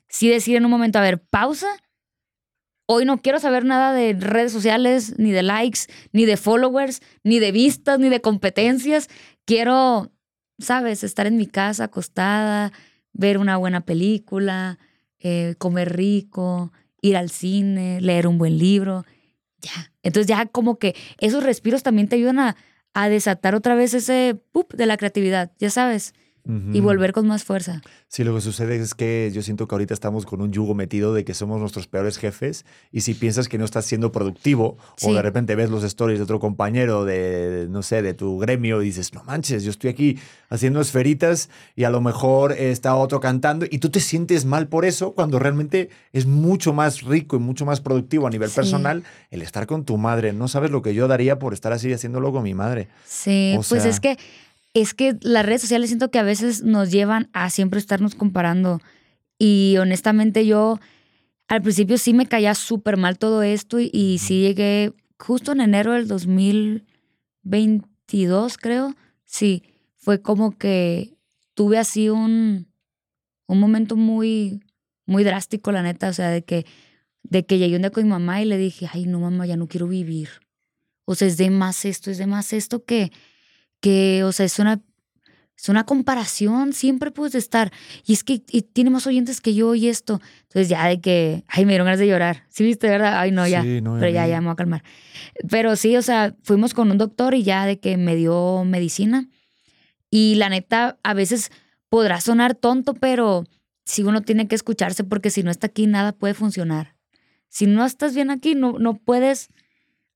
sí 0.09 0.29
decir 0.29 0.55
en 0.55 0.65
un 0.65 0.71
momento, 0.71 1.01
a 1.01 1.03
ver, 1.03 1.21
pausa. 1.21 1.67
Hoy 2.87 3.05
no 3.05 3.21
quiero 3.21 3.41
saber 3.41 3.65
nada 3.65 3.93
de 3.93 4.13
redes 4.13 4.53
sociales, 4.53 5.19
ni 5.19 5.33
de 5.33 5.43
likes, 5.43 5.81
ni 6.13 6.25
de 6.25 6.37
followers, 6.37 7.03
ni 7.25 7.41
de 7.41 7.51
vistas, 7.51 7.99
ni 7.99 8.09
de 8.09 8.21
competencias. 8.21 9.09
Quiero, 9.47 10.13
sabes, 10.61 11.03
estar 11.03 11.27
en 11.27 11.37
mi 11.37 11.49
casa 11.49 11.83
acostada, 11.83 12.73
ver 13.13 13.39
una 13.39 13.57
buena 13.57 13.81
película, 13.81 14.79
eh, 15.19 15.57
comer 15.59 15.97
rico, 15.97 16.71
ir 17.03 17.17
al 17.17 17.31
cine, 17.31 18.01
leer 18.01 18.29
un 18.29 18.39
buen 18.39 18.57
libro. 18.57 19.05
Ya. 19.65 19.93
Entonces 20.03 20.27
ya 20.27 20.47
como 20.47 20.79
que 20.79 20.95
esos 21.19 21.43
respiros 21.43 21.83
también 21.83 22.09
te 22.09 22.17
ayudan 22.17 22.39
a, 22.39 22.57
a 22.93 23.09
desatar 23.09 23.55
otra 23.55 23.75
vez 23.75 23.95
ese 23.95 24.39
pup 24.53 24.73
de 24.75 24.87
la 24.87 24.97
creatividad, 24.99 25.53
ya 25.59 25.71
sabes, 25.71 26.15
y 26.47 26.53
Ujú. 26.79 26.83
volver 26.83 27.13
con 27.13 27.27
más 27.27 27.43
fuerza. 27.43 27.81
Sí, 28.09 28.23
lo 28.23 28.35
que 28.35 28.43
sucede 28.43 28.77
es 28.77 28.95
que 28.95 29.31
yo 29.33 29.41
siento 29.43 29.67
que 29.67 29.75
ahorita 29.75 29.95
estamos 29.95 30.27
con 30.27 30.43
un 30.43 30.53
yugo 30.53 30.75
metido 30.75 31.15
de 31.15 31.25
que 31.25 31.33
somos 31.33 31.59
nuestros 31.59 31.87
peores 31.87 32.19
jefes 32.19 32.67
y 32.93 33.01
si 33.01 33.15
piensas 33.15 33.49
que 33.49 33.57
no 33.57 33.65
estás 33.65 33.87
siendo 33.87 34.13
productivo 34.13 34.77
o 34.77 34.95
Sí. 34.99 35.15
de 35.15 35.23
repente 35.23 35.55
ves 35.55 35.71
los 35.71 35.83
stories 35.85 36.19
de 36.19 36.25
otro 36.25 36.41
compañero 36.41 37.07
de, 37.07 37.67
no 37.71 37.83
sé, 37.83 38.03
de 38.03 38.13
tu 38.13 38.39
gremio 38.39 38.83
y 38.83 38.87
dices, 38.87 39.15
no 39.15 39.25
manches, 39.25 39.65
yo 39.65 39.71
estoy 39.71 39.89
aquí 39.89 40.19
haciendo 40.51 40.83
esferitas 40.83 41.49
y 41.77 41.85
a 41.85 41.91
lo 41.91 42.03
mejor 42.03 42.53
está 42.53 42.95
otro 42.95 43.21
cantando 43.21 43.65
y 43.71 43.79
tú 43.79 43.89
te 43.89 44.01
sientes 44.01 44.45
mal 44.45 44.69
por 44.69 44.85
eso 44.85 45.15
cuando 45.15 45.39
realmente 45.39 45.89
es 46.13 46.27
mucho 46.27 46.75
más 46.75 47.01
rico 47.03 47.37
y 47.37 47.39
mucho 47.39 47.65
más 47.65 47.81
productivo 47.81 48.27
a 48.27 48.31
nivel 48.31 48.51
Sí. 48.51 48.57
personal 48.57 49.03
el 49.31 49.41
estar 49.41 49.67
con 49.67 49.85
tu 49.87 49.97
madre. 49.97 50.35
No 50.35 50.49
sabes 50.49 50.71
lo 50.71 50.83
que 50.83 50.93
yo 50.95 51.09
daría 51.09 51.39
por 51.39 51.55
estar 51.55 51.73
así 51.73 51.91
haciéndolo 51.91 52.33
con 52.33 52.43
mi 52.43 52.53
madre. 52.53 52.89
Sí, 53.07 53.55
O 53.59 53.63
pues 53.63 53.83
sea- 53.83 53.91
es 53.91 53.99
que 54.01 54.19
es 54.75 54.93
que 54.93 55.17
las 55.23 55.47
redes 55.47 55.63
sociales 55.63 55.89
siento 55.89 56.11
que 56.11 56.19
a 56.19 56.25
veces 56.25 56.63
nos 56.63 56.91
llevan 56.91 57.31
a 57.33 57.49
siempre 57.51 57.79
estarnos 57.79 58.15
comparando. 58.15 58.81
Y 59.39 59.77
honestamente 59.79 60.47
yo 60.47 60.81
al 61.49 61.63
principio 61.63 61.99
sí 61.99 62.13
me 62.13 62.27
caía 62.27 62.55
súper 62.55 62.97
mal 62.97 63.19
todo 63.19 63.43
esto 63.43 63.81
y, 63.81 63.91
y 63.93 64.19
sí 64.19 64.41
llegué 64.41 64.93
justo 65.19 65.53
en 65.53 65.61
enero 65.61 65.93
del 65.93 66.09
2022 66.09 68.59
creo, 68.59 68.95
sí, 69.25 69.63
fue 69.97 70.21
como 70.21 70.59
que 70.59 71.17
tuve 71.55 71.79
así 71.79 72.11
un, 72.11 72.67
un 73.47 73.61
momento 73.61 73.97
muy, 73.97 74.61
muy 75.07 75.25
drástico 75.25 75.73
la 75.73 75.83
neta, 75.83 76.09
o 76.09 76.13
sea, 76.13 76.31
de 76.31 76.45
que, 76.45 76.67
de 77.23 77.47
que 77.47 77.59
llegué 77.59 77.77
un 77.77 77.83
día 77.83 77.91
con 77.91 78.05
mi 78.05 78.11
mamá 78.11 78.43
y 78.43 78.45
le 78.45 78.59
dije, 78.59 78.89
ay 78.93 79.07
no 79.07 79.21
mamá, 79.21 79.47
ya 79.47 79.57
no 79.57 79.69
quiero 79.69 79.89
vivir. 79.89 80.29
O 81.07 81.15
sea, 81.15 81.29
es 81.29 81.37
de 81.37 81.51
más 81.51 81.85
esto, 81.85 82.11
es 82.11 82.19
de 82.19 82.27
más 82.27 82.53
esto 82.53 82.85
que, 82.85 83.13
que 83.85 84.25
o 84.25 84.33
sea, 84.33 84.47
es 84.47 84.59
una, 84.59 84.81
es 85.59 85.69
una 85.69 85.85
comparación 85.85 86.73
siempre 86.73 87.11
puedes 87.11 87.35
de 87.35 87.39
estar. 87.39 87.71
Y 88.07 88.15
es 88.15 88.25
que 88.25 88.43
y 88.51 88.63
tiene 88.63 88.89
más 88.89 89.07
oyentes 89.07 89.43
que 89.43 89.55
yo 89.55 89.75
y 89.75 89.89
esto. 89.89 90.23
Entonces 90.45 90.71
ya 90.71 90.87
de 90.87 91.03
que, 91.03 91.45
ay, 91.49 91.67
me 91.67 91.73
dieron 91.73 91.85
ganas 91.85 92.01
de 92.01 92.07
llorar. 92.07 92.45
¿Sí 92.49 92.65
viste, 92.65 92.89
verdad? 92.89 93.19
Ay, 93.19 93.31
no, 93.31 93.47
ya. 93.47 93.61
Sí, 93.61 93.83
no, 93.83 93.99
Pero 94.01 94.11
ya, 94.11 94.27
ya 94.27 94.41
me 94.41 94.47
voy 94.47 94.53
a 94.55 94.57
calmar. 94.57 94.83
Pero 95.51 95.77
sí, 95.77 95.99
o 95.99 96.01
sea, 96.03 96.35
fuimos 96.45 96.73
con 96.73 96.91
un 96.91 96.97
doctor 96.97 97.35
y 97.35 97.43
ya 97.43 97.67
de 97.67 97.79
que 97.79 97.99
me 97.99 98.17
dio 98.17 98.65
medicina. 98.65 99.29
Y 100.09 100.37
la 100.37 100.49
neta, 100.49 100.99
a 101.03 101.13
veces 101.13 101.53
podrá 101.91 102.23
sonar 102.23 102.55
tonto, 102.55 102.95
pero 102.95 103.45
si 103.85 104.03
uno 104.03 104.23
tiene 104.23 104.49
que 104.49 104.55
escucharse 104.55 105.05
porque 105.05 105.29
si 105.29 105.43
no 105.43 105.51
está 105.51 105.67
aquí, 105.67 105.87
nada 105.87 106.13
puede 106.13 106.33
funcionar. 106.33 106.97
Si 107.51 107.67
no 107.67 107.85
estás 107.85 108.15
bien 108.15 108.31
aquí, 108.31 108.55
no, 108.55 108.79
no 108.79 108.95
puedes 108.95 109.51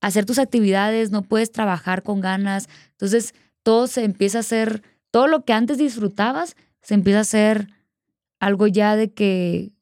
hacer 0.00 0.24
tus 0.24 0.38
actividades, 0.38 1.10
no 1.10 1.20
puedes 1.20 1.52
trabajar 1.52 2.02
con 2.02 2.22
ganas. 2.22 2.66
Entonces, 2.92 3.34
todo 3.68 3.86
se 3.86 4.02
empieza 4.02 4.38
a 4.38 4.40
hacer, 4.40 4.82
todo 5.10 5.26
lo 5.26 5.44
que 5.44 5.52
antes 5.52 5.76
disfrutabas, 5.76 6.56
se 6.80 6.94
empieza 6.94 7.18
a 7.18 7.20
hacer 7.20 7.68
algo 8.40 8.66
ya 8.66 8.96
de 8.96 9.12
que, 9.12 9.72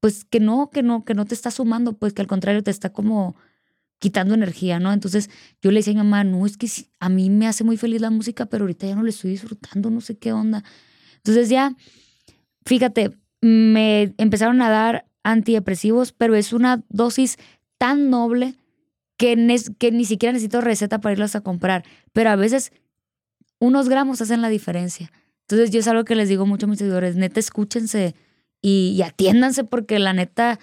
pues 0.00 0.24
que 0.24 0.40
no, 0.40 0.70
que 0.70 0.82
no, 0.82 1.04
que 1.04 1.12
no 1.12 1.26
te 1.26 1.34
está 1.34 1.50
sumando, 1.50 1.98
pues 1.98 2.14
que 2.14 2.22
al 2.22 2.26
contrario 2.26 2.62
te 2.62 2.70
está 2.70 2.94
como 2.94 3.36
quitando 3.98 4.32
energía, 4.32 4.80
¿no? 4.80 4.94
Entonces 4.94 5.28
yo 5.60 5.72
le 5.72 5.80
decía 5.80 5.90
a 5.90 5.96
mi 5.96 6.08
mamá, 6.08 6.24
no, 6.24 6.46
es 6.46 6.56
que 6.56 6.70
a 6.98 7.10
mí 7.10 7.28
me 7.28 7.46
hace 7.46 7.64
muy 7.64 7.76
feliz 7.76 8.00
la 8.00 8.08
música, 8.08 8.46
pero 8.46 8.64
ahorita 8.64 8.86
ya 8.86 8.94
no 8.94 9.02
le 9.02 9.10
estoy 9.10 9.32
disfrutando, 9.32 9.90
no 9.90 10.00
sé 10.00 10.16
qué 10.16 10.32
onda. 10.32 10.64
Entonces 11.16 11.50
ya, 11.50 11.76
fíjate, 12.64 13.10
me 13.42 14.14
empezaron 14.16 14.62
a 14.62 14.70
dar 14.70 15.06
antidepresivos, 15.22 16.12
pero 16.12 16.34
es 16.34 16.54
una 16.54 16.82
dosis 16.88 17.36
tan 17.76 18.08
noble 18.08 18.54
que, 19.18 19.36
que 19.78 19.92
ni 19.92 20.06
siquiera 20.06 20.32
necesito 20.32 20.62
receta 20.62 20.98
para 21.02 21.12
irlos 21.12 21.36
a 21.36 21.42
comprar. 21.42 21.84
Pero 22.14 22.30
a 22.30 22.36
veces 22.36 22.72
unos 23.58 23.88
gramos 23.88 24.20
hacen 24.20 24.42
la 24.42 24.48
diferencia. 24.48 25.10
Entonces 25.42 25.70
yo 25.70 25.80
es 25.80 25.88
algo 25.88 26.04
que 26.04 26.16
les 26.16 26.28
digo 26.28 26.46
mucho 26.46 26.66
a 26.66 26.68
mis 26.68 26.78
seguidores, 26.78 27.16
neta, 27.16 27.38
escúchense 27.38 28.14
y, 28.60 29.00
atiéndanse 29.02 29.64
porque 29.64 29.98
la 29.98 30.12
neta, 30.12 30.58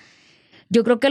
yo 0.69 0.83
creo 0.83 0.99
que 0.99 1.07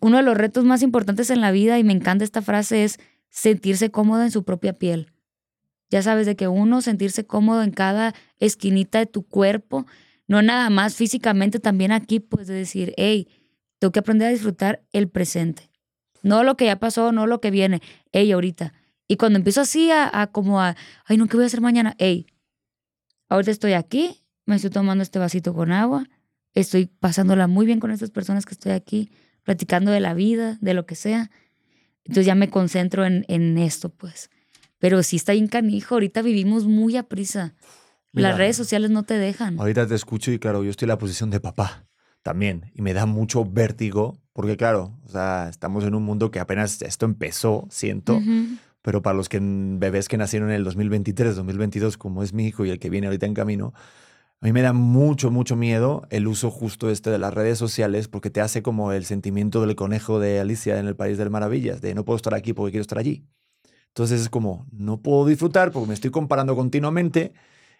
uno 0.00 0.16
de 0.16 0.22
los 0.22 0.36
retos 0.36 0.64
más 0.64 0.82
importantes 0.82 1.30
en 1.30 1.40
la 1.40 1.50
vida, 1.50 1.78
y 1.78 1.84
me 1.84 1.94
encanta 1.94 2.24
esta 2.24 2.42
frase, 2.42 2.84
es 2.84 2.98
sentirse 3.30 3.90
cómodo 3.90 4.22
en 4.22 4.30
su 4.30 4.44
propia 4.44 4.74
piel. 4.74 5.12
Ya 5.88 6.02
sabes, 6.02 6.26
de 6.26 6.36
que 6.36 6.48
uno 6.48 6.82
sentirse 6.82 7.24
cómodo 7.24 7.62
en 7.62 7.70
cada 7.70 8.14
esquinita 8.38 8.98
de 8.98 9.06
tu 9.06 9.22
cuerpo, 9.22 9.86
no 10.26 10.42
nada 10.42 10.68
más 10.68 10.94
físicamente, 10.94 11.58
también 11.58 11.92
aquí, 11.92 12.20
pues 12.20 12.48
de 12.48 12.54
decir, 12.54 12.92
hey, 12.96 13.28
tengo 13.78 13.92
que 13.92 14.00
aprender 14.00 14.28
a 14.28 14.32
disfrutar 14.32 14.82
el 14.92 15.08
presente. 15.08 15.70
No 16.22 16.42
lo 16.42 16.56
que 16.56 16.66
ya 16.66 16.76
pasó, 16.76 17.12
no 17.12 17.26
lo 17.26 17.40
que 17.40 17.50
viene, 17.50 17.80
hey, 18.12 18.32
ahorita. 18.32 18.74
Y 19.08 19.16
cuando 19.16 19.38
empiezo 19.38 19.60
así 19.60 19.90
a, 19.90 20.10
a 20.20 20.26
como 20.28 20.60
a, 20.60 20.76
ay, 21.04 21.16
no, 21.16 21.26
¿qué 21.26 21.36
voy 21.36 21.44
a 21.44 21.46
hacer 21.46 21.60
mañana? 21.60 21.94
Hey, 21.98 22.26
ahorita 23.28 23.50
estoy 23.50 23.74
aquí, 23.74 24.22
me 24.46 24.56
estoy 24.56 24.70
tomando 24.70 25.02
este 25.02 25.18
vasito 25.18 25.54
con 25.54 25.72
agua, 25.72 26.08
estoy 26.54 26.86
pasándola 26.86 27.46
muy 27.46 27.66
bien 27.66 27.80
con 27.80 27.90
estas 27.90 28.10
personas 28.10 28.46
que 28.46 28.54
estoy 28.54 28.72
aquí, 28.72 29.10
platicando 29.44 29.90
de 29.90 30.00
la 30.00 30.14
vida, 30.14 30.58
de 30.60 30.74
lo 30.74 30.86
que 30.86 30.96
sea. 30.96 31.30
Entonces 32.04 32.26
ya 32.26 32.34
me 32.34 32.50
concentro 32.50 33.04
en, 33.04 33.24
en 33.28 33.58
esto, 33.58 33.90
pues. 33.90 34.30
Pero 34.78 35.02
sí 35.02 35.16
está 35.16 35.32
bien 35.32 35.48
canijo, 35.48 35.94
ahorita 35.94 36.22
vivimos 36.22 36.66
muy 36.66 36.96
a 36.96 37.04
prisa. 37.04 37.54
Mira. 38.12 38.30
Las 38.30 38.38
redes 38.38 38.56
sociales 38.56 38.90
no 38.90 39.02
te 39.02 39.14
dejan. 39.14 39.58
Ahorita 39.58 39.86
te 39.86 39.94
escucho 39.94 40.32
y 40.32 40.38
claro, 40.38 40.64
yo 40.64 40.70
estoy 40.70 40.86
en 40.86 40.90
la 40.90 40.98
posición 40.98 41.30
de 41.30 41.40
papá 41.40 41.86
también 42.22 42.72
y 42.74 42.82
me 42.82 42.92
da 42.92 43.06
mucho 43.06 43.44
vértigo 43.44 44.18
porque 44.32 44.56
claro, 44.56 44.98
o 45.04 45.08
sea, 45.08 45.48
estamos 45.48 45.84
en 45.84 45.94
un 45.94 46.02
mundo 46.02 46.30
que 46.30 46.40
apenas 46.40 46.82
esto 46.82 47.06
empezó, 47.06 47.66
siento, 47.70 48.16
Ujú. 48.16 48.58
Pero 48.86 49.02
para 49.02 49.16
los 49.16 49.28
que 49.28 49.40
bebés 49.42 50.06
que 50.06 50.16
nacieron 50.16 50.50
en 50.50 50.54
el 50.54 50.62
2023, 50.62 51.34
2022, 51.34 51.98
como 51.98 52.22
es 52.22 52.32
mi 52.32 52.46
hijo 52.46 52.64
y 52.64 52.70
el 52.70 52.78
que 52.78 52.88
viene 52.88 53.08
ahorita 53.08 53.26
en 53.26 53.34
camino, 53.34 53.72
a 54.40 54.46
mí 54.46 54.52
me 54.52 54.62
da 54.62 54.72
mucho, 54.72 55.32
mucho 55.32 55.56
miedo 55.56 56.06
el 56.10 56.28
uso 56.28 56.52
justo 56.52 56.88
este 56.88 57.10
de 57.10 57.18
las 57.18 57.34
redes 57.34 57.58
sociales 57.58 58.06
porque 58.06 58.30
te 58.30 58.40
hace 58.40 58.62
como 58.62 58.92
el 58.92 59.04
sentimiento 59.04 59.60
del 59.60 59.74
conejo 59.74 60.20
de 60.20 60.38
Alicia 60.38 60.78
en 60.78 60.86
el 60.86 60.94
País 60.94 61.18
de 61.18 61.28
Maravillas, 61.28 61.80
de 61.80 61.96
no 61.96 62.04
puedo 62.04 62.16
estar 62.16 62.32
aquí 62.32 62.52
porque 62.52 62.70
quiero 62.70 62.82
estar 62.82 62.98
allí. 62.98 63.26
Entonces 63.88 64.20
es 64.20 64.28
como, 64.28 64.68
no 64.70 65.02
puedo 65.02 65.26
disfrutar 65.26 65.72
porque 65.72 65.88
me 65.88 65.94
estoy 65.94 66.12
comparando 66.12 66.54
continuamente 66.54 67.32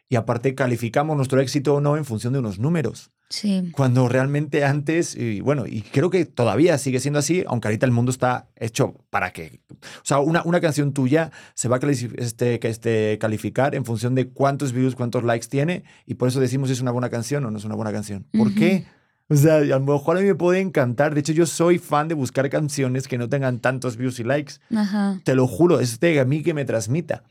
y 0.08 0.16
aparte 0.16 0.54
calificamos 0.54 1.16
nuestro 1.16 1.40
éxito 1.40 1.74
o 1.74 1.80
no 1.80 1.96
en 1.96 2.04
función 2.04 2.32
de 2.32 2.38
unos 2.38 2.58
números. 2.58 3.10
Sí. 3.28 3.72
Cuando 3.72 4.08
realmente 4.08 4.64
antes, 4.64 5.16
y 5.16 5.40
bueno, 5.40 5.66
y 5.66 5.82
creo 5.82 6.10
que 6.10 6.26
todavía 6.26 6.78
sigue 6.78 7.00
siendo 7.00 7.18
así, 7.18 7.42
aunque 7.48 7.66
ahorita 7.66 7.84
el 7.84 7.90
mundo 7.90 8.10
está 8.10 8.48
hecho 8.54 9.04
para 9.10 9.32
que. 9.32 9.62
O 9.70 10.04
sea, 10.04 10.20
una, 10.20 10.42
una 10.44 10.60
canción 10.60 10.92
tuya 10.92 11.32
se 11.54 11.68
va 11.68 11.76
a 11.82 11.90
este, 11.90 12.68
este, 12.68 13.18
calificar 13.18 13.74
en 13.74 13.84
función 13.84 14.14
de 14.14 14.28
cuántos 14.28 14.72
views, 14.72 14.94
cuántos 14.94 15.24
likes 15.24 15.48
tiene, 15.48 15.82
y 16.04 16.14
por 16.14 16.28
eso 16.28 16.38
decimos 16.38 16.68
si 16.68 16.74
es 16.74 16.80
una 16.80 16.92
buena 16.92 17.10
canción 17.10 17.44
o 17.44 17.50
no 17.50 17.58
es 17.58 17.64
una 17.64 17.74
buena 17.74 17.92
canción. 17.92 18.26
¿Por 18.32 18.48
Ujú. 18.48 18.56
qué? 18.56 18.86
O 19.28 19.34
sea, 19.34 19.56
a 19.56 19.60
lo 19.60 19.80
mejor 19.80 20.16
a 20.16 20.20
mí 20.20 20.26
me 20.26 20.36
puede 20.36 20.60
encantar. 20.60 21.12
De 21.12 21.18
hecho, 21.20 21.32
yo 21.32 21.46
soy 21.46 21.78
fan 21.78 22.06
de 22.06 22.14
buscar 22.14 22.48
canciones 22.48 23.08
que 23.08 23.18
no 23.18 23.28
tengan 23.28 23.58
tantos 23.58 23.96
views 23.96 24.20
y 24.20 24.24
likes. 24.24 24.54
Ajá. 24.72 25.20
Te 25.24 25.34
lo 25.34 25.48
juro, 25.48 25.80
es 25.80 25.98
de 25.98 26.20
a 26.20 26.24
mí 26.24 26.44
que 26.44 26.54
me 26.54 26.64
transmita. 26.64 27.24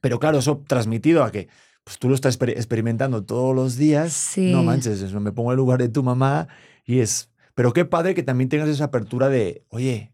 Pero 0.00 0.20
claro, 0.20 0.38
eso 0.38 0.62
transmitido 0.68 1.24
a 1.24 1.32
que 1.32 1.48
pues, 1.86 1.98
tú 2.00 2.08
lo 2.08 2.16
estás 2.16 2.36
exper- 2.38 2.50
experimentando 2.56 3.22
todos 3.22 3.54
los 3.54 3.76
días. 3.76 4.12
Sí. 4.12 4.50
No 4.50 4.64
manches, 4.64 5.00
eso, 5.00 5.20
me 5.20 5.30
pongo 5.30 5.50
en 5.50 5.54
el 5.54 5.58
lugar 5.58 5.78
de 5.80 5.88
tu 5.88 6.02
mamá 6.02 6.48
y 6.84 6.98
es... 6.98 7.30
Pero 7.54 7.72
qué 7.72 7.84
padre 7.84 8.14
que 8.14 8.24
también 8.24 8.50
tengas 8.50 8.68
esa 8.68 8.84
apertura 8.86 9.28
de, 9.30 9.64
oye, 9.68 10.12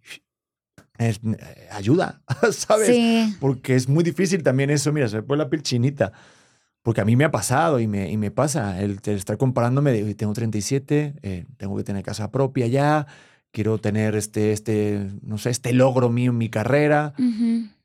eh, 0.99 1.15
ayuda, 1.71 2.23
¿sabes? 2.53 2.89
Sí. 2.89 3.35
Porque 3.41 3.75
es 3.75 3.89
muy 3.89 4.05
difícil 4.05 4.43
también 4.43 4.69
eso, 4.71 4.93
mira, 4.93 5.09
se 5.09 5.17
me 5.17 5.23
pone 5.23 5.43
la 5.43 5.49
piel 5.51 5.63
chinita. 5.63 6.13
Porque 6.83 7.01
a 7.01 7.05
mí 7.05 7.17
me 7.17 7.25
ha 7.25 7.31
pasado 7.31 7.81
y 7.81 7.87
me, 7.87 8.11
y 8.11 8.17
me 8.17 8.31
pasa 8.31 8.81
el, 8.83 8.99
el 9.05 9.15
estar 9.17 9.39
comparándome 9.39 9.93
de, 9.93 10.03
"Oye, 10.05 10.15
tengo 10.15 10.33
37, 10.33 11.15
eh, 11.23 11.47
tengo 11.57 11.77
que 11.77 11.85
tener 11.85 12.03
casa 12.03 12.31
propia 12.31 12.67
ya, 12.67 13.07
quiero 13.53 13.79
tener 13.79 14.17
este, 14.17 14.53
este, 14.53 15.09
no 15.23 15.39
sé, 15.39 15.51
este 15.51 15.73
logro 15.73 16.09
mío 16.09 16.33
en 16.33 16.39
mi 16.39 16.49
carrera. 16.49 17.15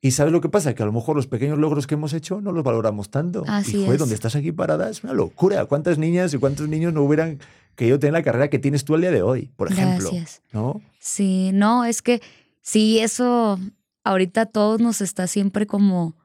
Y 0.02 0.12
¿sabes 0.12 0.34
lo 0.34 0.42
que 0.42 0.50
pasa? 0.50 0.74
Que 0.74 0.84
a 0.84 0.86
lo 0.86 0.94
mejor 0.94 1.16
los 1.16 1.28
pequeños 1.28 1.60
logros 1.60 1.86
que 1.86 1.96
hemos 1.96 2.14
hecho 2.14 2.42
no 2.42 2.52
los 2.52 2.64
valoramos 2.64 3.12
tanto. 3.12 3.44
Así 3.48 3.78
y 3.78 3.86
es. 3.86 4.00
donde 4.00 4.16
estás 4.16 4.36
aquí 4.36 4.52
parada 4.52 4.90
es 4.90 5.04
una 5.04 5.14
locura. 5.14 5.66
¿Cuántas 5.66 5.98
niñas 5.98 6.34
y 6.34 6.38
cuántos 6.38 6.68
niños 6.68 6.94
no 6.94 7.04
hubieran 7.04 7.40
querido 7.76 8.00
tener 8.00 8.14
la 8.14 8.24
carrera 8.24 8.50
que 8.50 8.60
tienes 8.60 8.86
tú 8.86 8.96
al 8.96 9.02
día 9.02 9.12
de 9.12 9.22
hoy, 9.22 9.52
por 9.56 9.72
ejemplo? 9.72 10.10
Gracias. 10.10 10.42
¿No? 10.52 10.82
Sí, 11.00 11.52
no, 11.54 11.86
es 11.86 12.02
que 12.02 12.22
sí, 12.62 13.00
eso 13.00 13.60
ahorita 14.06 14.42
a 14.42 14.46
todos 14.46 14.80
nos 14.80 15.02
está 15.02 15.28
siempre 15.28 15.68
como, 15.68 16.16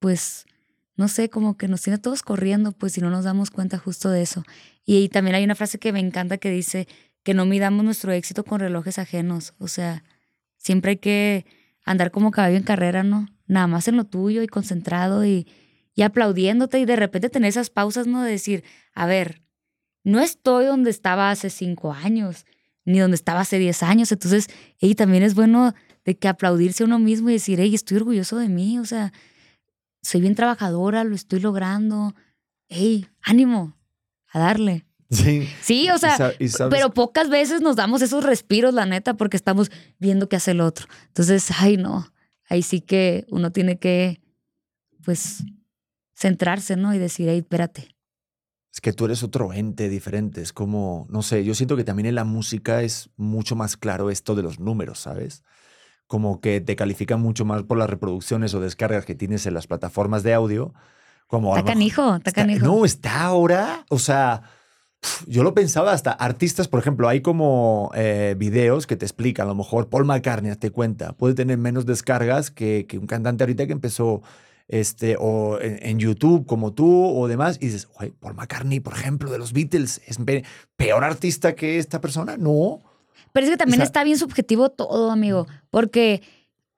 pues, 0.00 0.46
no 0.96 1.06
sé, 1.06 1.30
como 1.30 1.56
que 1.56 1.68
nos 1.68 1.82
tiene 1.82 1.96
a 1.96 2.02
todos 2.02 2.22
corriendo, 2.22 2.72
pues 2.72 2.94
si 2.94 3.00
no 3.00 3.08
nos 3.08 3.24
damos 3.24 3.50
cuenta 3.50 3.78
justo 3.78 4.10
de 4.10 4.22
eso. 4.22 4.42
Y, 4.84 5.08
también 5.10 5.36
hay 5.36 5.44
una 5.44 5.54
frase 5.54 5.78
que 5.78 5.92
me 5.92 6.00
encanta 6.00 6.38
que 6.38 6.50
dice 6.50 6.88
que 7.22 7.34
no 7.34 7.46
midamos 7.46 7.84
nuestro 7.84 8.12
éxito 8.12 8.44
con 8.44 8.60
relojes 8.60 8.98
ajenos. 8.98 9.54
O 9.58 9.68
sea, 9.68 10.04
siempre 10.56 10.92
hay 10.92 10.96
que 10.98 11.46
andar 11.84 12.10
como 12.10 12.30
caballo 12.30 12.56
en 12.56 12.62
carrera, 12.62 13.02
¿no? 13.02 13.28
Nada 13.46 13.66
más 13.66 13.88
en 13.88 13.96
lo 13.96 14.04
tuyo 14.04 14.42
y 14.42 14.46
concentrado 14.46 15.24
y, 15.24 15.46
y 15.94 16.02
aplaudiéndote 16.02 16.78
y 16.78 16.84
de 16.84 16.96
repente 16.96 17.30
tener 17.30 17.48
esas 17.48 17.70
pausas, 17.70 18.06
¿no? 18.06 18.22
De 18.22 18.30
decir, 18.30 18.64
a 18.94 19.06
ver, 19.06 19.42
no 20.02 20.20
estoy 20.20 20.66
donde 20.66 20.90
estaba 20.90 21.30
hace 21.30 21.50
cinco 21.50 21.92
años, 21.92 22.46
ni 22.84 22.98
donde 22.98 23.16
estaba 23.16 23.40
hace 23.40 23.58
diez 23.58 23.82
años. 23.82 24.12
Entonces, 24.12 24.48
y 24.78 24.94
también 24.94 25.22
es 25.22 25.34
bueno 25.34 25.74
de 26.04 26.16
que 26.16 26.28
aplaudirse 26.28 26.82
a 26.82 26.86
uno 26.86 26.98
mismo 26.98 27.28
y 27.30 27.34
decir, 27.34 27.60
hey, 27.60 27.74
estoy 27.74 27.98
orgulloso 27.98 28.38
de 28.38 28.48
mí, 28.48 28.78
o 28.78 28.84
sea, 28.84 29.12
soy 30.02 30.20
bien 30.22 30.34
trabajadora, 30.34 31.04
lo 31.04 31.14
estoy 31.14 31.40
logrando. 31.40 32.14
Hey, 32.68 33.06
ánimo, 33.20 33.76
a 34.32 34.38
darle. 34.38 34.86
Sí. 35.10 35.48
Sí, 35.60 35.90
o 35.90 35.98
sea, 35.98 36.34
Y 36.38 36.48
sabes- 36.48 36.70
pero 36.70 36.94
pocas 36.94 37.28
veces 37.28 37.60
nos 37.62 37.76
damos 37.76 38.00
esos 38.02 38.24
respiros, 38.24 38.72
la 38.74 38.86
neta, 38.86 39.14
porque 39.14 39.36
estamos 39.36 39.70
viendo 39.98 40.28
qué 40.28 40.36
hace 40.36 40.52
el 40.52 40.60
otro. 40.60 40.86
Entonces, 41.08 41.50
ay, 41.58 41.76
no, 41.76 42.12
ahí 42.48 42.62
sí 42.62 42.80
que 42.80 43.26
uno 43.30 43.50
tiene 43.50 43.78
que, 43.78 44.20
pues, 45.04 45.42
centrarse, 46.16 46.76
¿no? 46.76 46.94
Y 46.94 46.98
decir, 46.98 47.28
hey, 47.28 47.38
espérate. 47.38 47.88
Es 48.72 48.80
que 48.80 48.92
tú 48.92 49.06
eres 49.06 49.22
otro 49.24 49.52
ente 49.52 49.88
diferente. 49.88 50.42
Es 50.42 50.52
como, 50.52 51.06
no 51.10 51.22
sé, 51.22 51.44
yo 51.44 51.54
siento 51.54 51.76
que 51.76 51.82
también 51.82 52.06
en 52.06 52.14
la 52.14 52.24
música 52.24 52.82
es 52.82 53.10
mucho 53.16 53.56
más 53.56 53.76
claro 53.76 54.10
esto 54.10 54.36
de 54.36 54.42
los 54.44 54.60
números, 54.60 55.00
¿sabes? 55.00 55.42
Como 56.06 56.40
que 56.40 56.60
te 56.60 56.76
califican 56.76 57.20
mucho 57.20 57.44
más 57.44 57.64
por 57.64 57.78
las 57.78 57.90
reproducciones 57.90 58.54
o 58.54 58.60
descargas 58.60 59.04
que 59.06 59.16
tienes 59.16 59.44
en 59.46 59.54
las 59.54 59.66
plataformas 59.66 60.22
de 60.22 60.34
audio. 60.34 60.72
Como 61.26 61.56
Está 61.56 61.60
lo 61.60 61.64
mejor- 61.64 61.72
canijo, 61.74 62.16
está 62.16 62.32
canijo. 62.32 62.64
No, 62.66 62.84
está 62.84 63.22
ahora. 63.22 63.84
O 63.90 63.98
sea, 63.98 64.42
yo 65.26 65.42
lo 65.42 65.54
pensaba 65.54 65.92
hasta 65.92 66.10
artistas, 66.12 66.68
por 66.68 66.80
ejemplo, 66.80 67.08
hay 67.08 67.20
como 67.22 67.90
eh, 67.94 68.34
videos 68.38 68.86
que 68.86 68.96
te 68.96 69.06
explican, 69.06 69.46
a 69.46 69.48
lo 69.50 69.54
mejor 69.54 69.88
Paul 69.88 70.04
McCartney, 70.04 70.54
te 70.56 70.70
cuenta, 70.70 71.12
puede 71.12 71.34
tener 71.34 71.58
menos 71.58 71.86
descargas 71.86 72.50
que, 72.50 72.86
que 72.88 72.98
un 72.98 73.06
cantante 73.06 73.44
ahorita 73.44 73.66
que 73.66 73.72
empezó 73.72 74.22
este, 74.68 75.16
o 75.18 75.58
en, 75.60 75.78
en 75.82 75.98
YouTube 75.98 76.46
como 76.46 76.72
tú 76.72 76.88
o 77.16 77.26
demás, 77.28 77.56
y 77.60 77.66
dices, 77.66 77.88
"Güey, 77.96 78.10
Paul 78.12 78.34
McCartney, 78.34 78.80
por 78.80 78.92
ejemplo, 78.92 79.30
de 79.30 79.38
los 79.38 79.52
Beatles, 79.52 80.00
¿es 80.06 80.18
pe- 80.18 80.44
peor 80.76 81.02
artista 81.02 81.54
que 81.54 81.78
esta 81.78 82.00
persona? 82.00 82.36
No. 82.36 82.80
Pero 83.32 83.46
es 83.46 83.50
que 83.50 83.56
también 83.56 83.78
sea- 83.78 83.84
está 83.86 84.04
bien 84.04 84.18
subjetivo 84.18 84.68
todo, 84.70 85.10
amigo, 85.10 85.46
porque 85.70 86.22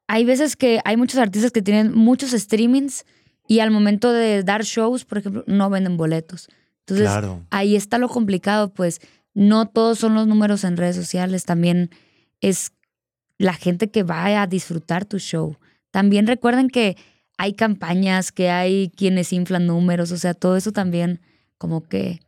hay 0.07 0.25
veces 0.25 0.57
que 0.57 0.81
hay 0.85 0.97
muchos 0.97 1.19
artistas 1.19 1.51
que 1.51 1.63
tienen 1.63 1.93
muchos 1.95 2.31
streamings 2.31 3.05
y 3.49 3.61
al 3.61 3.71
momento 3.71 4.13
de 4.13 4.43
dar 4.43 4.63
shows, 4.63 5.05
por 5.05 5.19
ejemplo, 5.19 5.45
no 5.47 5.69
venden 5.71 5.97
boletos. 5.97 6.49
Entonces, 6.83 7.07
claro. 7.07 7.45
ahí 7.51 7.77
está 7.77 7.99
lo 7.99 8.09
complicado, 8.09 8.73
pues 8.73 9.01
no 9.35 9.69
todos 9.69 9.99
son 9.99 10.15
los 10.15 10.27
números 10.27 10.65
en 10.65 10.77
redes 10.77 10.97
sociales, 10.97 11.45
también 11.45 11.91
es 12.41 12.73
la 13.39 13.55
gente 13.55 13.91
que 13.91 14.03
va 14.03 14.43
a 14.43 14.47
disfrutar 14.47 15.05
tu 15.05 15.19
show. 15.19 15.57
También 15.91 16.27
recuerden 16.27 16.69
que 16.69 16.97
hay 17.39 17.55
campañas, 17.55 18.33
que 18.33 18.51
hay 18.51 18.91
quienes 18.97 19.33
inflan 19.33 19.67
números, 19.67 20.13
o 20.13 20.17
sea, 20.17 20.35
todo 20.35 20.57
eso 20.57 20.73
también 20.73 21.21
como 21.59 21.83
que 21.83 22.21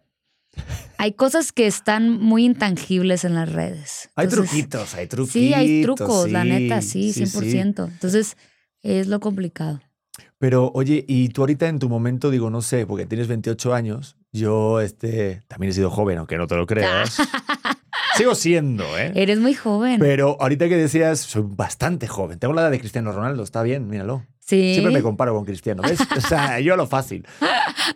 hay 0.98 1.12
cosas 1.12 1.52
que 1.52 1.66
están 1.66 2.10
muy 2.10 2.44
intangibles 2.44 3.24
en 3.24 3.34
las 3.34 3.50
redes. 3.50 4.10
Hay 4.14 4.28
truquitos, 4.28 4.94
hay 4.94 5.06
truquitos. 5.06 5.32
Sí, 5.32 5.52
hay 5.52 5.82
trucos, 5.82 6.30
la 6.30 6.44
neta, 6.44 6.80
sí, 6.80 7.12
sí, 7.12 7.24
100%. 7.24 7.88
Entonces, 7.88 8.36
es 8.82 9.08
lo 9.08 9.20
complicado. 9.20 9.80
Pero 10.38 10.70
oye, 10.74 11.04
y 11.08 11.28
tú 11.30 11.42
ahorita 11.42 11.68
en 11.68 11.78
tu 11.78 11.88
momento, 11.88 12.30
digo, 12.30 12.50
no 12.50 12.62
sé, 12.62 12.86
porque 12.86 13.06
tienes 13.06 13.28
28 13.28 13.74
años, 13.74 14.16
yo 14.34 14.80
este, 14.80 15.42
también 15.46 15.70
he 15.70 15.72
sido 15.72 15.90
joven, 15.90 16.18
aunque 16.18 16.36
no 16.36 16.48
te 16.48 16.56
lo 16.56 16.66
creas. 16.66 17.18
Sigo 18.16 18.34
siendo, 18.34 18.84
¿eh? 18.98 19.12
Eres 19.14 19.38
muy 19.38 19.54
joven. 19.54 20.00
Pero 20.00 20.36
ahorita 20.40 20.68
que 20.68 20.76
decías, 20.76 21.20
soy 21.20 21.44
bastante 21.46 22.08
joven. 22.08 22.38
Tengo 22.38 22.52
la 22.52 22.62
edad 22.62 22.70
de 22.70 22.80
Cristiano 22.80 23.12
Ronaldo, 23.12 23.42
está 23.42 23.62
bien, 23.62 23.88
míralo. 23.88 24.24
sí. 24.40 24.74
Siempre 24.74 24.92
me 24.92 25.02
comparo 25.02 25.34
con 25.34 25.44
Cristiano, 25.44 25.82
¿ves? 25.82 26.00
O 26.16 26.20
sea, 26.20 26.58
yo 26.60 26.76
lo 26.76 26.86
fácil. 26.88 27.26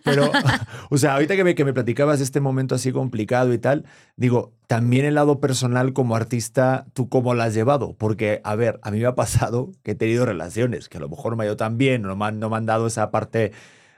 Pero, 0.03 0.31
o 0.89 0.97
sea, 0.97 1.13
ahorita 1.13 1.35
que 1.35 1.43
me, 1.43 1.55
que 1.55 1.65
me 1.65 1.73
platicabas 1.73 2.21
este 2.21 2.39
momento 2.39 2.75
así 2.75 2.91
complicado 2.93 3.53
y 3.53 3.57
tal, 3.57 3.85
digo, 4.15 4.53
también 4.67 5.05
el 5.05 5.15
lado 5.15 5.41
personal 5.41 5.91
como 5.91 6.15
artista, 6.15 6.85
¿tú 6.93 7.09
cómo 7.09 7.33
lo 7.33 7.43
has 7.43 7.53
llevado? 7.53 7.95
Porque, 7.97 8.39
a 8.43 8.55
ver, 8.55 8.79
a 8.81 8.91
mí 8.91 8.99
me 8.99 9.07
ha 9.07 9.15
pasado 9.15 9.71
que 9.83 9.91
he 9.91 9.95
tenido 9.95 10.25
relaciones 10.25 10.89
que 10.89 10.97
a 10.97 11.01
lo 11.01 11.09
mejor 11.09 11.35
me 11.35 11.43
ha 11.43 11.47
ido 11.47 11.57
tan 11.57 11.77
bien, 11.77 12.01
no 12.01 12.15
me 12.15 12.25
han, 12.25 12.39
no 12.39 12.49
me 12.49 12.57
han 12.57 12.65
dado 12.65 12.87
esa 12.87 13.11
parte 13.11 13.51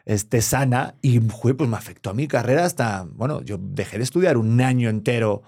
este, 0.05 0.41
sana 0.41 0.95
y 1.01 1.19
pues 1.19 1.69
me 1.69 1.77
afectó 1.77 2.09
a 2.09 2.13
mi 2.13 2.27
carrera 2.27 2.65
hasta, 2.65 3.05
bueno, 3.13 3.41
yo 3.41 3.57
dejé 3.59 3.97
de 3.97 4.03
estudiar 4.03 4.37
un 4.37 4.59
año 4.61 4.89
entero 4.89 5.43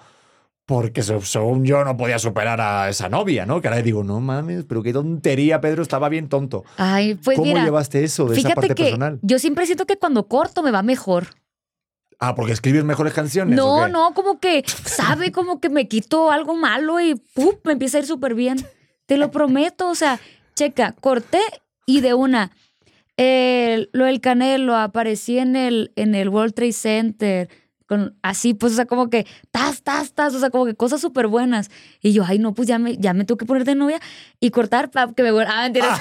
porque 0.65 1.03
según 1.03 1.65
yo 1.65 1.83
no 1.83 1.97
podía 1.97 2.17
superar 2.19 2.61
a 2.61 2.87
esa 2.89 3.09
novia, 3.09 3.45
¿no? 3.45 3.59
Que 3.59 3.67
ahora 3.67 3.81
digo, 3.81 4.03
no 4.03 4.21
mames, 4.21 4.63
pero 4.63 4.81
qué 4.81 4.93
tontería, 4.93 5.59
Pedro, 5.59 5.81
estaba 5.83 6.07
bien 6.07 6.29
tonto. 6.29 6.63
Ay, 6.77 7.15
pues 7.15 7.37
¿Cómo 7.37 7.49
mira, 7.51 7.65
llevaste 7.65 8.03
eso 8.03 8.25
de 8.25 8.33
esa 8.35 8.41
fíjate 8.49 8.55
parte 8.55 8.75
que 8.75 8.83
personal? 8.83 9.19
yo 9.21 9.39
siempre 9.39 9.65
siento 9.65 9.85
que 9.85 9.97
cuando 9.97 10.27
corto 10.27 10.63
me 10.63 10.71
va 10.71 10.81
mejor. 10.81 11.27
Ah, 12.19 12.35
porque 12.35 12.53
escribes 12.53 12.85
mejores 12.85 13.11
canciones. 13.13 13.59
¿o 13.59 13.79
No, 13.79 13.85
qué? 13.85 13.91
no, 13.91 14.13
como 14.13 14.39
que 14.39 14.63
sabe 14.85 15.33
como 15.33 15.59
que 15.59 15.67
me 15.67 15.89
quito 15.89 16.31
algo 16.31 16.55
malo 16.55 17.01
y 17.01 17.21
me 17.65 17.73
empieza 17.73 17.97
a 17.97 18.01
ir 18.01 18.07
súper 18.07 18.33
bien. 18.33 18.65
Te 19.05 19.17
lo 19.17 19.31
prometo, 19.31 19.89
o 19.89 19.95
sea, 19.95 20.21
checa, 20.55 20.93
corté 21.01 21.41
y 21.85 21.99
de 21.99 22.13
una. 22.13 22.51
Eh, 23.17 23.89
lo 23.93 24.05
del 24.05 24.21
Canelo, 24.21 24.75
aparecí 24.75 25.37
en 25.39 25.55
el, 25.55 25.91
en 25.95 26.15
el 26.15 26.29
World 26.29 26.53
Trade 26.53 26.73
Center, 26.73 27.49
con, 27.85 28.15
así, 28.21 28.53
pues, 28.53 28.73
o 28.73 28.75
sea, 28.77 28.85
como 28.85 29.09
que, 29.09 29.27
tas, 29.51 29.83
tas, 29.83 30.13
tas, 30.13 30.33
o 30.33 30.39
sea, 30.39 30.49
como 30.49 30.65
que 30.65 30.73
cosas 30.75 31.01
súper 31.01 31.27
buenas. 31.27 31.69
Y 32.01 32.13
yo, 32.13 32.23
ay, 32.25 32.39
no, 32.39 32.53
pues 32.53 32.67
ya 32.67 32.79
me, 32.79 32.97
ya 32.97 33.13
me 33.13 33.25
tengo 33.25 33.37
que 33.37 33.45
poner 33.45 33.65
de 33.65 33.75
novia 33.75 33.99
y 34.39 34.49
cortar 34.51 34.89
para 34.89 35.11
que 35.13 35.21
me 35.23 35.31
vuelva. 35.31 35.51
Ah, 35.55 35.63
mentiras. 35.63 35.99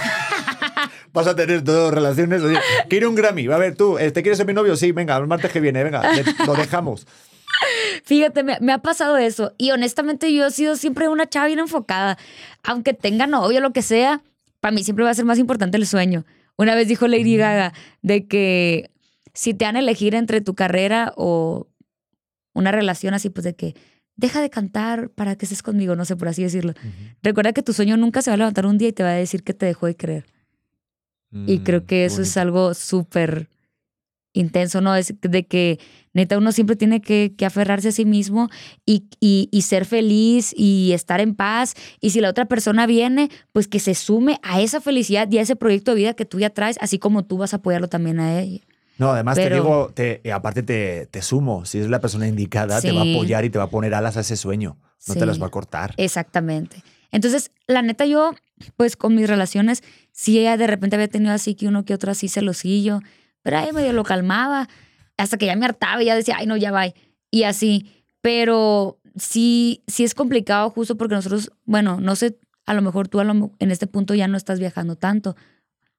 Vas 1.13 1.27
a 1.27 1.37
tener 1.37 1.63
dos 1.63 1.93
relaciones. 1.93 2.41
Oye, 2.43 2.59
quiero 2.89 3.09
un 3.11 3.15
Grammy. 3.15 3.47
A 3.49 3.59
ver, 3.59 3.77
tú, 3.77 3.97
¿te 3.99 4.13
quieres 4.23 4.39
ser 4.39 4.47
mi 4.47 4.55
novio? 4.55 4.77
Sí, 4.77 4.93
venga, 4.93 5.17
el 5.19 5.27
martes 5.27 5.53
que 5.53 5.61
viene, 5.61 5.85
venga, 5.85 6.01
le- 6.15 6.25
lo 6.47 6.55
dejamos. 6.55 7.07
Fíjate, 8.05 8.43
me, 8.43 8.59
me 8.61 8.73
ha 8.73 8.79
pasado 8.79 9.17
eso. 9.19 9.53
Y 9.59 9.71
honestamente 9.73 10.33
yo 10.33 10.47
he 10.47 10.51
sido 10.51 10.77
siempre 10.77 11.09
una 11.09 11.29
chava 11.29 11.47
bien 11.47 11.59
enfocada. 11.59 12.17
Aunque 12.63 12.95
tenga 12.95 13.27
novio 13.27 13.61
lo 13.61 13.73
que 13.73 13.83
sea, 13.83 14.23
para 14.61 14.73
mí 14.73 14.85
siempre 14.85 15.05
va 15.05 15.11
a 15.11 15.15
ser 15.15 15.25
más 15.25 15.39
importante 15.39 15.77
el 15.77 15.87
sueño. 15.87 16.25
Una 16.57 16.75
vez 16.75 16.89
dijo 16.89 17.09
Lady 17.09 17.37
Gaga 17.37 17.73
de 18.03 18.27
que 18.27 18.91
si 19.35 19.55
te 19.55 19.65
han 19.65 19.77
elegir 19.77 20.15
entre 20.15 20.41
tu 20.41 20.55
carrera 20.55 21.13
o 21.17 21.69
una 22.53 22.71
relación 22.73 23.15
así, 23.15 23.31
pues 23.31 23.45
de 23.45 23.55
que 23.55 23.75
deja 24.17 24.41
de 24.43 24.51
cantar 24.51 25.11
para 25.11 25.37
que 25.37 25.47
estés 25.47 25.63
conmigo, 25.63 25.97
no 25.97 26.05
sé, 26.05 26.17
por 26.17 26.29
así 26.29 26.43
decirlo. 26.43 26.75
Recuerda 27.23 27.53
que 27.53 27.63
tu 27.63 27.73
sueño 27.73 27.97
nunca 27.97 28.23
se 28.23 28.31
va 28.31 28.35
a 28.35 28.39
levantar 28.39 28.67
un 28.67 28.79
día 28.79 28.89
y 28.89 28.93
te 28.93 29.03
va 29.03 29.11
a 29.11 29.15
decir 29.15 29.43
que 29.43 29.55
te 29.55 29.67
dejó 29.67 29.87
de 29.87 29.97
creer. 29.97 30.27
Y 31.33 31.59
Mm, 31.59 31.63
creo 31.65 31.87
que 31.87 32.05
eso 32.05 32.21
es 32.23 32.37
algo 32.37 32.75
súper 32.75 33.49
intenso, 34.33 34.81
¿no? 34.81 34.95
Es 34.97 35.15
de 35.21 35.47
que 35.47 35.79
neta 36.15 36.39
uno 36.39 36.53
siempre 36.53 36.77
tiene 36.77 37.01
que, 37.01 37.35
que 37.37 37.45
aferrarse 37.47 37.89
a 37.89 37.93
sí 37.93 38.05
mismo 38.05 38.49
y, 38.87 39.05
y- 39.21 39.49
y 39.53 39.63
ser 39.63 39.85
feliz 39.85 40.55
y 40.57 40.93
estar 40.93 41.21
en 41.21 41.35
paz. 41.35 41.75
Y 42.01 42.11
si 42.11 42.21
la 42.21 42.31
otra 42.31 42.47
persona 42.47 42.87
viene, 42.87 43.31
pues 43.53 43.69
que 43.69 43.79
se 43.81 43.95
sume 43.95 44.39
a 44.43 44.61
esa 44.61 44.81
felicidad 44.81 45.31
y 45.31 45.39
a 45.39 45.43
ese 45.43 45.57
proyecto 45.57 45.93
de 45.93 45.97
vida 45.99 46.15
que 46.15 46.25
tú 46.25 46.39
ya 46.41 46.51
traes, 46.51 46.77
así 46.81 46.99
como 46.99 47.25
tú 47.25 47.37
vas 47.39 47.53
a 47.53 47.57
apoyarlo 47.59 47.89
también 47.89 48.21
a 48.21 48.41
ella. 48.41 48.61
No, 48.99 49.11
además 49.13 49.37
te 49.37 49.49
digo, 49.63 49.91
te, 49.95 50.21
y 50.23 50.31
aparte 50.31 50.63
te, 50.63 51.07
te 51.07 51.23
sumo, 51.23 51.65
si 51.65 51.79
es 51.79 51.89
la 51.89 52.01
persona 52.01 52.29
indicada, 52.29 52.81
te 52.81 52.93
va 52.93 53.01
a 53.01 53.05
apoyar 53.11 53.45
y 53.45 53.51
te 53.51 53.59
va 53.59 53.65
a 53.65 53.71
poner 53.71 53.95
alas 53.95 54.17
a 54.17 54.21
ese 54.21 54.37
sueño. 54.37 54.77
No 55.09 55.15
te 55.15 55.27
las 55.27 55.43
va 55.43 55.47
a 55.47 55.51
cortar. 55.51 55.95
Exactamente. 55.97 56.85
Entonces, 57.11 57.51
la 57.67 57.83
neta, 57.83 58.07
yo, 58.07 58.33
pues 58.77 58.97
con 58.97 59.15
mis 59.15 59.29
relaciones, 59.29 59.83
sí, 60.13 60.39
ella 60.39 60.57
de 60.57 60.67
repente 60.67 60.95
había 60.97 61.09
tenido 61.09 61.33
así 61.33 61.55
que 61.55 61.67
uno 61.67 61.85
que 61.85 61.95
otro 61.95 62.13
así 62.13 62.29
celosillo, 62.29 63.01
pero 63.43 63.59
ahí 63.59 63.73
medio 63.73 63.93
lo 63.93 64.05
calmaba, 64.05 64.69
hasta 65.17 65.37
que 65.37 65.47
ya 65.47 65.57
me 65.57 65.65
hartaba 65.65 66.03
y 66.03 66.07
ya 66.07 66.15
decía, 66.17 66.37
ay, 66.39 66.47
no, 66.47 66.57
ya 66.57 66.71
va. 66.73 66.85
Y 67.31 67.43
así. 67.45 67.93
Pero 68.21 68.99
sí, 69.17 69.83
sí 69.87 70.05
es 70.05 70.15
complicado 70.15 70.71
justo 70.71 70.97
porque 70.97 71.15
nosotros, 71.15 71.51
bueno, 71.65 72.01
no 72.01 72.15
sé, 72.17 72.39
a 72.67 72.75
lo 72.75 72.83
mejor 72.83 73.09
tú 73.09 73.19
a 73.21 73.25
lo 73.25 73.51
en 73.59 73.71
este 73.71 73.87
punto 73.87 74.15
ya 74.15 74.29
no 74.29 74.37
estás 74.37 74.59
viajando 74.61 74.95
tanto, 74.97 75.37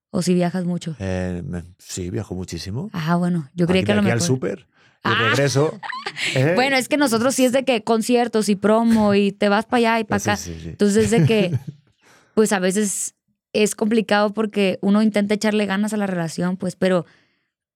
o 0.10 0.22
si 0.22 0.34
viajas 0.34 0.64
mucho. 0.66 0.96
Eh, 1.00 1.44
sí, 1.80 2.10
viajo 2.10 2.34
muchísimo. 2.36 2.90
Ah, 2.94 3.16
bueno, 3.18 3.50
yo 3.56 3.68
creía 3.68 3.84
que 3.84 3.92
a 3.92 3.96
lo 3.96 4.04
mejor... 4.04 4.14
al 4.20 4.22
súper 4.22 4.60
y 4.60 5.10
Ah. 5.10 5.32
regreso. 5.32 5.78
¿eh? 6.36 6.54
Bueno, 6.56 6.78
es 6.78 6.88
que 6.88 6.96
nosotros 6.96 7.36
sí 7.36 7.44
es 7.44 7.52
de 7.52 7.66
que 7.66 7.84
conciertos 7.84 8.48
y 8.48 8.56
promo 8.56 9.14
y 9.16 9.34
te 9.34 9.50
vas 9.50 9.66
para 9.66 9.78
allá 9.80 10.00
y 10.00 10.04
para 10.06 10.20
Sí, 10.20 10.30
acá. 10.30 10.38
sí, 10.38 10.58
sí. 10.62 10.70
Entonces, 10.70 11.12
de 11.12 11.26
que, 11.26 11.52
pues 12.36 12.54
a 12.54 12.60
veces 12.60 13.16
es 13.52 13.76
complicado 13.76 14.34
porque 14.34 14.80
uno 14.82 15.02
intenta 15.02 15.34
echarle 15.34 15.66
ganas 15.66 15.92
a 15.94 15.98
la 15.98 16.08
relación, 16.08 16.56
pues, 16.56 16.78
pero, 16.78 17.06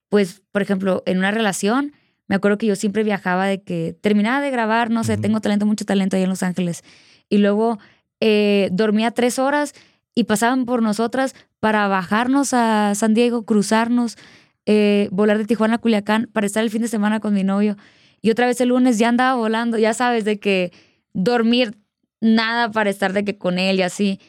pues, 0.09 0.41
por 0.51 0.61
ejemplo, 0.61 1.03
en 1.05 1.17
una 1.17 1.31
relación, 1.31 1.93
me 2.27 2.35
acuerdo 2.35 2.57
que 2.57 2.67
yo 2.67 2.75
siempre 2.75 3.03
viajaba 3.03 3.45
de 3.45 3.61
que 3.61 3.95
terminaba 4.01 4.41
de 4.41 4.51
grabar, 4.51 4.89
no 4.89 5.03
sé, 5.03 5.17
tengo 5.17 5.41
talento, 5.41 5.65
mucho 5.65 5.85
talento 5.85 6.15
ahí 6.15 6.23
en 6.23 6.29
Los 6.29 6.43
Ángeles, 6.43 6.83
y 7.29 7.37
luego 7.37 7.79
eh, 8.19 8.69
dormía 8.71 9.11
tres 9.11 9.39
horas 9.39 9.73
y 10.15 10.23
pasaban 10.23 10.65
por 10.65 10.81
nosotras 10.81 11.35
para 11.59 11.87
bajarnos 11.87 12.53
a 12.53 12.93
San 12.95 13.13
Diego, 13.13 13.45
cruzarnos, 13.45 14.17
eh, 14.65 15.09
volar 15.11 15.37
de 15.37 15.45
Tijuana 15.45 15.75
a 15.75 15.77
Culiacán 15.77 16.29
para 16.33 16.47
estar 16.47 16.63
el 16.63 16.69
fin 16.69 16.81
de 16.81 16.87
semana 16.87 17.19
con 17.19 17.33
mi 17.33 17.43
novio. 17.43 17.77
Y 18.21 18.31
otra 18.31 18.47
vez 18.47 18.59
el 18.61 18.69
lunes 18.69 18.97
ya 18.97 19.09
andaba 19.09 19.35
volando, 19.35 19.77
ya 19.77 19.93
sabes, 19.93 20.25
de 20.25 20.39
que 20.39 20.71
dormir 21.13 21.77
nada 22.19 22.71
para 22.71 22.89
estar 22.89 23.13
de 23.13 23.23
que 23.23 23.37
con 23.37 23.59
él 23.59 23.77
y 23.77 23.83
así. 23.83 24.19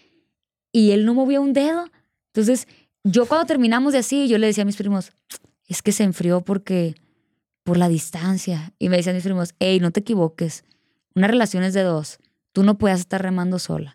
Y 0.73 0.91
él 0.93 1.07
no 1.07 1.15
movía 1.15 1.41
un 1.41 1.55
dedo. 1.55 1.87
Entonces, 2.27 2.69
yo 3.03 3.27
cuando 3.27 3.47
terminamos 3.47 3.95
de 3.95 4.01
así, 4.01 4.29
yo 4.29 4.39
le 4.39 4.47
decía 4.47 4.63
a 4.63 4.67
mis 4.67 4.77
primos, 4.77 5.13
es 5.69 5.83
que 5.83 5.93
se 5.93 6.03
enfrió 6.03 6.41
porque 6.41 6.97
por 7.63 7.77
la 7.77 7.89
distancia. 7.89 8.73
Y 8.79 8.89
me 8.89 8.97
decían 8.97 9.15
mis 9.15 9.25
primos, 9.25 9.55
hey, 9.61 9.79
no 9.81 9.91
te 9.91 10.01
equivoques. 10.01 10.65
Una 11.15 11.29
relación 11.29 11.63
es 11.63 11.75
de 11.75 11.83
dos. 11.83 12.19
Tú 12.53 12.63
no 12.63 12.79
puedes 12.79 13.01
estar 13.01 13.23
remando 13.23 13.59
sola. 13.59 13.95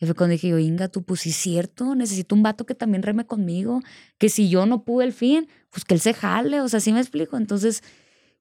Y 0.00 0.06
fue 0.06 0.14
cuando 0.14 0.32
dije 0.32 0.48
yo, 0.48 0.58
Inga, 0.58 0.88
tú, 0.88 1.02
pues 1.02 1.20
sí 1.20 1.32
cierto, 1.32 1.94
necesito 1.94 2.34
un 2.34 2.42
vato 2.42 2.66
que 2.66 2.74
también 2.74 3.02
reme 3.02 3.26
conmigo, 3.26 3.80
que 4.18 4.28
si 4.28 4.48
yo 4.48 4.64
no 4.66 4.84
pude 4.84 5.06
el 5.06 5.12
fin, 5.12 5.48
pues 5.70 5.84
que 5.84 5.94
él 5.94 6.00
se 6.00 6.14
jale, 6.14 6.60
o 6.60 6.68
sea, 6.68 6.80
sí 6.80 6.92
me 6.92 7.00
explico. 7.00 7.36
Entonces, 7.36 7.82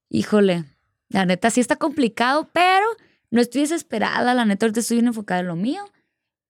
híjole, 0.09 0.65
la 1.09 1.26
neta 1.26 1.49
sí 1.49 1.59
está 1.59 1.78
complicado, 1.78 2.49
pero 2.53 2.86
no 3.32 3.41
estoy 3.41 3.61
desesperada, 3.61 4.34
la 4.36 4.45
neta 4.45 4.65
ahorita 4.65 4.82
estoy 4.82 4.97
bien 4.97 5.07
enfocada 5.07 5.39
en 5.39 5.47
lo 5.47 5.55
mío. 5.55 5.84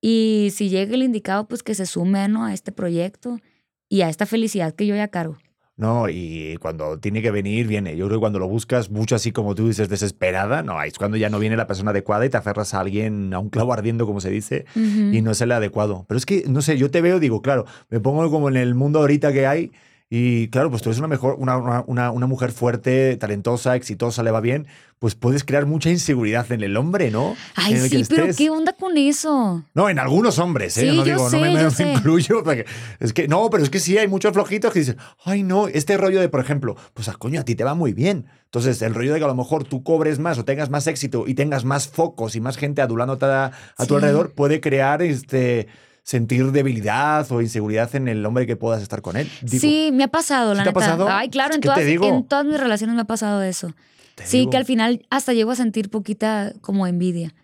Y 0.02 0.50
si 0.54 0.70
llega 0.70 0.96
el 0.96 1.04
indicado, 1.04 1.48
pues 1.48 1.64
que 1.64 1.74
se 1.74 1.86
sume 1.86 2.28
¿no? 2.28 2.46
a 2.46 2.54
este 2.54 2.72
proyecto 2.72 3.40
y 3.88 4.02
a 4.02 4.10
esta 4.10 4.26
felicidad 4.26 4.76
que 4.76 4.86
yo 4.86 4.96
ya 4.96 5.08
cargo. 5.08 5.38
No, 5.78 6.10
y 6.10 6.58
cuando 6.60 6.98
tiene 6.98 7.22
que 7.22 7.30
venir, 7.30 7.68
viene. 7.68 7.96
Yo 7.96 8.08
creo 8.08 8.18
que 8.18 8.22
cuando 8.22 8.40
lo 8.40 8.48
buscas 8.48 8.90
mucho 8.90 9.16
así 9.16 9.32
como 9.32 9.54
tú 9.54 9.68
dices, 9.68 9.90
desesperada, 9.90 10.64
no, 10.64 10.82
es 10.82 10.98
cuando 10.98 11.18
ya 11.18 11.30
no 11.30 11.38
viene 11.38 11.56
la 11.56 11.68
persona 11.68 11.92
adecuada 11.92 12.26
y 12.26 12.30
te 12.30 12.38
aferras 12.38 12.74
a 12.74 12.80
alguien, 12.80 13.32
a 13.32 13.38
un 13.38 13.50
clavo 13.50 13.74
ardiendo, 13.74 14.08
como 14.08 14.20
se 14.20 14.32
dice, 14.32 14.66
y 14.76 15.22
no 15.22 15.32
es 15.32 15.42
el 15.42 15.52
adecuado. 15.52 16.06
Pero 16.08 16.18
es 16.18 16.26
que, 16.26 16.46
no 16.48 16.64
sé, 16.64 16.78
yo 16.80 16.90
te 16.90 17.02
veo, 17.02 17.20
digo, 17.20 17.44
claro, 17.44 17.66
me 17.90 18.00
pongo 18.00 18.28
como 18.32 18.50
en 18.50 18.58
el 18.58 18.74
mundo 18.74 19.00
ahorita 19.00 19.32
que 19.32 19.46
hay 19.46 19.72
y 20.10 20.48
claro, 20.50 20.70
pues 20.70 20.82
tú 20.82 20.90
eres 20.90 21.00
una, 21.00 21.08
mejor, 21.10 21.36
una, 21.38 21.58
una, 21.58 22.12
una- 22.12 22.28
mujer 22.28 22.52
fuerte, 22.54 23.18
talentosa, 23.18 23.76
exitosa, 23.76 24.24
le 24.24 24.32
va 24.32 24.40
bien, 24.40 24.66
pues 25.00 25.16
puedes 25.16 25.44
crear 25.44 25.66
mucha 25.66 25.90
inseguridad 25.90 26.50
en 26.52 26.62
el 26.64 26.78
hombre, 26.78 27.12
¿no? 27.12 27.36
Ay, 27.56 27.74
En 27.74 27.84
el 27.84 27.90
que 27.90 28.06
sí, 28.06 28.14
pero 28.16 28.28
¿qué 28.36 28.50
onda 28.50 28.72
con 28.74 28.96
eso? 28.98 29.64
No, 29.74 29.90
en 29.90 30.00
algunos 30.00 30.40
hombres, 30.40 30.78
¿eh? 30.78 30.82
Sí, 30.82 30.88
no 30.88 30.94
yo 30.96 31.04
digo, 31.04 31.24
no 31.24 31.30
sé, 31.30 31.40
me, 31.42 31.54
me- 31.54 31.64
me 31.66 31.72
sé. 31.72 31.92
incluyo. 31.94 32.42
porque 32.46 32.66
es 33.02 33.12
que, 33.12 33.28
no, 33.28 33.50
pero 33.50 33.64
es 33.64 33.70
que 33.70 33.80
sí, 33.80 33.98
hay 33.98 34.08
muchos 34.08 34.32
flojitos 34.32 34.72
que 34.72 34.80
dicen, 34.80 34.98
ay, 35.26 35.44
no, 35.44 35.68
este 35.68 35.98
rollo 35.98 36.22
de, 36.22 36.30
por 36.30 36.40
ejemplo, 36.40 36.78
pues, 36.94 37.10
ah, 37.10 37.16
coño, 37.20 37.42
a 37.42 37.44
ti 37.44 37.56
te 37.56 37.66
va 37.66 37.74
muy 37.76 37.92
bien. 37.92 38.28
Entonces, 38.46 38.82
el 38.82 38.94
rollo 38.96 39.12
de 39.14 39.20
que 39.20 39.26
a 39.26 39.28
lo 39.28 39.36
mejor 39.36 39.66
tú 39.66 39.84
cobres 39.84 40.20
más 40.20 40.38
o 40.40 40.46
tengas 40.46 40.70
más 40.70 40.88
éxito 40.88 41.26
y 41.28 41.34
tengas 41.34 41.66
más 41.66 41.90
focos 41.90 42.38
y 42.38 42.40
más 42.42 42.56
gente 42.56 42.82
adulándote 42.82 43.26
a, 43.26 43.52
a 43.78 43.86
tu 43.86 43.90
Sí. 43.90 43.96
alrededor, 43.96 44.32
puede 44.32 44.62
crear 44.62 45.02
este 45.02 45.68
sentir 46.08 46.54
debilidad 46.54 47.30
o 47.34 47.42
inseguridad 47.42 47.94
en 47.94 48.08
el 48.08 48.26
hombre 48.26 48.48
que 48.48 48.56
puedas 48.56 48.82
estar 48.82 49.02
con 49.02 49.18
él. 49.18 49.30
Digo, 49.42 49.60
sí, 49.60 49.90
me 49.92 50.06
ha 50.06 50.08
pasado, 50.08 50.54
la 50.54 50.62
¿sí 50.62 50.64
te 50.64 50.70
ha 50.70 50.72
neta. 50.72 50.80
pasado? 50.80 51.08
Ay, 51.10 51.28
claro, 51.30 51.54
en 51.56 51.60
te 51.60 51.68
todas, 51.68 51.86
digo. 51.86 52.08
en 52.08 52.24
todas 52.26 52.46
mis 52.46 52.58
relaciones 52.58 52.96
me 52.96 53.02
ha 53.02 53.06
pasado 53.06 53.44
eso. 53.44 53.74
te 54.16 54.26
Sí, 54.26 54.38
digo. 54.40 54.52
que 54.52 54.56
al 54.58 54.64
final 54.64 55.06
hasta 55.10 55.34
llego 55.34 55.52
a 55.52 55.56
sentir 55.58 55.90
poquita 55.90 56.54
como 56.62 56.88
envidia. 56.88 57.36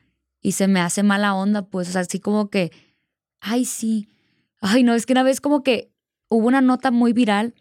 Y 0.42 0.54
se 0.54 0.70
me 0.70 0.80
hace 0.80 1.04
mala 1.04 1.34
onda, 1.36 1.64
pues, 1.64 1.90
o 1.90 1.92
sea, 1.92 2.02
así 2.02 2.22
como 2.22 2.50
que, 2.50 2.72
ay, 3.42 3.66
sí. 3.66 4.08
Ay, 4.62 4.84
no, 4.84 4.94
es 4.94 5.06
que 5.06 5.12
una 5.12 5.24
vez 5.24 5.42
como 5.42 5.62
que 5.62 5.92
hubo 6.30 6.48
una 6.48 6.62
nota 6.62 6.90
muy 6.90 7.12
viral 7.12 7.54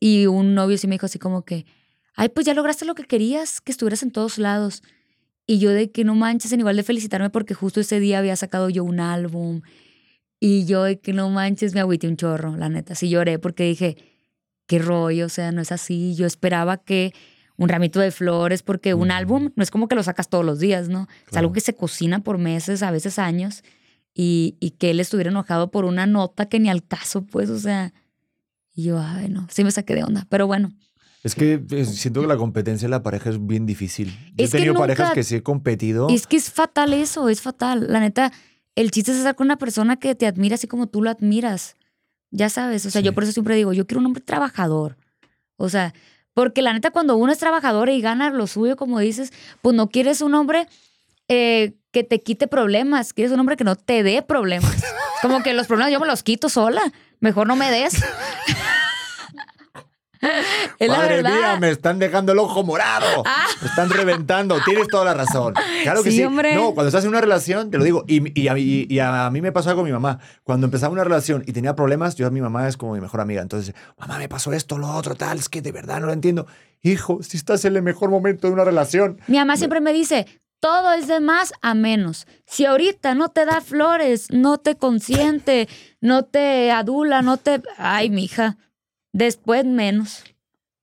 y 0.00 0.24
un 0.28 0.54
novio 0.54 0.78
sí 0.78 0.86
me 0.86 0.94
dijo 0.94 1.04
así 1.04 1.18
como 1.18 1.44
que, 1.44 1.66
ay, 2.14 2.30
pues 2.30 2.46
ya 2.46 2.54
lograste 2.54 2.86
lo 2.86 2.94
que 2.94 3.04
querías, 3.04 3.60
que 3.60 3.70
estuvieras 3.70 4.02
en 4.02 4.12
todos 4.12 4.38
lados. 4.38 4.82
Y 5.46 5.58
yo 5.58 5.72
de 5.72 5.90
que 5.90 6.04
no 6.04 6.14
manches, 6.14 6.52
en 6.52 6.60
igual 6.60 6.76
de 6.76 6.84
felicitarme 6.84 7.28
porque 7.28 7.52
justo 7.52 7.80
ese 7.80 8.00
día 8.00 8.18
había 8.18 8.34
sacado 8.36 8.70
yo 8.70 8.82
un 8.82 8.98
álbum. 9.00 9.60
Y 10.40 10.66
yo 10.66 10.84
de 10.84 11.00
que 11.00 11.12
no 11.12 11.28
manches, 11.30 11.74
me 11.74 11.80
agüité 11.80 12.06
un 12.08 12.16
chorro, 12.16 12.56
la 12.56 12.68
neta. 12.68 12.94
Sí 12.94 13.08
lloré 13.08 13.38
porque 13.38 13.64
dije, 13.64 13.96
qué 14.66 14.78
rollo, 14.78 15.26
o 15.26 15.28
sea, 15.28 15.50
no 15.52 15.60
es 15.60 15.72
así. 15.72 16.14
Yo 16.14 16.26
esperaba 16.26 16.76
que 16.76 17.12
un 17.56 17.68
ramito 17.68 17.98
de 17.98 18.12
flores, 18.12 18.62
porque 18.62 18.94
un 18.94 19.08
Ujú. 19.08 19.16
álbum 19.16 19.50
no 19.56 19.62
es 19.64 19.70
como 19.72 19.88
que 19.88 19.96
lo 19.96 20.02
sacas 20.04 20.28
todos 20.28 20.44
los 20.44 20.60
días, 20.60 20.88
¿no? 20.88 21.08
Es 21.24 21.30
Claro. 21.30 21.38
algo 21.46 21.52
que 21.54 21.60
se 21.60 21.74
cocina 21.74 22.20
por 22.22 22.38
meses, 22.38 22.84
a 22.84 22.92
veces 22.92 23.18
años, 23.18 23.64
y, 24.14 24.56
y 24.60 24.70
que 24.72 24.90
él 24.90 25.00
estuviera 25.00 25.30
enojado 25.30 25.70
por 25.72 25.84
una 25.84 26.06
nota 26.06 26.46
que 26.48 26.60
ni 26.60 26.68
al 26.70 26.86
caso, 26.86 27.22
pues, 27.26 27.50
o 27.50 27.58
sea. 27.58 27.92
Y 28.72 28.84
yo, 28.84 29.00
ay, 29.00 29.28
no, 29.28 29.48
sí 29.50 29.64
me 29.64 29.72
saqué 29.72 29.96
de 29.96 30.04
onda, 30.04 30.24
pero 30.28 30.46
bueno. 30.46 30.70
Es 31.24 31.34
que 31.34 31.60
eh, 31.72 31.84
siento 31.84 32.20
que 32.20 32.28
la 32.28 32.36
competencia 32.36 32.86
en 32.86 32.92
la 32.92 33.02
pareja 33.02 33.28
es 33.30 33.44
bien 33.44 33.66
difícil. 33.66 34.08
Yo 34.36 34.44
Es 34.44 34.50
he 34.50 34.52
que 34.52 34.58
tenido 34.58 34.74
parejas 34.74 35.06
nunca- 35.08 35.14
que 35.16 35.24
sí 35.24 35.34
he 35.34 35.42
competido. 35.42 36.06
Es 36.10 36.28
que 36.28 36.36
es 36.36 36.48
fatal 36.52 36.92
eso, 36.92 37.28
es 37.28 37.40
fatal. 37.40 37.86
La 37.90 37.98
neta, 37.98 38.32
el 38.78 38.92
chiste 38.92 39.10
es 39.10 39.18
estar 39.18 39.34
con 39.34 39.46
una 39.46 39.58
persona 39.58 39.96
que 39.96 40.14
te 40.14 40.24
admira 40.24 40.54
así 40.54 40.68
como 40.68 40.86
tú 40.86 41.02
lo 41.02 41.10
admiras. 41.10 41.74
Ya 42.30 42.48
sabes, 42.48 42.86
o 42.86 42.90
sea, 42.90 43.00
yo 43.00 43.12
por 43.12 43.24
eso 43.24 43.32
siempre 43.32 43.56
digo, 43.56 43.72
yo 43.72 43.88
quiero 43.88 43.98
un 43.98 44.06
hombre 44.06 44.22
trabajador. 44.22 44.96
O 45.56 45.68
sea, 45.68 45.94
porque 46.32 46.62
la 46.62 46.72
neta, 46.72 46.92
cuando 46.92 47.16
uno 47.16 47.32
es 47.32 47.38
trabajador 47.38 47.88
y 47.88 48.00
gana 48.00 48.30
lo 48.30 48.46
suyo, 48.46 48.76
como 48.76 49.00
dices, 49.00 49.32
pues 49.62 49.74
no 49.74 49.88
quieres 49.88 50.20
un 50.20 50.34
hombre 50.34 50.68
eh, 51.26 51.72
que 51.90 52.04
te 52.04 52.22
quite 52.22 52.46
problemas, 52.46 53.12
quieres 53.12 53.32
un 53.32 53.40
hombre 53.40 53.56
que 53.56 53.64
no 53.64 53.74
te 53.74 54.04
dé 54.04 54.22
problemas. 54.22 54.84
Como 55.22 55.42
que 55.42 55.54
los 55.54 55.66
problemas 55.66 55.92
yo 55.92 55.98
me 55.98 56.06
los 56.06 56.22
quito 56.22 56.48
sola, 56.48 56.92
mejor 57.18 57.48
no 57.48 57.56
me 57.56 57.72
des. 57.72 57.94
es 60.78 60.88
Madre. 60.88 61.22
Ah. 61.24 61.30
mía, 61.30 61.56
me 61.60 61.70
están 61.70 61.98
dejando 61.98 62.32
el 62.32 62.38
ojo 62.38 62.62
morado. 62.64 63.24
Me 63.62 63.68
están 63.68 63.90
reventando. 63.90 64.58
Tienes 64.64 64.86
toda 64.88 65.04
la 65.04 65.14
razón. 65.14 65.54
Claro 65.82 66.02
que 66.02 66.10
Sí, 66.10 66.18
sí. 66.18 66.24
hombre. 66.24 66.54
No, 66.54 66.72
cuando 66.74 66.88
estás 66.88 67.02
en 67.04 67.10
una 67.10 67.20
relación, 67.20 67.70
te 67.70 67.78
lo 67.78 67.84
digo. 67.84 68.04
Y, 68.06 68.40
y 68.40 68.48
a, 68.48 68.54
mí- 68.54 68.86
y 68.88 68.98
a 69.00 69.28
mí 69.30 69.40
me 69.42 69.50
pasó 69.52 69.70
algo 69.70 69.80
con 69.82 69.86
mi 69.86 69.92
mamá. 69.92 70.18
Cuando 70.44 70.66
empezaba 70.66 70.92
una 70.92 71.04
relación 71.04 71.42
y 71.46 71.52
tenía 71.52 71.74
problemas, 71.74 72.14
yo 72.16 72.26
a 72.26 72.30
mi 72.30 72.40
mamá 72.40 72.68
es 72.68 72.76
como 72.76 72.94
mi 72.94 73.00
mejor 73.00 73.20
amiga. 73.20 73.42
Entonces, 73.42 73.74
mamá, 73.98 74.18
me 74.18 74.28
pasó 74.28 74.52
esto, 74.52 74.78
lo 74.78 74.88
otro, 74.90 75.14
tal. 75.16 75.38
Es 75.38 75.48
que 75.48 75.60
de 75.62 75.72
verdad 75.72 76.00
no 76.00 76.06
lo 76.06 76.12
entiendo. 76.12 76.46
Hijo, 76.82 77.20
si 77.22 77.36
estás 77.36 77.64
en 77.64 77.74
el 77.76 77.82
mejor 77.82 78.10
momento 78.10 78.46
de 78.46 78.52
una 78.52 78.64
relación. 78.64 79.18
Mi 79.26 79.38
mamá 79.38 79.56
siempre 79.56 79.80
me 79.80 79.92
dice, 79.92 80.26
todo 80.60 80.92
es 80.92 81.08
de 81.08 81.18
más 81.20 81.52
a 81.62 81.74
menos. 81.74 82.26
Si 82.46 82.64
ahorita 82.64 83.14
no 83.14 83.28
te 83.30 83.44
da 83.44 83.60
flores, 83.60 84.26
no 84.30 84.58
te 84.58 84.76
consiente, 84.76 85.68
no 86.00 86.24
te 86.24 86.70
adula, 86.70 87.22
no 87.22 87.36
te... 87.36 87.60
Ay, 87.78 88.10
mija, 88.10 88.56
después 89.18 89.64
menos. 89.64 90.24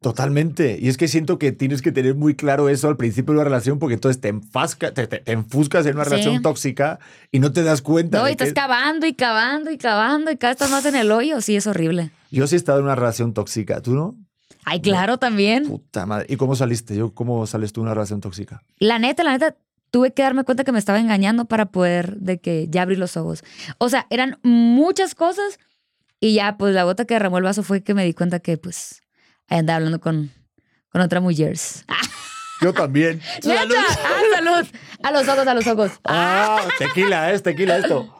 Totalmente. 0.02 0.78
Y 0.80 0.90
es 0.90 0.98
que 0.98 1.08
siento 1.08 1.40
que 1.40 1.52
tienes 1.52 1.82
que 1.82 1.92
tener 1.92 2.14
muy 2.14 2.36
claro 2.36 2.70
eso 2.70 2.88
al 2.90 2.98
principio 2.98 3.34
de 3.34 3.40
una 3.40 3.44
relación 3.46 3.80
porque 3.80 3.96
entonces 3.96 4.22
te, 4.22 4.28
enfasca, 4.28 4.94
te, 4.94 5.08
te- 5.08 5.20
te 5.20 5.32
enfuscas 5.32 5.86
en 5.88 5.96
una 5.96 6.04
Sí. 6.04 6.12
relación 6.12 6.42
tóxica 6.44 7.00
y 7.32 7.40
no 7.40 7.52
te 7.52 7.64
das 7.64 7.82
cuenta. 7.82 8.20
No, 8.20 8.28
y 8.28 8.32
estás 8.32 8.50
que- 8.50 8.54
cavando 8.54 9.08
y 9.08 9.14
cavando 9.16 9.72
y 9.72 9.78
cavando 9.80 10.30
y 10.32 10.38
cada 10.38 10.52
vez 10.54 10.62
estás 10.62 10.70
más 10.70 10.86
en 10.86 10.96
el 10.96 11.12
hoyo. 11.12 11.42
Sí, 11.42 11.56
es 11.56 11.66
horrible. 11.66 12.12
Yo 12.30 12.46
sí 12.46 12.56
he 12.56 12.58
estado 12.58 12.80
en 12.80 12.86
una 12.86 12.94
relación 12.96 13.34
tóxica. 13.34 13.82
¿Tú 13.82 13.96
no? 13.96 14.16
Ay, 14.64 14.82
claro, 14.82 15.18
también. 15.18 15.66
Puta 15.66 16.06
madre. 16.06 16.28
¿Y 16.30 16.36
cómo 16.36 16.56
saliste? 16.56 16.96
Yo, 16.96 17.14
¿Cómo 17.14 17.48
sales 17.48 17.72
tú 17.74 17.82
de 17.82 17.86
una 17.86 17.94
relación 17.96 18.20
tóxica? 18.22 18.62
La 18.78 19.00
neta, 19.00 19.24
la 19.24 19.32
neta, 19.32 19.56
tuve 19.90 20.12
que 20.14 20.22
darme 20.22 20.44
cuenta 20.44 20.64
que 20.64 20.72
me 20.72 20.80
estaba 20.80 21.00
engañando 21.00 21.46
para 21.46 21.68
poder 21.68 22.18
de 22.18 22.38
que 22.40 22.68
ya 22.70 22.84
abrí 22.84 22.96
los 22.96 23.16
ojos. 23.18 23.44
O 23.80 23.90
sea, 23.90 24.06
eran 24.12 24.38
muchas 24.44 25.16
cosas 25.16 25.58
y 26.26 26.34
ya, 26.34 26.58
pues 26.58 26.74
la 26.74 26.84
gota 26.84 27.06
que 27.06 27.14
derramó 27.14 27.38
el 27.38 27.44
vaso 27.44 27.62
fue 27.62 27.84
que 27.84 27.94
me 27.94 28.04
di 28.04 28.14
cuenta 28.14 28.40
que, 28.40 28.58
pues, 28.58 29.04
ahí 29.48 29.60
andaba 29.60 29.78
hablando 29.78 30.00
con, 30.00 30.32
con 30.90 31.02
otra 31.02 31.20
mujer. 31.22 31.56
¡Ah, 31.88 32.02
Yo 32.62 32.74
también. 32.74 33.22
neta! 33.44 33.76
¡Ah, 34.04 34.22
salud! 34.36 34.68
A 35.04 35.12
los 35.12 35.28
ojos, 35.28 35.46
a 35.48 35.54
los 35.54 35.68
ojos. 35.68 35.92
Ah, 36.06 36.62
tequila, 36.80 37.32
es 37.32 37.44
tequila 37.44 37.78
esto. 37.78 38.12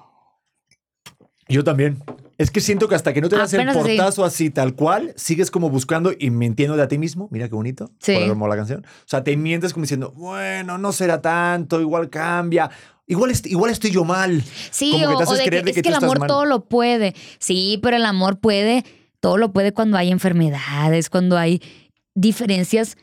Yo 1.48 1.64
también. 1.64 2.04
Es 2.38 2.52
que 2.52 2.60
siento 2.60 2.88
que 2.90 2.96
hasta 2.96 3.14
que 3.14 3.22
no 3.22 3.30
te 3.30 3.38
das 3.38 3.54
el 3.54 3.62
Apenas 3.62 3.78
así. 3.78 3.96
portazo 3.98 4.26
así 4.26 4.50
tal 4.50 4.76
cual, 4.76 5.14
sigues 5.16 5.50
como 5.50 5.70
buscando 5.70 6.12
y 6.18 6.32
mintiéndote 6.32 6.82
a 6.82 6.88
ti 6.88 6.98
mismo. 6.98 7.30
Mira 7.32 7.48
qué 7.48 7.56
bonito. 7.56 7.92
Sí. 8.00 8.18
Por 8.38 8.50
la 8.50 8.56
canción. 8.58 8.86
O 8.86 9.08
sea, 9.08 9.24
te 9.24 9.38
mientes 9.38 9.74
como 9.74 9.84
diciendo, 9.84 10.12
bueno, 10.12 10.78
no 10.78 10.92
será 10.92 11.22
tanto, 11.22 11.80
igual 11.80 12.10
cambia. 12.10 12.70
Igual, 13.08 13.32
igual 13.46 13.72
estoy 13.72 13.92
yo 13.92 14.04
mal. 14.04 14.44
Sí, 14.72 14.92
Como 14.92 15.08
que 15.08 15.14
o, 15.14 15.18
te 15.18 15.24
o 15.24 15.28
haces 15.28 15.38
de 15.38 15.44
que, 15.50 15.62
de 15.62 15.72
es 15.72 15.82
que 15.84 15.90
el 15.90 15.96
amor 15.96 16.20
mal. 16.20 16.28
todo 16.28 16.46
lo 16.46 16.66
puede. 16.66 17.14
Sí, 17.40 17.80
pero 17.84 17.98
el 17.98 18.06
amor 18.06 18.40
puede, 18.40 18.84
todo 19.20 19.38
lo 19.38 19.54
puede 19.54 19.74
cuando 19.74 19.98
hay 19.98 20.12
enfermedades, 20.12 21.10
cuando 21.10 21.38
hay 21.38 21.62
diferencias. 22.16 22.98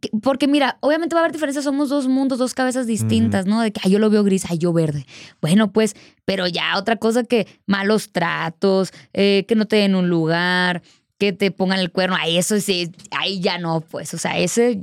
que- 0.00 0.10
Porque 0.22 0.48
mira, 0.48 0.76
obviamente 0.80 1.14
va 1.14 1.20
a 1.20 1.24
haber 1.24 1.32
diferencias, 1.32 1.64
somos 1.64 1.88
dos 1.88 2.08
mundos, 2.08 2.38
dos 2.38 2.52
cabezas 2.52 2.86
distintas, 2.86 3.46
¿no? 3.46 3.60
De 3.62 3.70
que 3.72 3.80
ay, 3.84 3.92
yo 3.92 3.98
lo 3.98 4.10
veo 4.10 4.24
gris, 4.24 4.44
ay, 4.50 4.58
yo 4.58 4.72
verde. 4.72 5.06
Bueno, 5.40 5.72
pues, 5.72 5.94
pero 6.24 6.46
ya 6.48 6.76
otra 6.76 6.96
cosa 6.96 7.22
que 7.24 7.46
malos 7.66 8.10
tratos, 8.12 8.92
eh, 9.12 9.44
que 9.48 9.54
no 9.54 9.66
te 9.66 9.76
den 9.76 9.94
un 9.94 10.08
lugar, 10.10 10.82
que 11.18 11.32
te 11.32 11.50
pongan 11.50 11.78
el 11.78 11.92
cuerno, 11.92 12.16
ay, 12.18 12.36
eso 12.38 12.58
sí, 12.60 12.90
ahí 13.12 13.40
ya 13.40 13.56
no, 13.58 13.80
pues, 13.82 14.12
o 14.14 14.18
sea, 14.18 14.36
ese, 14.38 14.80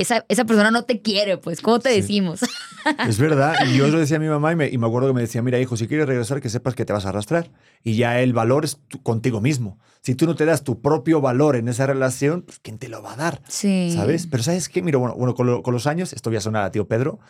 esa, 0.00 0.24
esa 0.28 0.44
persona 0.44 0.70
no 0.70 0.84
te 0.84 1.00
quiere, 1.02 1.38
pues, 1.38 1.60
¿cómo 1.60 1.78
te 1.80 1.90
Sí. 1.90 2.00
decimos? 2.00 2.40
Es 3.08 3.18
verdad. 3.18 3.54
Y 3.66 3.78
yo 3.78 3.86
lo 3.88 3.98
decía 3.98 4.18
a 4.18 4.20
mi 4.20 4.28
mamá 4.28 4.52
y 4.52 4.56
me, 4.56 4.68
y 4.68 4.76
me 4.76 4.86
acuerdo 4.86 5.08
que 5.08 5.14
me 5.14 5.22
decía, 5.22 5.40
mira, 5.40 5.58
hijo, 5.58 5.74
si 5.76 5.88
quieres 5.88 6.06
regresar, 6.06 6.42
que 6.42 6.50
sepas 6.50 6.74
que 6.74 6.84
te 6.84 6.92
vas 6.92 7.06
a 7.06 7.08
arrastrar. 7.08 7.50
Y 7.82 7.96
ya 7.96 8.20
el 8.20 8.34
valor 8.34 8.64
es 8.66 8.78
contigo 9.02 9.40
mismo. 9.40 9.78
Si 10.02 10.14
tú 10.14 10.26
no 10.26 10.34
te 10.34 10.44
das 10.44 10.64
tu 10.64 10.82
propio 10.82 11.22
valor 11.22 11.56
en 11.56 11.68
esa 11.68 11.86
relación, 11.86 12.42
pues 12.42 12.58
¿quién 12.60 12.78
te 12.78 12.88
lo 12.90 13.02
va 13.02 13.14
a 13.14 13.16
dar? 13.16 13.42
Sí. 13.48 13.90
¿Sabes? 13.94 14.26
Pero 14.26 14.42
¿sabes 14.42 14.68
qué? 14.68 14.82
Mira, 14.82 14.98
bueno, 14.98 15.14
bueno 15.14 15.34
con, 15.34 15.46
lo- 15.46 15.62
con 15.62 15.72
los 15.72 15.86
años, 15.86 16.12
esto 16.12 16.28
voy 16.28 16.36
a 16.36 16.40
sonar 16.42 16.64
a 16.64 16.70
tío 16.70 16.86
Pedro, 16.86 17.20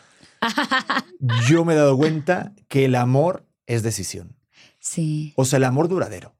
yo 1.48 1.64
me 1.64 1.74
he 1.74 1.76
dado 1.76 1.96
cuenta 1.96 2.52
que 2.68 2.84
el 2.86 2.94
amor 2.96 3.46
es 3.66 3.82
decisión. 3.82 4.36
Sí. 4.80 5.32
O 5.36 5.44
sea, 5.44 5.56
el 5.58 5.64
amor 5.64 5.88
duradero. 5.88 6.34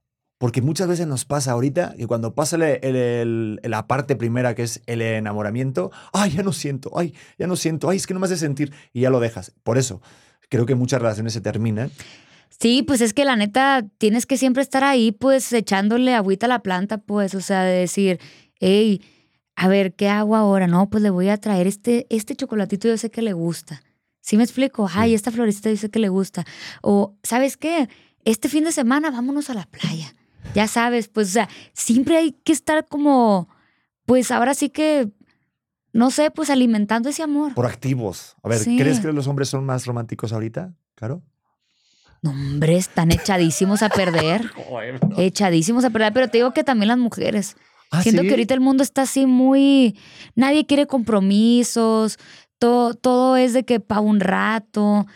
Porque 0.44 0.60
muchas 0.60 0.88
veces 0.88 1.06
nos 1.06 1.24
pasa 1.24 1.52
ahorita 1.52 1.94
que 1.96 2.06
cuando 2.06 2.34
pasa 2.34 2.56
el- 2.56 2.62
el- 2.82 3.58
el- 3.62 3.70
la 3.70 3.86
parte 3.86 4.14
primera, 4.14 4.54
que 4.54 4.62
es 4.62 4.82
el 4.84 5.00
enamoramiento, 5.00 5.90
ay, 6.12 6.32
ya 6.32 6.42
no 6.42 6.52
siento, 6.52 6.90
ay, 6.98 7.14
ya 7.38 7.46
no 7.46 7.56
siento, 7.56 7.88
ay, 7.88 7.96
es 7.96 8.06
que 8.06 8.12
no 8.12 8.20
me 8.20 8.26
hace 8.26 8.36
sentir 8.36 8.70
y 8.92 9.00
ya 9.00 9.08
lo 9.08 9.20
dejas. 9.20 9.52
Por 9.62 9.78
eso, 9.78 10.02
creo 10.50 10.66
que 10.66 10.74
muchas 10.74 11.00
relaciones 11.00 11.32
se 11.32 11.40
terminan. 11.40 11.90
Sí, 12.60 12.82
pues 12.82 13.00
es 13.00 13.14
que 13.14 13.24
la 13.24 13.36
neta 13.36 13.86
tienes 13.96 14.26
que 14.26 14.36
siempre 14.36 14.62
estar 14.62 14.84
ahí, 14.84 15.12
pues 15.12 15.50
echándole 15.50 16.14
agüita 16.14 16.44
a 16.44 16.50
la 16.50 16.58
planta, 16.62 16.98
pues, 16.98 17.34
o 17.34 17.40
sea, 17.40 17.62
de 17.62 17.78
decir, 17.78 18.20
hey, 18.60 19.00
a 19.56 19.66
ver, 19.68 19.94
¿qué 19.94 20.10
hago 20.10 20.36
ahora? 20.36 20.66
No, 20.66 20.90
pues 20.90 21.02
le 21.02 21.08
voy 21.08 21.30
a 21.30 21.38
traer 21.38 21.66
este, 21.66 22.06
este 22.10 22.36
chocolatito, 22.36 22.86
yo 22.86 22.98
sé 22.98 23.10
que 23.10 23.22
le 23.22 23.32
gusta. 23.32 23.82
¿Sí 24.20 24.36
me 24.36 24.42
explico? 24.42 24.90
Ay, 24.92 25.14
esta 25.14 25.30
florecita 25.30 25.70
yo 25.70 25.78
sé 25.78 25.88
que 25.88 26.00
le 26.00 26.10
gusta. 26.10 26.44
O, 26.82 27.14
¿sabes 27.22 27.56
qué? 27.56 27.88
Este 28.26 28.50
fin 28.50 28.64
de 28.64 28.72
semana 28.72 29.10
vámonos 29.10 29.48
a 29.48 29.54
la 29.54 29.64
playa. 29.64 30.14
Ya 30.54 30.68
sabes, 30.68 31.08
pues, 31.08 31.28
o 31.28 31.32
sea, 31.32 31.48
siempre 31.72 32.16
hay 32.16 32.32
que 32.32 32.52
estar 32.52 32.86
como, 32.86 33.48
pues 34.06 34.30
ahora 34.30 34.54
sí 34.54 34.70
que, 34.70 35.08
no 35.92 36.10
sé, 36.10 36.30
pues 36.30 36.50
alimentando 36.50 37.08
ese 37.08 37.22
amor. 37.22 37.54
Por 37.54 37.66
activos. 37.66 38.36
A 38.42 38.48
ver, 38.48 38.58
Sí. 38.58 38.76
¿crees 38.78 39.00
que 39.00 39.12
los 39.12 39.26
hombres 39.26 39.48
son 39.48 39.64
más 39.64 39.86
románticos 39.86 40.32
ahorita? 40.32 40.74
Claro. 40.94 41.22
No, 42.22 42.30
hombre, 42.30 42.76
están 42.76 43.12
echadísimos 43.12 43.82
a 43.82 43.88
perder. 43.90 44.50
Echadísimos 45.18 45.84
a 45.84 45.90
perder. 45.90 46.12
Pero 46.14 46.28
te 46.28 46.38
digo 46.38 46.52
que 46.54 46.64
también 46.64 46.88
las 46.88 46.98
mujeres. 46.98 47.56
Ah, 47.90 48.02
Siento 48.02 48.22
¿sí? 48.22 48.28
que 48.28 48.32
ahorita 48.34 48.54
el 48.54 48.60
mundo 48.60 48.82
está 48.82 49.02
así 49.02 49.26
muy. 49.26 49.98
Nadie 50.34 50.64
quiere 50.66 50.86
compromisos. 50.86 52.18
Todo, 52.58 52.94
todo 52.94 53.36
es 53.36 53.52
de 53.52 53.64
que 53.64 53.78
para 53.78 54.00
un 54.00 54.20
rato. 54.20 55.06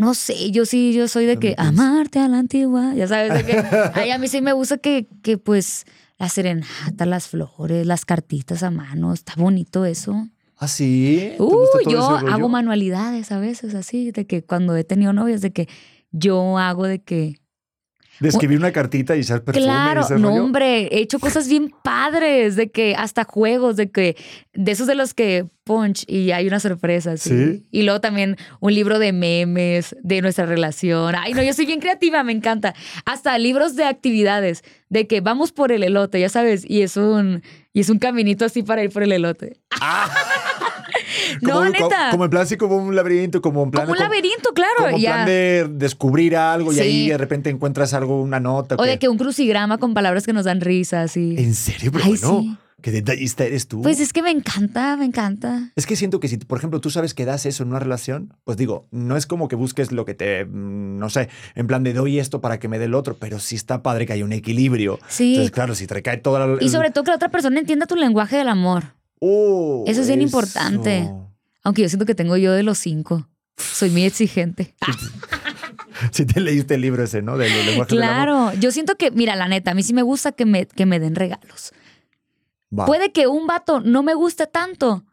No 0.00 0.14
sé, 0.14 0.50
yo 0.50 0.64
sí, 0.64 0.92
yo 0.92 1.08
soy 1.08 1.26
de 1.26 1.38
que 1.38 1.54
amarte 1.58 2.18
a 2.18 2.28
la 2.28 2.38
antigua. 2.38 2.94
Ya 2.94 3.06
sabes, 3.06 3.34
de 3.34 3.44
que. 3.44 3.62
Ay, 3.94 4.10
a 4.10 4.18
mí 4.18 4.28
sí 4.28 4.40
me 4.40 4.52
gusta 4.52 4.78
que, 4.78 5.06
que 5.22 5.38
pues 5.38 5.84
la 6.18 6.28
serenata, 6.28 7.06
las 7.06 7.28
flores, 7.28 7.86
las 7.86 8.04
cartitas 8.04 8.62
a 8.62 8.70
mano. 8.70 9.12
Está 9.12 9.34
bonito 9.36 9.84
eso. 9.84 10.28
¿Ah, 10.56 10.68
sí? 10.68 11.32
¿Te 11.36 11.42
Uh, 11.42 11.66
yo 11.88 12.02
hago 12.02 12.48
manualidades 12.50 13.32
a 13.32 13.38
veces 13.38 13.74
así, 13.74 14.10
de 14.10 14.26
que 14.26 14.42
cuando 14.42 14.76
he 14.76 14.84
tenido 14.84 15.12
novias, 15.12 15.40
de 15.40 15.52
que 15.52 15.68
yo 16.12 16.58
hago 16.58 16.86
de 16.86 17.02
que 17.02 17.38
De 18.20 18.28
escribir 18.28 18.58
una 18.58 18.70
cartita 18.70 19.16
y 19.16 19.20
echar 19.20 19.42
perfume 19.42 19.64
y 19.64 19.66
Claro, 19.66 20.02
ese 20.02 20.18
no, 20.18 20.28
rollo. 20.28 20.44
hombre, 20.44 20.88
he 20.94 20.98
hecho 21.00 21.18
cosas 21.18 21.48
bien 21.48 21.74
padres, 21.82 22.54
de 22.56 22.70
que 22.70 22.94
hasta 22.94 23.24
juegos, 23.24 23.76
de 23.76 23.90
que, 23.90 24.16
de 24.52 24.72
esos 24.72 24.86
de 24.86 24.94
los 24.94 25.14
que 25.14 25.46
punch 25.64 26.04
y 26.06 26.30
hay 26.32 26.46
una 26.46 26.60
sorpresa, 26.60 27.16
sí. 27.16 27.30
Sí. 27.30 27.66
Y 27.70 27.82
luego 27.82 28.00
también 28.00 28.36
un 28.60 28.74
libro 28.74 28.98
de 28.98 29.12
memes 29.12 29.96
de 30.02 30.20
nuestra 30.20 30.44
relación. 30.46 31.14
Ay, 31.16 31.32
no, 31.32 31.42
yo 31.42 31.52
soy 31.54 31.64
bien 31.66 31.80
creativa, 31.80 32.22
me 32.22 32.32
encanta. 32.32 32.74
Hasta 33.06 33.38
libros 33.38 33.74
de 33.76 33.84
actividades, 33.84 34.62
de 34.88 35.06
que 35.06 35.20
vamos 35.20 35.52
por 35.52 35.72
el 35.72 35.82
elote, 35.82 36.20
ya 36.20 36.28
sabes, 36.28 36.64
y 36.68 36.82
es 36.82 36.96
un, 36.96 37.42
y 37.72 37.80
es 37.80 37.88
un 37.88 37.98
caminito 37.98 38.44
así 38.44 38.62
para 38.62 38.82
ir 38.84 38.90
por 38.90 39.02
el 39.02 39.12
elote. 39.12 39.60
no, 39.80 39.86
Como- 41.44 41.64
neta. 41.64 41.78
Como, 41.80 42.10
como 42.12 42.24
en 42.24 42.30
plan, 42.30 42.42
así 42.42 42.56
como 42.56 42.76
un 42.76 42.94
laberinto, 42.96 43.40
como 43.42 43.62
en 43.62 43.70
plan. 43.70 43.86
Como 43.86 43.92
un 43.92 43.98
laberinto, 44.04 44.52
claro. 44.54 44.74
Como 44.78 44.88
en 44.96 45.00
ya. 45.02 45.12
plan 45.12 45.26
de 45.26 45.66
descubrir 45.70 46.36
algo 46.36 46.72
y 46.72 46.76
Sí. 46.76 46.80
ahí 46.80 47.08
de 47.08 47.18
repente 47.18 47.50
encuentras 47.50 47.94
algo, 47.94 48.20
una 48.20 48.40
nota. 48.40 48.76
O 48.78 48.82
de 48.84 48.98
que- 48.98 49.08
un 49.08 49.18
crucigrama 49.18 49.78
con 49.78 49.94
palabras 49.94 50.24
que 50.26 50.32
nos 50.32 50.44
dan 50.44 50.60
risa, 50.60 51.02
así. 51.02 51.34
¿En 51.38 51.54
serio? 51.54 51.90
Pero 51.92 52.04
Ay, 52.04 52.10
bueno, 52.20 52.40
sí. 52.42 52.56
qué 52.82 52.90
detallista 52.92 53.44
eres 53.44 53.66
tú. 53.68 53.82
Pues 53.82 54.00
es 54.00 54.12
que 54.12 54.22
me 54.22 54.30
encanta, 54.30 54.96
me 54.96 55.04
encanta. 55.04 55.70
Es 55.76 55.86
que 55.86 55.96
siento 55.96 56.20
que 56.20 56.28
si, 56.28 56.36
por 56.38 56.58
ejemplo, 56.58 56.80
tú 56.80 56.90
sabes 56.90 57.12
que 57.14 57.24
das 57.24 57.44
eso 57.46 57.62
en 57.62 57.70
una 57.70 57.78
relación, 57.78 58.34
pues 58.44 58.56
digo, 58.56 58.86
no 58.90 59.16
es 59.16 59.26
como 59.26 59.48
que 59.48 59.56
busques 59.56 59.92
lo 59.92 60.04
que 60.04 60.14
te, 60.14 60.44
mm, 60.44 60.98
no 60.98 61.10
sé, 61.10 61.28
en 61.54 61.66
plan 61.66 61.82
de 61.82 61.92
doy 61.92 62.18
esto 62.18 62.40
para 62.40 62.58
que 62.58 62.68
me 62.68 62.78
dé 62.78 62.86
el 62.86 62.94
otro, 62.94 63.16
pero 63.18 63.38
sí 63.38 63.56
está 63.56 63.82
padre 63.82 64.06
que 64.06 64.12
haya 64.14 64.24
un 64.24 64.32
equilibrio. 64.32 64.98
Sí. 65.08 65.30
Entonces, 65.34 65.50
claro, 65.50 65.74
si 65.74 65.86
te 65.86 65.94
recae 65.94 66.16
toda 66.18 66.46
la... 66.46 66.56
Y 66.62 66.68
sobre 66.68 66.90
todo 66.90 67.04
que 67.04 67.10
la 67.10 67.16
otra 67.16 67.30
persona 67.30 67.58
entienda 67.60 67.86
tu 67.86 67.96
lenguaje 67.96 68.36
del 68.36 68.48
amor. 68.48 68.94
Oh, 69.20 69.84
Eso 69.86 70.00
es 70.00 70.08
bien 70.08 70.22
importante. 70.22 71.10
Aunque 71.62 71.82
yo 71.82 71.88
siento 71.88 72.06
que 72.06 72.14
tengo 72.14 72.36
yo 72.36 72.52
de 72.52 72.62
los 72.62 72.78
cinco. 72.78 73.28
Soy 73.56 73.90
muy 73.90 74.04
exigente. 74.04 74.74
Si 76.12 76.24
te 76.24 76.40
leíste 76.40 76.76
el 76.76 76.80
libro 76.80 77.04
ese, 77.04 77.20
¿no? 77.20 77.36
Del 77.36 77.50
lenguaje 77.66 77.94
del 77.94 78.02
amor. 78.02 78.24
Claro, 78.24 78.54
yo 78.54 78.72
siento 78.72 78.96
que, 78.96 79.10
mira, 79.10 79.36
la 79.36 79.48
neta, 79.48 79.72
a 79.72 79.74
mí 79.74 79.82
sí 79.82 79.92
me 79.92 80.00
gusta 80.00 80.32
que 80.32 80.46
me, 80.46 80.66
que 80.66 80.86
me 80.86 80.98
den 80.98 81.14
regalos. 81.14 81.72
Va. 82.76 82.86
Puede 82.86 83.12
que 83.12 83.26
un 83.26 83.46
vato 83.46 83.80
no 83.80 84.02
me 84.02 84.14
guste 84.14 84.46
tanto, 84.46 85.04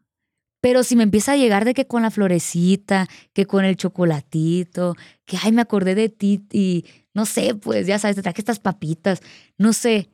pero 0.61 0.83
si 0.83 0.95
me 0.95 1.03
empieza 1.03 1.33
a 1.33 1.35
llegar 1.35 1.65
de 1.65 1.73
que 1.73 1.87
con 1.87 2.03
la 2.03 2.11
florecita, 2.11 3.07
que 3.33 3.45
con 3.45 3.65
el 3.65 3.75
chocolatito, 3.75 4.95
que 5.25 5.37
ay, 5.41 5.51
me 5.51 5.61
acordé 5.61 5.93
de 5.93 6.09
ti 6.09 6.45
y 6.51 6.85
no 7.13 7.25
sé, 7.25 7.55
pues 7.55 7.85
ya 7.85 7.99
sabes, 7.99 8.15
te 8.15 8.21
traje 8.21 8.39
estas 8.39 8.59
papitas, 8.59 9.21
no 9.57 9.73
sé, 9.73 10.09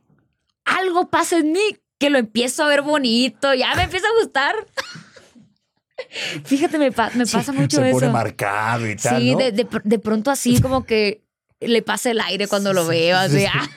algo 0.65 1.09
pasa 1.09 1.37
en 1.37 1.51
mí 1.51 1.77
que 2.03 2.09
lo 2.09 2.17
empiezo 2.17 2.63
a 2.63 2.67
ver 2.67 2.81
bonito, 2.81 3.53
ya 3.53 3.73
me 3.75 3.83
empieza 3.83 4.05
a 4.07 4.21
gustar. 4.21 4.53
Fíjate, 6.43 6.77
me, 6.77 6.91
pa- 6.91 7.11
me 7.15 7.25
pasa 7.25 7.53
mucho 7.53 7.77
Se 7.77 7.89
eso. 7.89 7.99
pone 7.99 8.11
marcado 8.11 8.89
y 8.89 8.95
tal, 8.97 9.21
sí, 9.21 9.31
¿no? 9.31 9.37
de, 9.37 9.51
de 9.53 9.65
pr- 9.69 9.83
de 9.83 9.99
pronto 9.99 10.31
así 10.31 10.61
como 10.61 10.85
que 10.85 11.21
le 11.61 11.81
pasa 11.81 12.11
el 12.11 12.19
aire 12.19 12.47
cuando 12.47 12.73
lo 12.73 12.85
veo, 12.85 13.17
así, 13.17 13.45
ah, 13.45 13.69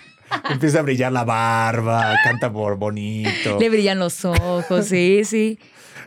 Empieza 0.51 0.81
a 0.81 0.83
brillar 0.83 1.13
la 1.13 1.23
barba, 1.25 2.17
canta 2.25 2.53
por 2.53 2.77
bonito. 2.79 3.59
le 3.61 3.69
brillan 3.71 4.01
los 4.01 4.25
ojos, 4.25 4.87
sí, 4.87 5.23
sí. 5.25 5.59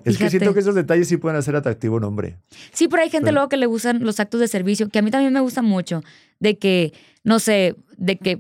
Es 0.04 0.18
que 0.18 0.30
siento 0.30 0.54
que 0.54 0.60
esos 0.60 0.76
detalles 0.76 1.08
sí 1.08 1.16
pueden 1.18 1.38
hacer 1.38 1.56
atractivo 1.56 1.96
un 1.98 2.04
hombre. 2.04 2.38
Sí, 2.74 2.90
pero 2.90 3.02
hay 3.04 3.10
gente 3.10 3.26
Pero- 3.28 3.36
luego 3.36 3.50
que 3.50 3.58
le 3.58 3.66
gustan 3.66 4.04
los 4.04 4.20
actos 4.20 4.42
de 4.42 4.50
servicio, 4.50 4.90
que 4.90 5.00
a 5.00 5.02
mí 5.02 5.10
también 5.12 5.32
me 5.32 5.40
gusta 5.40 5.62
mucho, 5.62 6.02
de 6.40 6.58
que, 6.58 6.92
no 7.24 7.40
sé, 7.40 7.76
de 7.98 8.18
que 8.18 8.40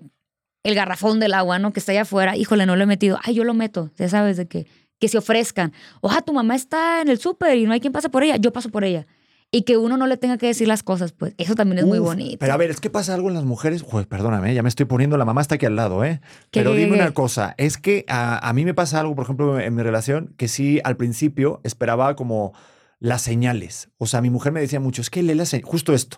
el 0.63 0.75
garrafón 0.75 1.19
del 1.19 1.33
agua, 1.33 1.59
¿no? 1.59 1.71
Que 1.73 1.79
está 1.79 1.91
allá 1.91 2.01
afuera, 2.01 2.35
híjole, 2.35 2.65
no 2.65 2.75
lo 2.75 2.83
he 2.83 2.87
metido. 2.87 3.19
Ay, 3.23 3.35
yo 3.35 3.43
lo 3.43 3.53
meto, 3.53 3.91
ya 3.97 4.09
sabes, 4.09 4.37
de 4.37 4.47
que, 4.47 4.67
que 4.99 5.07
se 5.07 5.17
ofrezcan. 5.17 5.73
Oja, 6.01 6.21
tu 6.21 6.33
mamá 6.33 6.55
está 6.55 7.01
en 7.01 7.09
el 7.09 7.19
súper 7.19 7.57
y 7.57 7.65
no 7.65 7.73
hay 7.73 7.79
quien 7.79 7.93
pase 7.93 8.09
por 8.09 8.23
ella, 8.23 8.35
yo 8.37 8.51
paso 8.51 8.69
por 8.69 8.83
ella. 8.83 9.07
Y 9.51 9.63
que 9.63 9.77
uno 9.77 9.97
no 9.97 10.05
le 10.05 10.17
tenga 10.17 10.37
que 10.37 10.45
decir 10.45 10.67
las 10.67 10.83
cosas, 10.83 11.11
pues 11.11 11.33
eso 11.39 11.55
también 11.55 11.79
es 11.79 11.85
muy 11.85 11.97
bonito. 11.97 12.37
Pero 12.39 12.53
a 12.53 12.57
ver, 12.57 12.69
es 12.69 12.79
que 12.79 12.91
pasa 12.91 13.15
algo 13.15 13.29
en 13.29 13.33
las 13.33 13.45
mujeres. 13.45 13.81
Joder, 13.81 14.07
perdóname, 14.07 14.53
ya 14.53 14.61
me 14.61 14.69
estoy 14.69 14.85
poniendo, 14.85 15.17
la 15.17 15.25
mamá 15.25 15.41
está 15.41 15.55
aquí 15.55 15.65
al 15.65 15.75
lado, 15.75 16.03
¿eh? 16.05 16.21
¿Qué, 16.51 16.59
Pero 16.59 16.73
qué, 16.73 16.77
dime 16.79 16.97
qué? 16.97 17.01
una 17.01 17.13
cosa, 17.15 17.55
es 17.57 17.77
que 17.79 18.05
a, 18.07 18.47
a 18.47 18.53
mí 18.53 18.63
me 18.63 18.75
pasa 18.75 18.99
algo, 18.99 19.15
por 19.15 19.23
ejemplo, 19.23 19.59
en 19.59 19.73
mi 19.73 19.81
relación, 19.81 20.35
que 20.37 20.47
sí, 20.47 20.81
al 20.83 20.97
principio 20.97 21.61
esperaba 21.63 22.15
como 22.15 22.53
las 22.99 23.23
señales. 23.23 23.89
O 23.97 24.05
sea, 24.05 24.21
mi 24.21 24.29
mujer 24.29 24.51
me 24.51 24.61
decía 24.61 24.79
mucho, 24.79 25.01
es 25.01 25.09
que 25.09 25.23
lee 25.23 25.33
las 25.33 25.49
señales, 25.49 25.71
justo 25.71 25.93
esto. 25.95 26.17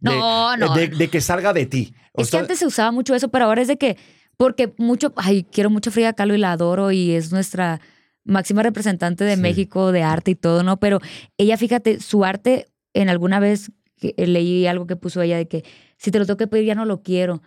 De- 0.00 0.10
No, 0.10 0.56
no. 0.56 0.74
De, 0.74 1.08
que 1.08 1.20
salga 1.20 1.52
de 1.52 1.66
ti. 1.66 1.94
O 2.12 2.22
Es 2.22 2.30
que 2.30 2.38
antes 2.38 2.58
se 2.58 2.66
usaba 2.66 2.90
mucho 2.92 3.14
eso, 3.14 3.28
pero 3.28 3.46
ahora 3.46 3.62
es 3.62 3.68
de 3.68 3.76
que, 3.78 3.96
porque 4.36 4.72
mucho, 4.78 5.12
ay, 5.16 5.44
quiero 5.44 5.70
mucho 5.70 5.90
Frida 5.90 6.12
Kahlo 6.12 6.34
y 6.34 6.38
la 6.38 6.52
adoro 6.52 6.90
y 6.92 7.12
es 7.12 7.32
nuestra 7.32 7.80
máxima 8.24 8.62
representante 8.62 9.24
de 9.24 9.36
Sí. 9.36 9.40
México 9.42 9.90
de 9.92 10.02
arte 10.02 10.32
y 10.32 10.34
todo, 10.34 10.62
¿no? 10.62 10.78
Pero 10.78 11.00
ella, 11.38 11.56
fíjate, 11.56 12.00
su 12.00 12.24
arte, 12.24 12.66
en 12.94 13.08
alguna 13.08 13.40
vez 13.40 13.72
eh, 14.00 14.26
leí 14.26 14.66
algo 14.66 14.86
que 14.86 14.96
puso 14.96 15.20
ella 15.22 15.36
de 15.36 15.48
que 15.48 15.64
si 15.96 16.10
te 16.10 16.18
lo 16.18 16.26
tengo 16.26 16.36
que 16.36 16.46
pedir 16.46 16.66
ya 16.66 16.74
no 16.74 16.84
lo 16.84 17.02
quiero. 17.02 17.42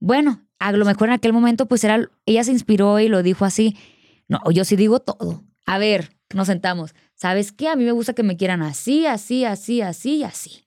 Bueno, 0.00 0.46
a 0.58 0.72
lo 0.72 0.84
mejor 0.84 1.08
en 1.08 1.14
aquel 1.14 1.32
momento 1.32 1.66
pues 1.66 1.82
era, 1.84 2.08
ella 2.26 2.44
se 2.44 2.52
inspiró 2.52 2.98
y 3.00 3.08
lo 3.08 3.22
dijo 3.22 3.44
así. 3.44 3.76
No, 4.28 4.40
yo 4.52 4.64
sí 4.64 4.76
digo 4.76 5.00
todo. 5.00 5.44
A 5.66 5.78
ver, 5.78 6.10
nos 6.34 6.46
sentamos. 6.48 6.94
¿Sabes 7.14 7.52
qué? 7.52 7.68
A 7.68 7.76
mí 7.76 7.84
me 7.84 7.92
gusta 7.92 8.12
que 8.12 8.22
me 8.22 8.36
quieran 8.36 8.62
así, 8.62 9.06
así, 9.06 9.44
así, 9.44 9.80
así 9.80 10.16
y 10.16 10.22
así. 10.24 10.64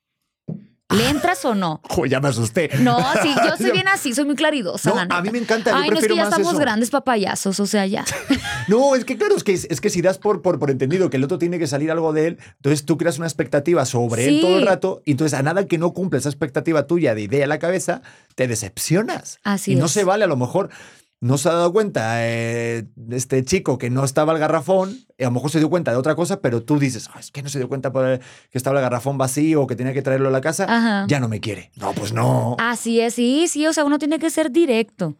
¿Le 0.92 1.10
entras 1.10 1.44
o 1.46 1.56
no? 1.56 1.82
Joder, 1.90 2.12
ya 2.12 2.20
me 2.20 2.30
asusté. 2.30 2.70
No, 2.80 2.98
sí, 3.22 3.34
yo 3.46 3.58
soy 3.58 3.72
bien 3.72 3.88
así, 3.88 4.14
soy 4.14 4.26
muy 4.26 4.36
claridosa, 4.36 4.90
No, 4.90 4.96
la 4.96 5.04
a 5.18 5.22
mí 5.22 5.30
me 5.30 5.38
encanta, 5.40 5.72
yo 5.72 5.78
Ay, 5.78 5.90
no 5.90 6.00
es 6.00 6.08
que 6.08 6.16
ya 6.16 6.24
estamos 6.24 6.50
eso. 6.54 6.60
grandes 6.60 6.90
papayazos, 6.90 7.60
o 7.60 7.66
sea, 7.66 7.86
ya. 7.86 8.06
No, 8.68 8.96
es 8.96 9.06
que 9.06 9.18
claro, 9.18 9.36
es 9.36 9.44
que, 9.44 9.54
es 9.54 9.82
que 9.82 9.90
si 9.90 10.02
das 10.02 10.18
por, 10.18 10.42
por, 10.42 10.60
por 10.60 10.70
entendido 10.70 11.10
que 11.10 11.18
el 11.18 11.24
otro 11.24 11.38
tiene 11.40 11.58
que 11.60 11.68
salir 11.68 11.92
algo 11.92 12.14
de 12.14 12.28
él, 12.28 12.38
entonces 12.58 12.86
tú 12.86 12.98
creas 12.98 13.18
una 13.18 13.26
expectativa 13.28 13.86
sobre 13.86 14.28
él 14.28 14.42
todo 14.42 14.60
el 14.60 14.66
rato, 14.66 15.02
y 15.06 15.12
entonces 15.12 15.38
a 15.38 15.42
nada 15.42 15.66
que 15.66 15.78
no 15.78 15.94
cumpla 15.94 16.20
esa 16.20 16.30
expectativa 16.30 16.86
tuya 16.88 17.16
de 17.16 17.22
idea 17.24 17.44
en 17.44 17.50
la 17.50 17.60
cabeza, 17.60 18.02
te 18.36 18.48
decepcionas. 18.48 19.40
Así 19.44 19.74
y 19.74 19.76
no 19.76 19.88
se 19.88 20.04
vale, 20.04 20.26
a 20.26 20.28
lo 20.28 20.38
mejor 20.38 20.70
no 21.22 21.38
se 21.38 21.48
ha 21.50 21.54
dado 21.54 21.72
cuenta 21.72 22.28
eh, 22.28 22.88
este 23.12 23.46
chico 23.46 23.78
que 23.78 23.90
no 23.90 24.04
estaba 24.04 24.34
el 24.34 24.40
garrafón, 24.40 24.98
a 25.20 25.24
lo 25.24 25.32
mejor 25.32 25.52
se 25.52 25.60
dio 25.60 25.70
cuenta 25.70 25.92
de 25.92 25.98
otra 25.98 26.16
cosa, 26.16 26.42
pero 26.42 26.64
tú 26.64 26.80
dices, 26.80 27.10
"Ah, 27.14 27.20
es 27.20 27.32
que 27.32 27.42
no 27.44 27.50
se 27.50 27.60
dio 27.60 27.70
cuenta 27.70 27.92
por 27.92 28.06
el- 28.06 28.20
que 28.20 28.58
estaba 28.58 28.78
el 28.80 28.84
garrafón 28.84 29.18
vacío 29.18 29.62
o 29.62 29.68
que 29.68 29.76
tenía 29.76 29.94
que 29.94 30.02
traerlo 30.02 30.30
a 30.30 30.32
la 30.32 30.42
casa, 30.42 30.66
Ajá. 30.68 31.06
ya 31.08 31.20
no 31.20 31.30
me 31.30 31.40
quiere. 31.40 31.72
No, 31.76 31.94
pues 31.94 32.12
no. 32.12 32.58
Así 32.60 33.00
es, 33.00 33.14
sí, 33.14 33.48
sí, 33.48 33.66
o 33.68 33.74
sea, 33.74 33.86
uno 33.86 34.00
tiene 34.00 34.18
que 34.20 34.30
ser 34.30 34.52
directo. 34.52 35.16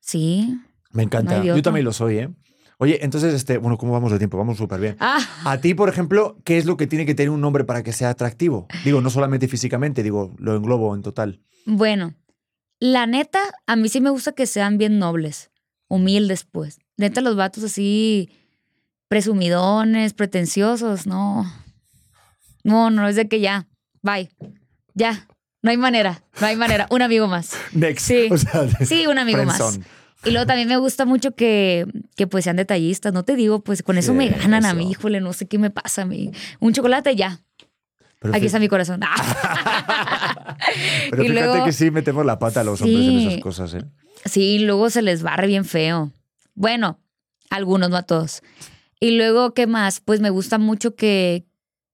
Sí. 0.00 0.58
me 0.90 1.02
encanta. 1.02 1.38
no 1.38 1.44
Yo 1.44 1.62
también 1.62 1.84
lo 1.84 1.92
soy, 1.92 2.18
¿eh? 2.18 2.28
Oye, 2.78 3.04
entonces, 3.04 3.32
este, 3.34 3.58
bueno, 3.58 3.78
¿cómo 3.78 3.92
vamos 3.92 4.10
de 4.12 4.18
tiempo? 4.18 4.36
Vamos 4.36 4.58
súper 4.58 4.80
bien. 4.80 4.96
Ah, 5.00 5.18
A 5.44 5.58
ti, 5.58 5.74
por 5.74 5.88
ejemplo, 5.88 6.36
¿qué 6.44 6.58
es 6.58 6.66
lo 6.66 6.76
que 6.76 6.86
tiene 6.88 7.06
que 7.06 7.14
tener 7.14 7.30
un 7.30 7.42
hombre 7.44 7.64
para 7.64 7.82
que 7.84 7.92
sea 7.92 8.10
atractivo? 8.10 8.66
Digo, 8.84 9.00
no 9.00 9.10
solamente 9.10 9.46
físicamente, 9.48 10.02
digo, 10.02 10.34
lo 10.38 10.56
englobo 10.56 10.94
en 10.94 11.02
total. 11.02 11.40
bueno, 11.66 12.14
la 12.84 13.06
neta, 13.06 13.40
a 13.66 13.76
mí 13.76 13.88
sí 13.88 14.02
me 14.02 14.10
gusta 14.10 14.32
que 14.32 14.46
sean 14.46 14.76
bien 14.76 14.98
nobles, 14.98 15.50
humildes, 15.88 16.44
pues. 16.44 16.80
Neta, 16.98 17.22
los 17.22 17.34
vatos 17.34 17.64
así, 17.64 18.28
presumidones, 19.08 20.12
pretenciosos, 20.12 21.06
no. 21.06 21.50
No, 22.62 22.90
no, 22.90 23.08
es 23.08 23.16
de 23.16 23.26
que 23.26 23.40
ya, 23.40 23.66
bye, 24.02 24.28
ya, 24.92 25.26
no 25.62 25.70
hay 25.70 25.78
manera, 25.78 26.24
no 26.42 26.46
hay 26.46 26.56
manera, 26.56 26.86
un 26.90 27.00
amigo 27.00 27.26
más. 27.26 27.52
Next. 27.72 28.06
Sí. 28.06 28.28
O 28.30 28.36
sea, 28.36 28.68
Sí, 28.84 29.06
un 29.06 29.18
amigo 29.18 29.42
más. 29.44 29.80
Y 30.26 30.32
luego 30.32 30.46
también 30.46 30.68
me 30.68 30.76
gusta 30.76 31.06
mucho 31.06 31.34
que, 31.34 31.86
que 32.16 32.26
pues 32.26 32.44
sean 32.44 32.56
detallistas, 32.56 33.14
no 33.14 33.22
te 33.22 33.34
digo, 33.34 33.64
pues 33.64 33.82
con 33.82 33.96
eso 33.96 34.12
Sí, 34.12 34.18
me 34.18 34.28
ganan 34.28 34.66
a 34.66 34.74
mí, 34.74 34.90
híjole, 34.90 35.22
no 35.22 35.32
sé 35.32 35.48
qué 35.48 35.58
me 35.58 35.70
pasa 35.70 36.02
a 36.02 36.04
mí. 36.04 36.32
Un 36.60 36.74
chocolate 36.74 37.16
ya, 37.16 37.40
aquí 38.30 38.44
está 38.44 38.58
mi 38.58 38.68
corazón. 38.68 39.00
Pero 41.10 41.22
Y 41.24 41.28
fíjate 41.28 41.46
luego- 41.48 41.64
que 41.64 41.72
sí 41.72 41.90
metemos 41.90 42.24
la 42.26 42.38
pata 42.38 42.60
a 42.60 42.64
los 42.64 42.80
hombres 42.82 43.06
en 43.06 43.18
esas 43.28 43.40
cosas, 43.40 43.74
¿eh? 43.74 43.84
Sí, 44.24 44.58
luego 44.60 44.88
se 44.90 45.02
les 45.02 45.22
barre 45.22 45.46
bien 45.46 45.64
feo. 45.64 46.10
Bueno, 46.54 46.98
algunos, 47.50 47.90
no 47.90 47.96
a 47.96 48.02
todos. 48.02 48.42
Y 49.00 49.16
luego, 49.16 49.52
¿qué 49.54 49.66
más? 49.66 50.00
Pues 50.00 50.20
me 50.20 50.30
gusta 50.30 50.58
mucho 50.58 50.94
que, 50.96 51.44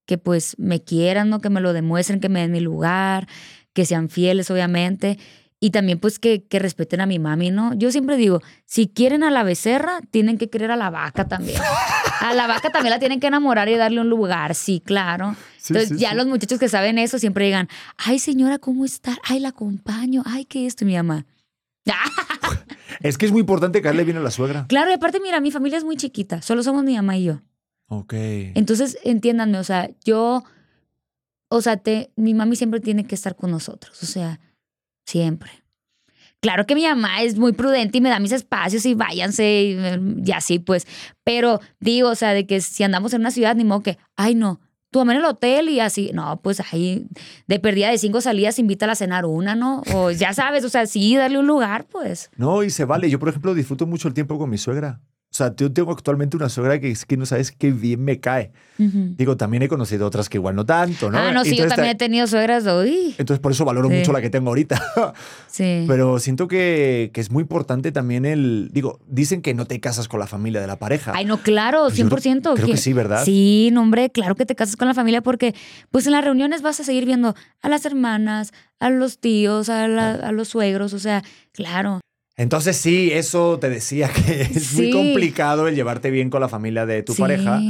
que 0.07 0.17
pues 0.19 0.55
me 0.59 0.83
quieran, 0.85 1.29
¿no? 1.31 1.41
Que 1.41 1.51
me 1.51 1.61
lo 1.61 1.73
demuestren, 1.73 2.21
que 2.21 2.29
me 2.29 2.41
den 2.41 2.53
mi 2.53 2.61
lugar, 2.61 3.27
que 3.73 3.85
sean 3.85 4.09
fieles, 4.11 4.51
obviamente. 4.51 5.19
Y 5.59 5.71
también, 5.71 5.99
pues, 5.99 6.19
que, 6.19 6.45
que 6.47 6.59
respeten 6.59 7.01
a 7.03 7.07
mi 7.07 7.19
mami, 7.19 7.51
¿no? 7.51 7.75
Yo 7.75 7.91
siempre 7.91 8.17
digo, 8.17 8.41
si 8.65 8.87
quieren 8.89 9.23
a 9.23 9.31
la 9.31 9.43
becerra, 9.43 10.01
tienen 10.11 10.39
que 10.39 10.49
querer 10.49 10.71
a 10.71 10.77
la 10.77 10.89
vaca 10.89 11.29
también. 11.29 11.61
A 12.21 12.35
la 12.35 12.47
vaca 12.47 12.71
también 12.71 12.91
la 12.91 12.99
tienen 12.99 13.19
que 13.19 13.27
enamorar 13.27 13.69
y 13.69 13.77
darle 13.77 14.01
un 14.01 14.11
lugar, 14.11 14.55
sí, 14.55 14.81
claro. 14.85 15.35
Sí, 15.57 15.73
Entonces, 15.73 15.97
sí, 15.97 16.03
ya 16.03 16.11
sí. 16.11 16.17
los 16.17 16.27
muchachos 16.27 16.59
que 16.59 16.69
saben 16.69 16.99
eso 16.99 17.19
siempre 17.19 17.47
digan, 17.47 17.69
ay, 17.97 18.19
señora, 18.19 18.59
¿cómo 18.59 18.85
está? 18.85 19.19
Ay, 19.25 19.41
la 19.41 19.49
acompaño. 19.49 20.23
Ay, 20.27 20.45
¿qué 20.45 20.67
esto? 20.67 20.85
Y 20.85 20.89
mi 20.89 20.97
mamá. 20.97 21.27
Es 23.01 23.17
que 23.17 23.25
es 23.25 23.33
muy 23.33 23.41
importante 23.41 23.81
caerle 23.81 24.05
bien 24.05 24.19
a 24.19 24.21
la 24.21 24.31
suegra. 24.31 24.67
Claro, 24.69 24.91
y 24.91 24.95
aparte, 24.95 25.21
mira, 25.21 25.41
mi 25.41 25.51
familia 25.51 25.79
es 25.79 25.85
muy 25.85 25.97
chiquita, 25.97 26.43
solo 26.43 26.63
somos 26.63 26.85
mi 26.85 26.97
mamá 26.97 27.17
y 27.17 27.25
yo. 27.25 27.41
Ok. 27.89 28.13
Entonces, 28.13 28.99
entiéndanme, 29.05 29.59
o 29.59 29.65
sea, 29.65 29.91
yo, 30.05 30.45
o 31.49 31.63
sea, 31.63 31.79
te, 31.79 32.13
mi 32.17 32.35
mami 32.35 32.57
siempre 32.57 32.81
tiene 32.81 33.05
que 33.05 33.15
estar 33.15 33.37
con 33.37 33.51
nosotros, 33.51 34.03
o 34.03 34.07
sea, 34.07 34.39
siempre. 35.07 35.51
Claro 36.41 36.67
que 36.67 36.75
mi 36.75 36.85
mamá 36.85 37.23
es 37.23 37.37
muy 37.37 37.53
prudente 37.53 37.99
y 37.99 38.01
me 38.01 38.09
da 38.09 38.19
mis 38.19 38.33
espacios 38.33 38.87
y 38.87 38.95
váyanse 38.95 39.63
y, 39.63 39.79
y 40.25 40.33
así, 40.33 40.59
pues. 40.59 40.87
Pero 41.23 41.61
digo, 41.81 42.09
o 42.09 42.15
sea, 42.15 42.33
de 42.33 42.47
que 42.47 42.61
si 42.61 42.83
andamos 42.83 43.13
en 43.13 43.21
una 43.21 43.31
ciudad, 43.31 43.55
ni 43.55 43.65
modo 43.65 43.83
que, 43.83 43.99
ay, 44.17 44.35
no, 44.35 44.61
tú 44.91 45.03
en 45.03 45.11
el 45.11 45.25
hotel 45.25 45.69
y 45.69 45.81
así. 45.81 46.11
No, 46.15 46.41
pues 46.43 46.61
ahí, 46.73 47.07
de 47.47 47.59
perdida 47.59 47.91
de 47.91 47.99
cinco 47.99 48.21
salidas, 48.21 48.59
invítala 48.59 48.93
a 48.93 48.97
cenar 48.97 49.25
una, 49.25 49.55
¿no? 49.55 49.83
O 49.95 50.11
ya 50.11 50.33
sabes, 50.33 50.65
o 50.65 50.69
sea, 50.69 50.87
sí, 50.87 51.17
darle 51.17 51.39
un 51.39 51.47
lugar, 51.47 51.87
pues. 51.87 52.31
No, 52.37 52.63
y 52.63 52.71
se 52.71 52.85
vale. 52.85 53.09
Yo, 53.11 53.19
por 53.19 53.29
ejemplo, 53.29 53.55
disfruto 53.55 53.87
mucho 53.87 54.09
el 54.09 54.15
tiempo 54.15 54.39
con 54.39 54.51
mi 54.51 54.59
suegra. 54.59 55.01
O 55.33 55.37
sea, 55.41 55.55
yo 55.55 55.73
tengo 55.73 55.93
actualmente 55.93 56.37
una 56.37 56.49
suegra 56.49 56.81
que 56.81 56.91
es 56.91 57.07
que 57.07 57.17
no 57.17 57.25
sabes 57.25 57.53
qué 57.53 57.71
bien 57.71 58.03
me 58.03 58.19
cae. 58.19 58.51
Digo, 58.79 59.37
también 59.37 59.63
he 59.63 59.69
conocido 59.69 60.07
otras 60.07 60.29
que 60.31 60.39
igual 60.39 60.57
no 60.57 60.65
tanto, 60.67 61.11
¿no? 61.11 61.19
Ah, 61.19 61.33
no, 61.33 61.45
sí, 61.45 61.55
yo 61.55 61.69
también 61.69 61.91
he 61.91 61.95
tenido 61.95 62.27
suegras, 62.27 62.65
uy, 62.67 63.15
Entonces, 63.19 63.39
por 63.39 63.53
eso 63.53 63.65
valoro 63.67 63.89
Sí. 63.91 63.95
mucho 63.97 64.11
la 64.13 64.21
que 64.23 64.31
tengo 64.31 64.49
ahorita. 64.49 64.81
sí. 65.47 65.85
Pero 65.87 66.19
siento 66.19 66.49
que, 66.49 67.11
que 67.13 67.21
es 67.21 67.31
muy 67.31 67.43
importante 67.43 67.93
también 67.93 68.25
el. 68.25 68.71
Digo, 68.73 68.99
dicen 69.07 69.41
que 69.43 69.55
no 69.55 69.67
te 69.67 69.79
casas 69.81 70.09
con 70.09 70.19
la 70.19 70.27
familia 70.27 70.61
de 70.63 70.67
la 70.67 70.79
pareja. 70.81 71.13
Ay, 71.15 71.27
no, 71.27 71.39
claro, 71.43 71.85
Pues 71.85 71.97
yo 71.99 72.07
100%. 72.09 72.55
creo 72.55 72.67
que 72.67 72.77
sí, 72.79 72.93
¿verdad? 72.93 73.23
Sí, 73.25 73.69
no, 73.73 73.83
hombre, 73.83 74.11
claro 74.11 74.35
que 74.35 74.47
te 74.47 74.57
casas 74.57 74.77
con 74.77 74.89
la 74.89 74.95
familia 74.95 75.21
porque, 75.23 75.55
pues 75.91 76.07
en 76.07 76.13
las 76.13 76.25
reuniones 76.25 76.63
vas 76.63 76.81
a 76.81 76.85
seguir 76.85 77.05
viendo 77.05 77.35
a 77.63 77.69
las 77.69 77.85
hermanas, 77.85 78.53
a 78.81 78.89
los 78.91 79.19
tíos, 79.19 79.69
a, 79.69 79.87
la- 79.87 80.15
a 80.15 80.33
los 80.33 80.49
suegros, 80.49 80.93
o 80.95 80.99
sea, 80.99 81.23
claro. 81.53 82.01
Entonces, 82.41 82.77
sí, 82.79 83.11
eso 83.13 83.59
te 83.59 83.69
decía 83.69 84.09
que 84.09 84.41
es 84.55 84.73
muy 84.73 84.87
Sí. 84.87 84.91
complicado 84.93 85.69
el 85.69 85.75
llevarte 85.75 86.11
bien 86.11 86.31
con 86.31 86.41
la 86.41 86.49
familia 86.49 86.87
de 86.87 87.03
tu 87.03 87.13
Sí. 87.13 87.21
pareja. 87.21 87.61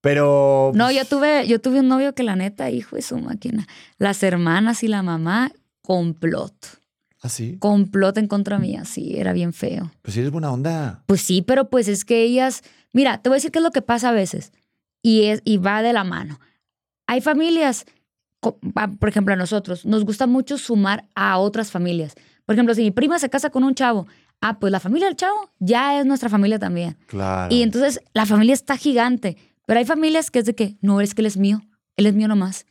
Pero. 0.00 0.72
No, 0.74 0.90
yo 0.90 1.04
tuve, 1.04 1.46
yo 1.46 1.60
tuve 1.60 1.80
un 1.80 1.88
novio 1.88 2.14
que 2.14 2.24
la 2.24 2.34
neta, 2.34 2.68
hijo 2.70 2.96
de 2.96 3.02
su 3.02 3.16
máquina, 3.18 3.68
las 3.98 4.22
hermanas 4.24 4.82
y 4.82 4.88
la 4.88 5.02
mamá, 5.04 5.52
complot. 5.82 6.52
Así. 7.20 7.58
Complot 7.58 8.18
en 8.18 8.26
contra 8.26 8.58
mía, 8.58 8.84
sí, 8.84 9.14
era 9.16 9.32
bien 9.32 9.52
feo. 9.52 9.90
Pues 10.02 10.14
sí, 10.14 10.20
eres 10.20 10.32
buena 10.32 10.50
onda. 10.52 11.02
Pues 11.06 11.20
sí, 11.20 11.42
pero 11.42 11.68
pues 11.68 11.86
es 11.88 12.04
que 12.04 12.22
ellas, 12.22 12.62
mira, 12.92 13.22
te 13.22 13.28
voy 13.28 13.36
a 13.36 13.38
decir 13.38 13.52
qué 13.52 13.58
es 13.60 13.64
lo 13.64 13.70
que 13.72 13.82
pasa 13.82 14.08
a 14.08 14.12
veces 14.12 14.52
y 15.02 15.24
es 15.26 15.42
y 15.44 15.58
va 15.58 15.82
de 15.82 15.92
la 15.92 16.02
mano. 16.04 16.40
Hay 17.06 17.20
familias, 17.20 17.86
por 18.40 19.08
ejemplo, 19.08 19.34
a 19.34 19.36
nosotros 19.36 19.84
nos 19.86 20.04
gusta 20.04 20.26
mucho 20.26 20.58
sumar 20.58 21.06
a 21.14 21.38
otras 21.38 21.70
familias. 21.72 22.14
Por 22.48 22.54
ejemplo, 22.54 22.74
si 22.74 22.80
mi 22.80 22.90
prima 22.90 23.18
se 23.18 23.28
casa 23.28 23.50
con 23.50 23.62
un 23.62 23.74
chavo, 23.74 24.06
ah, 24.40 24.58
pues 24.58 24.72
la 24.72 24.80
familia 24.80 25.06
del 25.08 25.16
chavo 25.16 25.50
ya 25.58 26.00
es 26.00 26.06
nuestra 26.06 26.30
familia 26.30 26.58
también. 26.58 26.96
Claro. 27.06 27.54
Y 27.54 27.60
entonces 27.60 28.00
la 28.14 28.24
familia 28.24 28.54
está 28.54 28.78
gigante, 28.78 29.36
pero 29.66 29.80
hay 29.80 29.84
familias 29.84 30.30
que 30.30 30.38
es 30.38 30.46
de 30.46 30.54
que 30.54 30.78
no, 30.80 31.02
es 31.02 31.14
que 31.14 31.20
él 31.20 31.26
es 31.26 31.36
mío, 31.36 31.60
él 31.96 32.06
es 32.06 32.14
mío 32.14 32.26
nomás. 32.26 32.64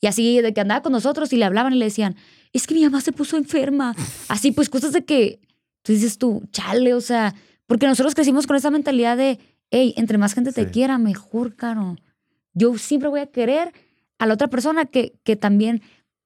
Y 0.00 0.08
así 0.08 0.40
de 0.40 0.52
que 0.52 0.60
andaba 0.60 0.82
con 0.82 0.90
nosotros 0.90 1.32
y 1.32 1.36
le 1.36 1.44
hablaban 1.44 1.72
y 1.72 1.78
le 1.78 1.84
decían, 1.84 2.16
es 2.52 2.66
que 2.66 2.74
mi 2.74 2.82
mamá 2.82 3.00
se 3.02 3.12
puso 3.12 3.36
enferma. 3.36 3.94
Así 4.28 4.50
pues 4.50 4.68
cosas 4.68 4.92
de 4.92 5.04
que 5.04 5.38
tú 5.84 5.92
dices 5.92 6.18
tú, 6.18 6.42
chale, 6.50 6.92
o 6.94 7.00
sea, 7.00 7.32
Porque 7.66 7.86
nosotros 7.86 8.16
crecimos 8.16 8.48
con 8.48 8.56
esa 8.56 8.72
mentalidad 8.72 9.16
de, 9.16 9.38
hey, 9.70 9.94
entre 9.96 10.18
más 10.18 10.34
gente 10.34 10.50
te 10.50 10.64
Sí. 10.64 10.70
quiera, 10.72 10.98
mejor, 10.98 11.54
caro. 11.54 11.94
Yo 12.52 12.76
siempre 12.78 13.08
voy 13.08 13.20
a 13.20 13.26
querer 13.26 13.72
a 14.18 14.26
la 14.26 14.34
otra 14.34 14.48
persona 14.48 14.86
que, 14.86 15.12
que 15.22 15.36
también 15.36 15.82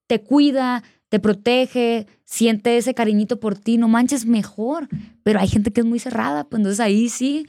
te 0.07 0.23
cuida, 0.23 0.83
te 1.15 1.21
protege, 1.21 2.09
siente 2.25 2.77
ese 2.77 2.93
cariñito 2.93 3.39
por 3.39 3.57
ti, 3.57 3.79
no 3.79 3.87
manches 3.87 4.27
mejor. 4.27 4.89
Pero 5.23 5.39
hay 5.39 5.47
gente 5.47 5.73
que 5.73 5.83
es 5.83 5.87
muy 5.87 6.01
cerrada, 6.01 6.43
pues 6.43 6.59
entonces 6.59 6.81
ahí 6.81 7.09
sí. 7.09 7.47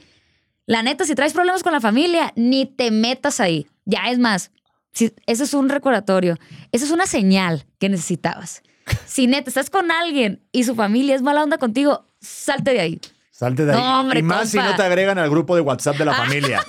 La 0.66 0.84
neta, 0.84 1.04
si 1.04 1.16
traes 1.16 1.32
problemas 1.32 1.64
con 1.64 1.72
la 1.72 1.80
familia, 1.80 2.32
ni 2.36 2.66
te 2.66 2.92
metas 2.92 3.40
ahí. 3.40 3.66
Ya 3.84 4.08
es 4.08 4.20
más, 4.20 4.52
si, 4.92 5.12
eso 5.26 5.42
es 5.42 5.52
un 5.52 5.68
recordatorio. 5.68 6.36
Eso 6.70 6.84
es 6.84 6.92
una 6.92 7.06
señal 7.06 7.66
que 7.80 7.88
necesitabas. 7.88 8.62
Si 9.04 9.26
neta 9.26 9.50
estás 9.50 9.68
con 9.68 9.90
alguien 9.90 10.44
y 10.52 10.62
su 10.62 10.76
familia 10.76 11.16
es 11.16 11.22
mala 11.22 11.42
onda 11.42 11.58
contigo, 11.58 12.06
salte 12.20 12.72
de 12.72 12.78
ahí. 12.78 13.00
Salte 13.32 13.64
de 13.64 13.72
ahí. 13.72 13.80
No, 13.80 14.00
hombre, 14.00 14.20
y 14.20 14.22
más 14.22 14.48
si 14.50 14.58
no 14.58 14.76
te 14.76 14.82
agregan 14.84 15.18
al 15.18 15.28
grupo 15.28 15.56
de 15.56 15.62
WhatsApp 15.62 15.96
de 15.96 16.04
la 16.04 16.14
familia. 16.24 16.64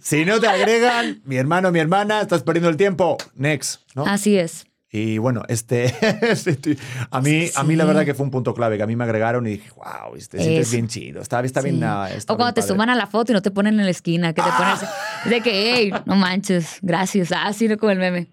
si 0.00 0.24
no 0.24 0.38
te 0.38 0.46
agregan, 0.46 1.20
mi 1.24 1.36
hermano, 1.36 1.72
mi 1.72 1.80
hermana, 1.80 2.20
estás 2.20 2.44
perdiendo 2.44 2.68
el 2.68 2.76
tiempo. 2.76 3.18
Next, 3.34 3.80
¿no? 3.96 4.06
Así 4.06 4.38
es. 4.38 4.67
Y 4.90 5.18
bueno, 5.18 5.42
este, 5.48 5.92
este, 6.22 6.76
a 7.10 7.20
mí, 7.20 7.48
a 7.54 7.62
mí 7.64 7.76
la 7.76 7.84
Sí. 7.84 7.88
verdad 7.88 8.04
que 8.04 8.14
fue 8.14 8.24
un 8.24 8.30
punto 8.30 8.54
clave, 8.54 8.76
que 8.78 8.82
a 8.82 8.86
mí 8.86 8.96
me 8.96 9.04
agregaron 9.04 9.46
y 9.46 9.50
dije, 9.50 9.70
wow, 9.76 10.14
te 10.14 10.20
sientes 10.38 10.66
Eso. 10.68 10.72
bien 10.72 10.88
chido, 10.88 11.20
está, 11.20 11.40
está 11.40 11.60
bien. 11.60 11.76
Sí. 11.76 11.82
ah, 11.84 12.08
está 12.14 12.32
o 12.32 12.36
cuando 12.36 12.46
bien 12.46 12.54
te 12.54 12.60
padre". 12.62 12.74
suman 12.74 12.90
a 12.90 12.94
la 12.94 13.06
foto 13.06 13.32
y 13.32 13.34
no 13.34 13.42
te 13.42 13.50
ponen 13.50 13.78
en 13.78 13.84
la 13.84 13.90
esquina, 13.90 14.32
que 14.32 14.40
te 14.42 14.48
ponen 14.50 14.72
así, 14.72 14.86
de 15.28 15.40
que, 15.42 15.74
hey, 15.74 15.92
no 16.06 16.16
manches, 16.16 16.78
gracias. 16.82 17.32
Así 17.32 17.68
no 17.68 17.76
como 17.76 17.90
el 17.92 17.98
meme. 17.98 18.28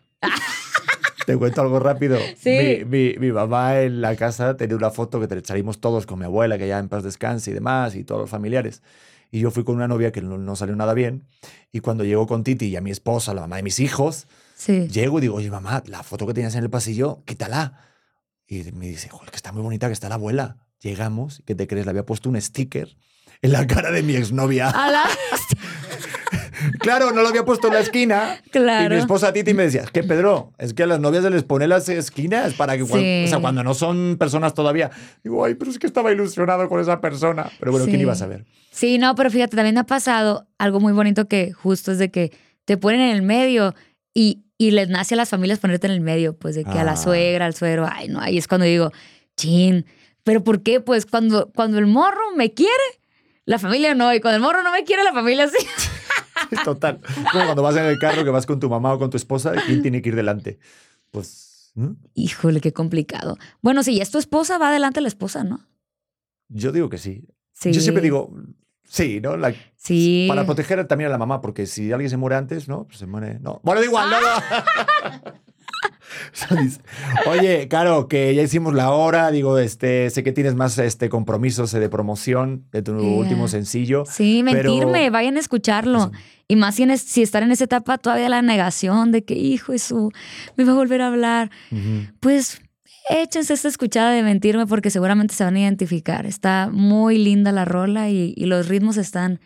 Te 1.26 1.36
cuento 1.38 1.62
algo 1.62 1.80
rápido. 1.80 2.18
Sí. 2.38 2.84
Mi, 2.86 2.86
mi- 2.86 3.16
mi 3.18 3.32
mamá 3.32 3.80
en 3.82 4.00
la 4.02 4.16
casa 4.16 4.56
tenía 4.58 4.76
una 4.76 4.92
foto 4.92 5.20
que 5.20 5.28
te- 5.28 5.44
salimos 5.44 5.80
todos 5.82 6.06
con 6.06 6.20
mi 6.20 6.26
abuela, 6.26 6.58
que 6.58 6.68
ya 6.68 6.78
en 6.80 6.88
paz 6.88 7.04
descanse 7.04 7.52
y 7.52 7.54
demás, 7.54 7.96
y 7.96 8.04
todos 8.04 8.22
los 8.22 8.30
familiares. 8.30 8.84
Y 9.32 9.40
yo 9.40 9.50
fui 9.52 9.64
con 9.64 9.76
una 9.76 9.88
novia 9.88 10.12
que 10.12 10.22
no, 10.22 10.38
no 10.38 10.56
salió 10.56 10.76
nada 10.76 10.94
bien. 10.94 11.24
Y 11.72 11.80
cuando 11.80 12.04
llegó 12.04 12.28
con 12.28 12.44
Titi 12.44 12.68
y 12.68 12.76
a 12.76 12.82
mi 12.82 12.92
esposa, 12.92 13.34
la 13.34 13.42
mamá 13.42 13.56
de 13.58 13.64
mis 13.64 13.80
hijos, 13.80 14.28
Sí. 14.56 14.88
llego 14.88 15.20
y 15.20 15.22
digo, 15.22 15.36
oye, 15.36 15.52
mamá, 15.52 15.84
la 15.88 16.02
foto 16.04 16.26
que 16.26 16.34
tenías 16.34 16.56
en 16.56 16.64
el 16.64 16.70
pasillo, 16.70 17.24
quítala. 17.26 17.80
Y 18.48 18.64
me 18.72 18.88
dice, 18.88 19.10
joder, 19.10 19.30
que 19.30 19.36
está 19.36 19.52
muy 19.52 19.62
bonita, 19.62 19.88
que 19.88 19.94
está 19.94 20.08
la 20.10 20.16
abuela. 20.16 20.58
Llegamos, 20.82 21.44
¿qué 21.46 21.56
te 21.56 21.68
crees? 21.68 21.86
Le 21.86 21.90
había 21.92 22.06
puesto 22.06 22.30
un 22.30 22.40
sticker 22.40 22.96
en 23.42 23.52
la 23.52 23.66
cara 23.68 23.92
de 23.92 24.02
mi 24.04 24.16
exnovia. 24.16 24.72
La- 24.72 25.04
Claro, 26.80 27.12
no 27.12 27.22
lo 27.22 27.28
había 27.30 27.46
puesto 27.46 27.68
en 27.68 27.74
la 27.74 27.80
esquina. 27.82 28.42
Claro. 28.52 28.86
Y 28.94 28.98
mi 28.98 29.02
esposa 29.02 29.32
Titi 29.34 29.54
me 29.54 29.64
decía, 29.64 29.84
es 29.84 29.92
que 29.92 30.04
Pedro, 30.04 30.54
es 30.58 30.74
que 30.74 30.84
a 30.84 30.88
las 30.88 31.00
novias 31.00 31.24
se 31.24 31.30
les 31.30 31.44
pone 31.44 31.68
las 31.68 31.88
esquinas 31.90 32.54
para 32.54 32.78
que, 32.78 32.86
Sí. 32.86 33.26
o 33.26 33.28
sea, 33.28 33.40
cuando 33.40 33.64
no 33.64 33.74
son 33.74 34.16
personas 34.18 34.54
todavía. 34.54 34.90
Digo, 35.24 35.46
ay, 35.46 35.56
pero 35.56 35.70
es 35.70 35.78
que 35.80 35.86
estaba 35.88 36.12
ilusionado 36.12 36.68
con 36.70 36.80
esa 36.80 37.02
persona. 37.02 37.52
Pero 37.60 37.72
bueno, 37.72 37.86
¿quién 37.86 37.98
Sí. 37.98 38.02
iba 38.02 38.14
a 38.14 38.16
saber? 38.16 38.46
Sí, 38.72 38.98
no, 38.98 39.14
pero 39.16 39.30
fíjate, 39.30 39.56
también 39.56 39.78
ha 39.78 39.86
pasado 39.86 40.48
algo 40.58 40.80
muy 40.80 40.94
bonito 40.94 41.28
que 41.28 41.52
justo 41.52 41.92
es 41.92 41.98
de 42.00 42.10
que 42.10 42.32
te 42.66 42.78
ponen 42.78 43.02
en 43.02 43.16
el 43.16 43.22
medio 43.22 43.76
y, 44.14 44.45
y 44.58 44.72
les 44.72 44.90
nace 44.90 45.16
a 45.16 45.18
las 45.18 45.30
familias 45.30 45.60
ponerte 45.60 45.88
en 45.88 45.94
el 45.94 46.02
medio, 46.02 46.38
pues 46.38 46.56
de 46.56 46.64
que 46.64 46.80
a 46.80 46.84
la 46.84 46.94
Ah. 46.94 46.98
suegra, 46.98 47.46
al 47.46 47.56
suegro, 47.56 47.88
ay, 47.92 48.08
no, 48.08 48.20
ahí 48.22 48.38
es 48.38 48.48
cuando 48.48 48.66
digo, 48.66 48.92
chin, 49.36 49.86
pero 50.24 50.44
¿por 50.44 50.64
qué? 50.64 50.80
Pues 50.80 51.06
cuando, 51.06 51.52
cuando 51.54 51.78
el 51.78 51.88
morro 51.88 52.36
me 52.36 52.54
quiere, 52.54 52.72
la 53.46 53.60
familia 53.60 53.94
no, 53.96 54.14
y 54.14 54.22
cuando 54.22 54.38
el 54.38 54.42
morro 54.42 54.64
no 54.64 54.72
me 54.72 54.84
quiere, 54.84 55.04
la 55.04 55.14
familia 55.14 55.48
sí. 55.50 55.58
Total. 56.66 57.00
Como 57.32 57.46
cuando 57.46 57.64
vas 57.64 57.76
en 57.78 57.86
el 57.86 57.98
carro 57.98 58.24
que 58.24 58.30
vas 58.30 58.46
con 58.46 58.60
tu 58.60 58.70
mamá 58.70 58.94
o 58.94 59.00
con 59.00 59.10
tu 59.10 59.18
esposa, 59.18 59.54
¿quién 59.66 59.82
tiene 59.82 60.02
que 60.02 60.10
ir 60.10 60.16
delante? 60.16 60.60
Pues 61.12 61.72
¿hmm? 61.76 61.94
Híjole, 62.14 62.60
qué 62.62 62.74
complicado. 62.74 63.38
Bueno, 63.62 63.84
si 63.84 63.96
ya 63.96 64.04
es 64.04 64.12
tu 64.12 64.18
esposa, 64.18 64.58
va 64.58 64.70
adelante 64.70 65.00
la 65.02 65.08
esposa, 65.08 65.44
¿no? 65.44 65.66
yo 66.48 66.72
digo 66.72 66.90
que 66.90 66.98
sí. 66.98 67.26
Sí. 67.54 67.72
Yo 67.72 67.82
siempre 67.82 68.04
digo, 68.04 68.32
sí, 68.88 69.20
¿no? 69.22 69.38
La- 69.38 69.54
Sí. 69.78 70.26
Para 70.28 70.46
proteger 70.46 70.84
también 70.88 71.10
a 71.10 71.12
la 71.12 71.20
mamá, 71.20 71.42
porque 71.42 71.68
si 71.68 71.92
alguien 71.92 72.10
se 72.10 72.18
muere 72.18 72.36
antes, 72.38 72.68
¿no? 72.68 72.86
Pues 72.86 72.98
se 72.98 73.06
muere. 73.06 73.38
No. 73.40 73.60
Bueno, 73.64 73.82
da 73.82 73.86
igual, 73.86 74.10
no, 74.10 74.20
no. 74.20 75.34
Oye, 77.28 77.68
Caro, 77.68 78.08
que 78.08 78.34
ya 78.34 78.42
hicimos 78.42 78.74
la 78.74 78.92
hora. 78.92 79.32
Digo, 79.32 79.58
este, 79.60 80.10
sé 80.10 80.24
que 80.24 80.32
tienes 80.32 80.56
más 80.56 80.78
este, 80.78 81.10
compromisos 81.10 81.74
eh, 81.74 81.80
de 81.80 81.90
promoción 81.90 82.66
de 82.72 82.82
tu 82.82 82.94
último 82.98 83.48
sencillo. 83.48 84.06
Sí, 84.10 84.44
pero- 84.50 84.72
mentirme, 84.72 85.10
vayan 85.10 85.38
a 85.38 85.40
escucharlo. 85.40 85.98
Eso. 86.00 86.12
Y 86.48 86.56
más 86.56 86.76
si, 86.76 86.84
en 86.84 86.92
es- 86.92 87.02
si 87.02 87.22
están 87.22 87.44
en 87.44 87.52
esa 87.52 87.64
etapa 87.66 87.98
todavía 87.98 88.30
la 88.30 88.42
negación 88.42 89.12
de 89.12 89.24
que, 89.24 89.36
hijo, 89.36 89.74
eso 89.74 90.12
me 90.56 90.64
va 90.64 90.72
a 90.72 90.76
volver 90.76 91.02
a 91.02 91.08
hablar. 91.08 91.50
Pues 92.20 92.62
échense 93.10 93.54
esta 93.54 93.68
escuchada 93.68 94.12
de 94.12 94.24
mentirme 94.24 94.66
porque 94.68 94.90
seguramente 94.90 95.34
se 95.36 95.44
van 95.44 95.56
a 95.56 95.60
identificar. 95.62 96.26
Está 96.26 96.70
muy 96.72 97.18
linda 97.18 97.52
la 97.52 97.66
rola 97.66 98.10
y, 98.10 98.34
y 98.36 98.46
los 98.46 98.68
ritmos 98.68 98.98
están 98.98 99.40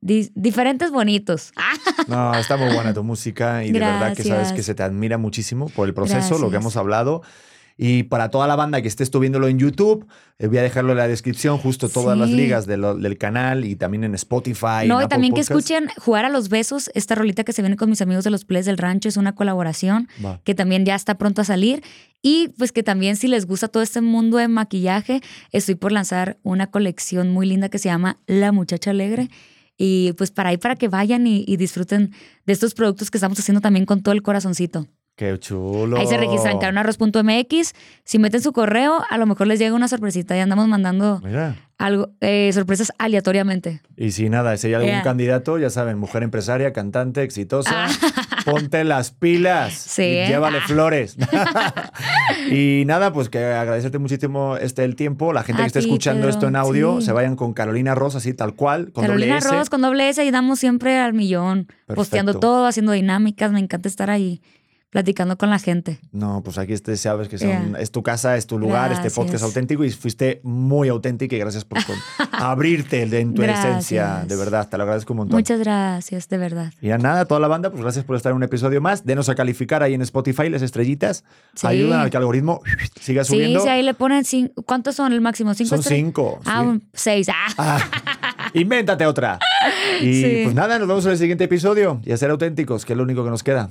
di- 0.00 0.30
diferentes, 0.34 0.90
bonitos. 0.90 1.52
No, 2.08 2.38
está 2.38 2.56
muy 2.56 2.72
buena 2.72 2.92
tu 2.94 3.02
música 3.02 3.64
y 3.64 3.72
de 3.72 3.80
verdad 3.80 4.14
que 4.14 4.22
sabes 4.22 4.52
que 4.52 4.62
se 4.62 4.76
te 4.76 4.84
admira 4.84 5.18
muchísimo 5.18 5.66
por 5.70 5.88
el 5.88 5.94
proceso, 5.94 6.38
lo 6.38 6.50
que 6.50 6.56
hemos 6.58 6.76
hablado. 6.76 7.22
Y 7.78 8.04
para 8.04 8.30
toda 8.30 8.46
la 8.46 8.56
banda 8.56 8.80
que 8.80 8.88
estés 8.88 9.10
tú 9.10 9.18
viéndolo 9.20 9.48
en 9.48 9.58
YouTube, 9.58 10.06
eh, 10.38 10.46
voy 10.46 10.56
a 10.58 10.62
dejarlo 10.62 10.92
en 10.92 10.98
la 10.98 11.08
descripción, 11.08 11.58
justo 11.58 11.90
todas 11.90 12.16
las 12.16 12.30
ligas 12.30 12.66
de 12.66 12.78
lo- 12.78 12.96
del 12.96 13.18
canal 13.18 13.66
y 13.66 13.76
también 13.76 14.02
en 14.04 14.14
Spotify. 14.14 14.86
no, 14.88 14.98
en 15.00 15.06
y 15.06 15.08
también 15.08 15.34
que 15.34 15.40
escuchen 15.42 15.88
Jugar 15.98 16.24
a 16.24 16.30
los 16.30 16.48
Besos, 16.48 16.90
esta 16.94 17.14
rolita 17.14 17.44
que 17.44 17.52
se 17.52 17.60
viene 17.60 17.76
con 17.76 17.90
mis 17.90 18.00
amigos 18.00 18.24
de 18.24 18.30
los 18.30 18.46
Plays 18.46 18.64
del 18.64 18.78
Rancho, 18.78 19.08
es 19.10 19.18
una 19.18 19.34
colaboración. 19.34 20.08
Va. 20.24 20.40
que 20.44 20.54
también 20.54 20.84
ya 20.86 20.94
está 20.94 21.18
pronto 21.18 21.42
a 21.42 21.44
salir. 21.44 21.82
Y 22.22 22.48
pues 22.56 22.72
que 22.72 22.82
también 22.82 23.16
si 23.16 23.28
les 23.28 23.46
gusta 23.46 23.68
todo 23.68 23.82
este 23.82 24.00
mundo 24.00 24.38
de 24.38 24.48
maquillaje, 24.48 25.20
estoy 25.52 25.74
por 25.74 25.92
lanzar 25.92 26.38
una 26.42 26.68
colección 26.70 27.30
muy 27.30 27.46
linda 27.46 27.68
que 27.68 27.78
se 27.78 27.88
llama 27.90 28.18
La 28.26 28.52
Muchacha 28.52 28.90
Alegre. 28.90 29.28
Y 29.78 30.14
pues 30.14 30.30
para 30.30 30.48
ahí, 30.48 30.56
para 30.56 30.76
que 30.76 30.88
vayan 30.88 31.26
y, 31.26 31.44
y 31.46 31.58
disfruten 31.58 32.12
de 32.46 32.52
estos 32.54 32.72
productos 32.72 33.10
que 33.10 33.18
estamos 33.18 33.38
haciendo 33.38 33.60
también 33.60 33.84
con 33.84 34.02
todo 34.02 34.14
el 34.14 34.22
corazoncito. 34.22 34.86
Qué 35.16 35.38
chulo. 35.38 35.96
Ahí 35.98 36.06
se 36.06 36.18
registran 36.18 36.58
caronarros.mx. 36.58 37.72
Si 38.04 38.18
meten 38.18 38.42
su 38.42 38.52
correo, 38.52 39.02
a 39.08 39.16
lo 39.16 39.24
mejor 39.26 39.46
les 39.46 39.58
llega 39.58 39.74
una 39.74 39.88
sorpresita. 39.88 40.36
Y 40.36 40.40
andamos 40.40 40.68
mandando 40.68 41.22
Mira. 41.24 41.56
algo, 41.78 42.10
eh, 42.20 42.50
sorpresas 42.52 42.92
aleatoriamente. 42.98 43.80
Y 43.96 44.10
si 44.10 44.28
nada, 44.28 44.54
si 44.58 44.66
hay 44.66 44.74
algún 44.74 44.90
Yeah. 44.90 45.02
candidato, 45.02 45.56
ya 45.58 45.70
saben, 45.70 45.96
mujer 45.98 46.22
empresaria, 46.22 46.74
cantante, 46.74 47.22
exitosa, 47.22 47.86
ponte 48.44 48.84
las 48.84 49.10
pilas 49.10 49.72
Sí, 49.72 50.02
y 50.02 50.16
¿eh? 50.18 50.26
llévale 50.28 50.58
Ah. 50.58 50.66
flores. 50.66 51.16
y 52.50 52.84
nada, 52.86 53.12
pues 53.12 53.28
que 53.28 53.38
agradecerte 53.42 53.98
muchísimo 53.98 54.56
este 54.58 54.84
el 54.84 54.96
tiempo. 54.96 55.32
La 55.32 55.42
gente 55.42 55.62
A 55.62 55.64
que 55.64 55.68
esté 55.68 55.78
escuchando 55.78 56.20
Pedro, 56.22 56.30
esto 56.30 56.48
en 56.48 56.56
audio, 56.56 57.00
sí. 57.00 57.06
se 57.06 57.12
vayan 57.12 57.36
con 57.36 57.54
Carolina 57.54 57.94
Ross, 57.94 58.14
así 58.16 58.34
tal 58.34 58.54
cual, 58.54 58.92
con 58.92 59.04
Carolina 59.06 59.36
doble 59.36 59.46
S. 59.48 59.56
Ross 59.56 59.70
con 59.70 59.80
doble 59.80 60.08
S 60.10 60.22
y 60.24 60.30
damos 60.30 60.58
siempre 60.58 60.98
al 60.98 61.14
millón. 61.14 61.68
Posteando 61.94 62.38
todo, 62.38 62.66
haciendo 62.66 62.92
dinámicas. 62.92 63.50
Me 63.52 63.60
encanta 63.60 63.88
estar 63.88 64.10
ahí 64.10 64.42
platicando 64.90 65.36
con 65.36 65.50
la 65.50 65.58
gente. 65.58 65.98
No, 66.12 66.42
pues 66.44 66.58
aquí 66.58 66.72
este, 66.72 66.96
sabes 66.96 67.28
que 67.28 67.38
son- 67.38 67.48
Yeah. 67.48 67.80
es 67.80 67.90
tu 67.90 68.02
casa, 68.02 68.36
es 68.36 68.46
tu 68.46 68.58
lugar, 68.58 68.92
este 68.92 69.10
podcast 69.10 69.44
auténtico 69.44 69.84
y 69.84 69.90
fuiste 69.90 70.40
muy 70.42 70.88
auténtica 70.88 71.36
y 71.36 71.38
gracias 71.38 71.64
por 71.64 71.84
con- 71.84 71.96
abrirte 72.32 73.02
en 73.02 73.34
tu 73.34 73.42
esencia, 73.42 74.24
de 74.26 74.36
verdad, 74.36 74.68
te 74.68 74.76
lo 74.76 74.84
agradezco 74.84 75.12
un 75.12 75.18
montón. 75.18 75.36
Muchas 75.38 75.58
gracias, 75.60 76.28
de 76.28 76.38
verdad. 76.38 76.72
Y 76.80 76.88
ya 76.88 76.98
nada, 76.98 77.24
toda 77.26 77.40
la 77.40 77.48
banda, 77.48 77.70
pues 77.70 77.82
gracias 77.82 78.04
por 78.04 78.16
estar 78.16 78.30
en 78.30 78.36
un 78.36 78.42
episodio 78.42 78.80
más. 78.80 79.04
Denos 79.04 79.28
a 79.28 79.34
calificar 79.34 79.82
ahí 79.82 79.94
en 79.94 80.02
Spotify 80.02 80.48
las 80.48 80.62
estrellitas. 80.62 81.24
Sí. 81.54 81.66
Ayudan 81.66 82.00
a 82.00 82.10
que 82.10 82.16
el 82.16 82.22
algoritmo 82.22 82.60
siga 83.00 83.24
subiendo. 83.24 83.60
sí, 83.60 83.68
ahí 83.68 83.82
le 83.82 83.94
ponen 83.94 84.24
cinco. 84.24 84.62
¿Cuántos 84.62 84.94
son 84.96 85.12
el 85.12 85.20
máximo? 85.20 85.52
¿Cinco 85.54 85.68
Son 85.70 85.80
estrellas? 85.80 86.04
cinco. 86.06 86.40
Ah, 86.46 86.60
sí. 86.62 86.68
un 86.68 86.82
seis. 86.94 87.28
Ah. 87.28 87.46
Ah, 87.58 88.50
invéntate 88.54 89.04
otra. 89.06 89.38
Y 90.00 90.22
Sí. 90.22 90.40
pues 90.44 90.54
nada, 90.54 90.78
nos 90.78 90.86
vemos 90.88 91.04
en 91.06 91.12
el 91.12 91.18
siguiente 91.18 91.44
episodio 91.44 92.00
y 92.04 92.12
a 92.12 92.16
ser 92.16 92.30
auténticos, 92.30 92.84
que 92.84 92.92
es 92.92 92.96
lo 92.96 93.02
único 93.02 93.24
que 93.24 93.30
nos 93.30 93.42
queda. 93.42 93.70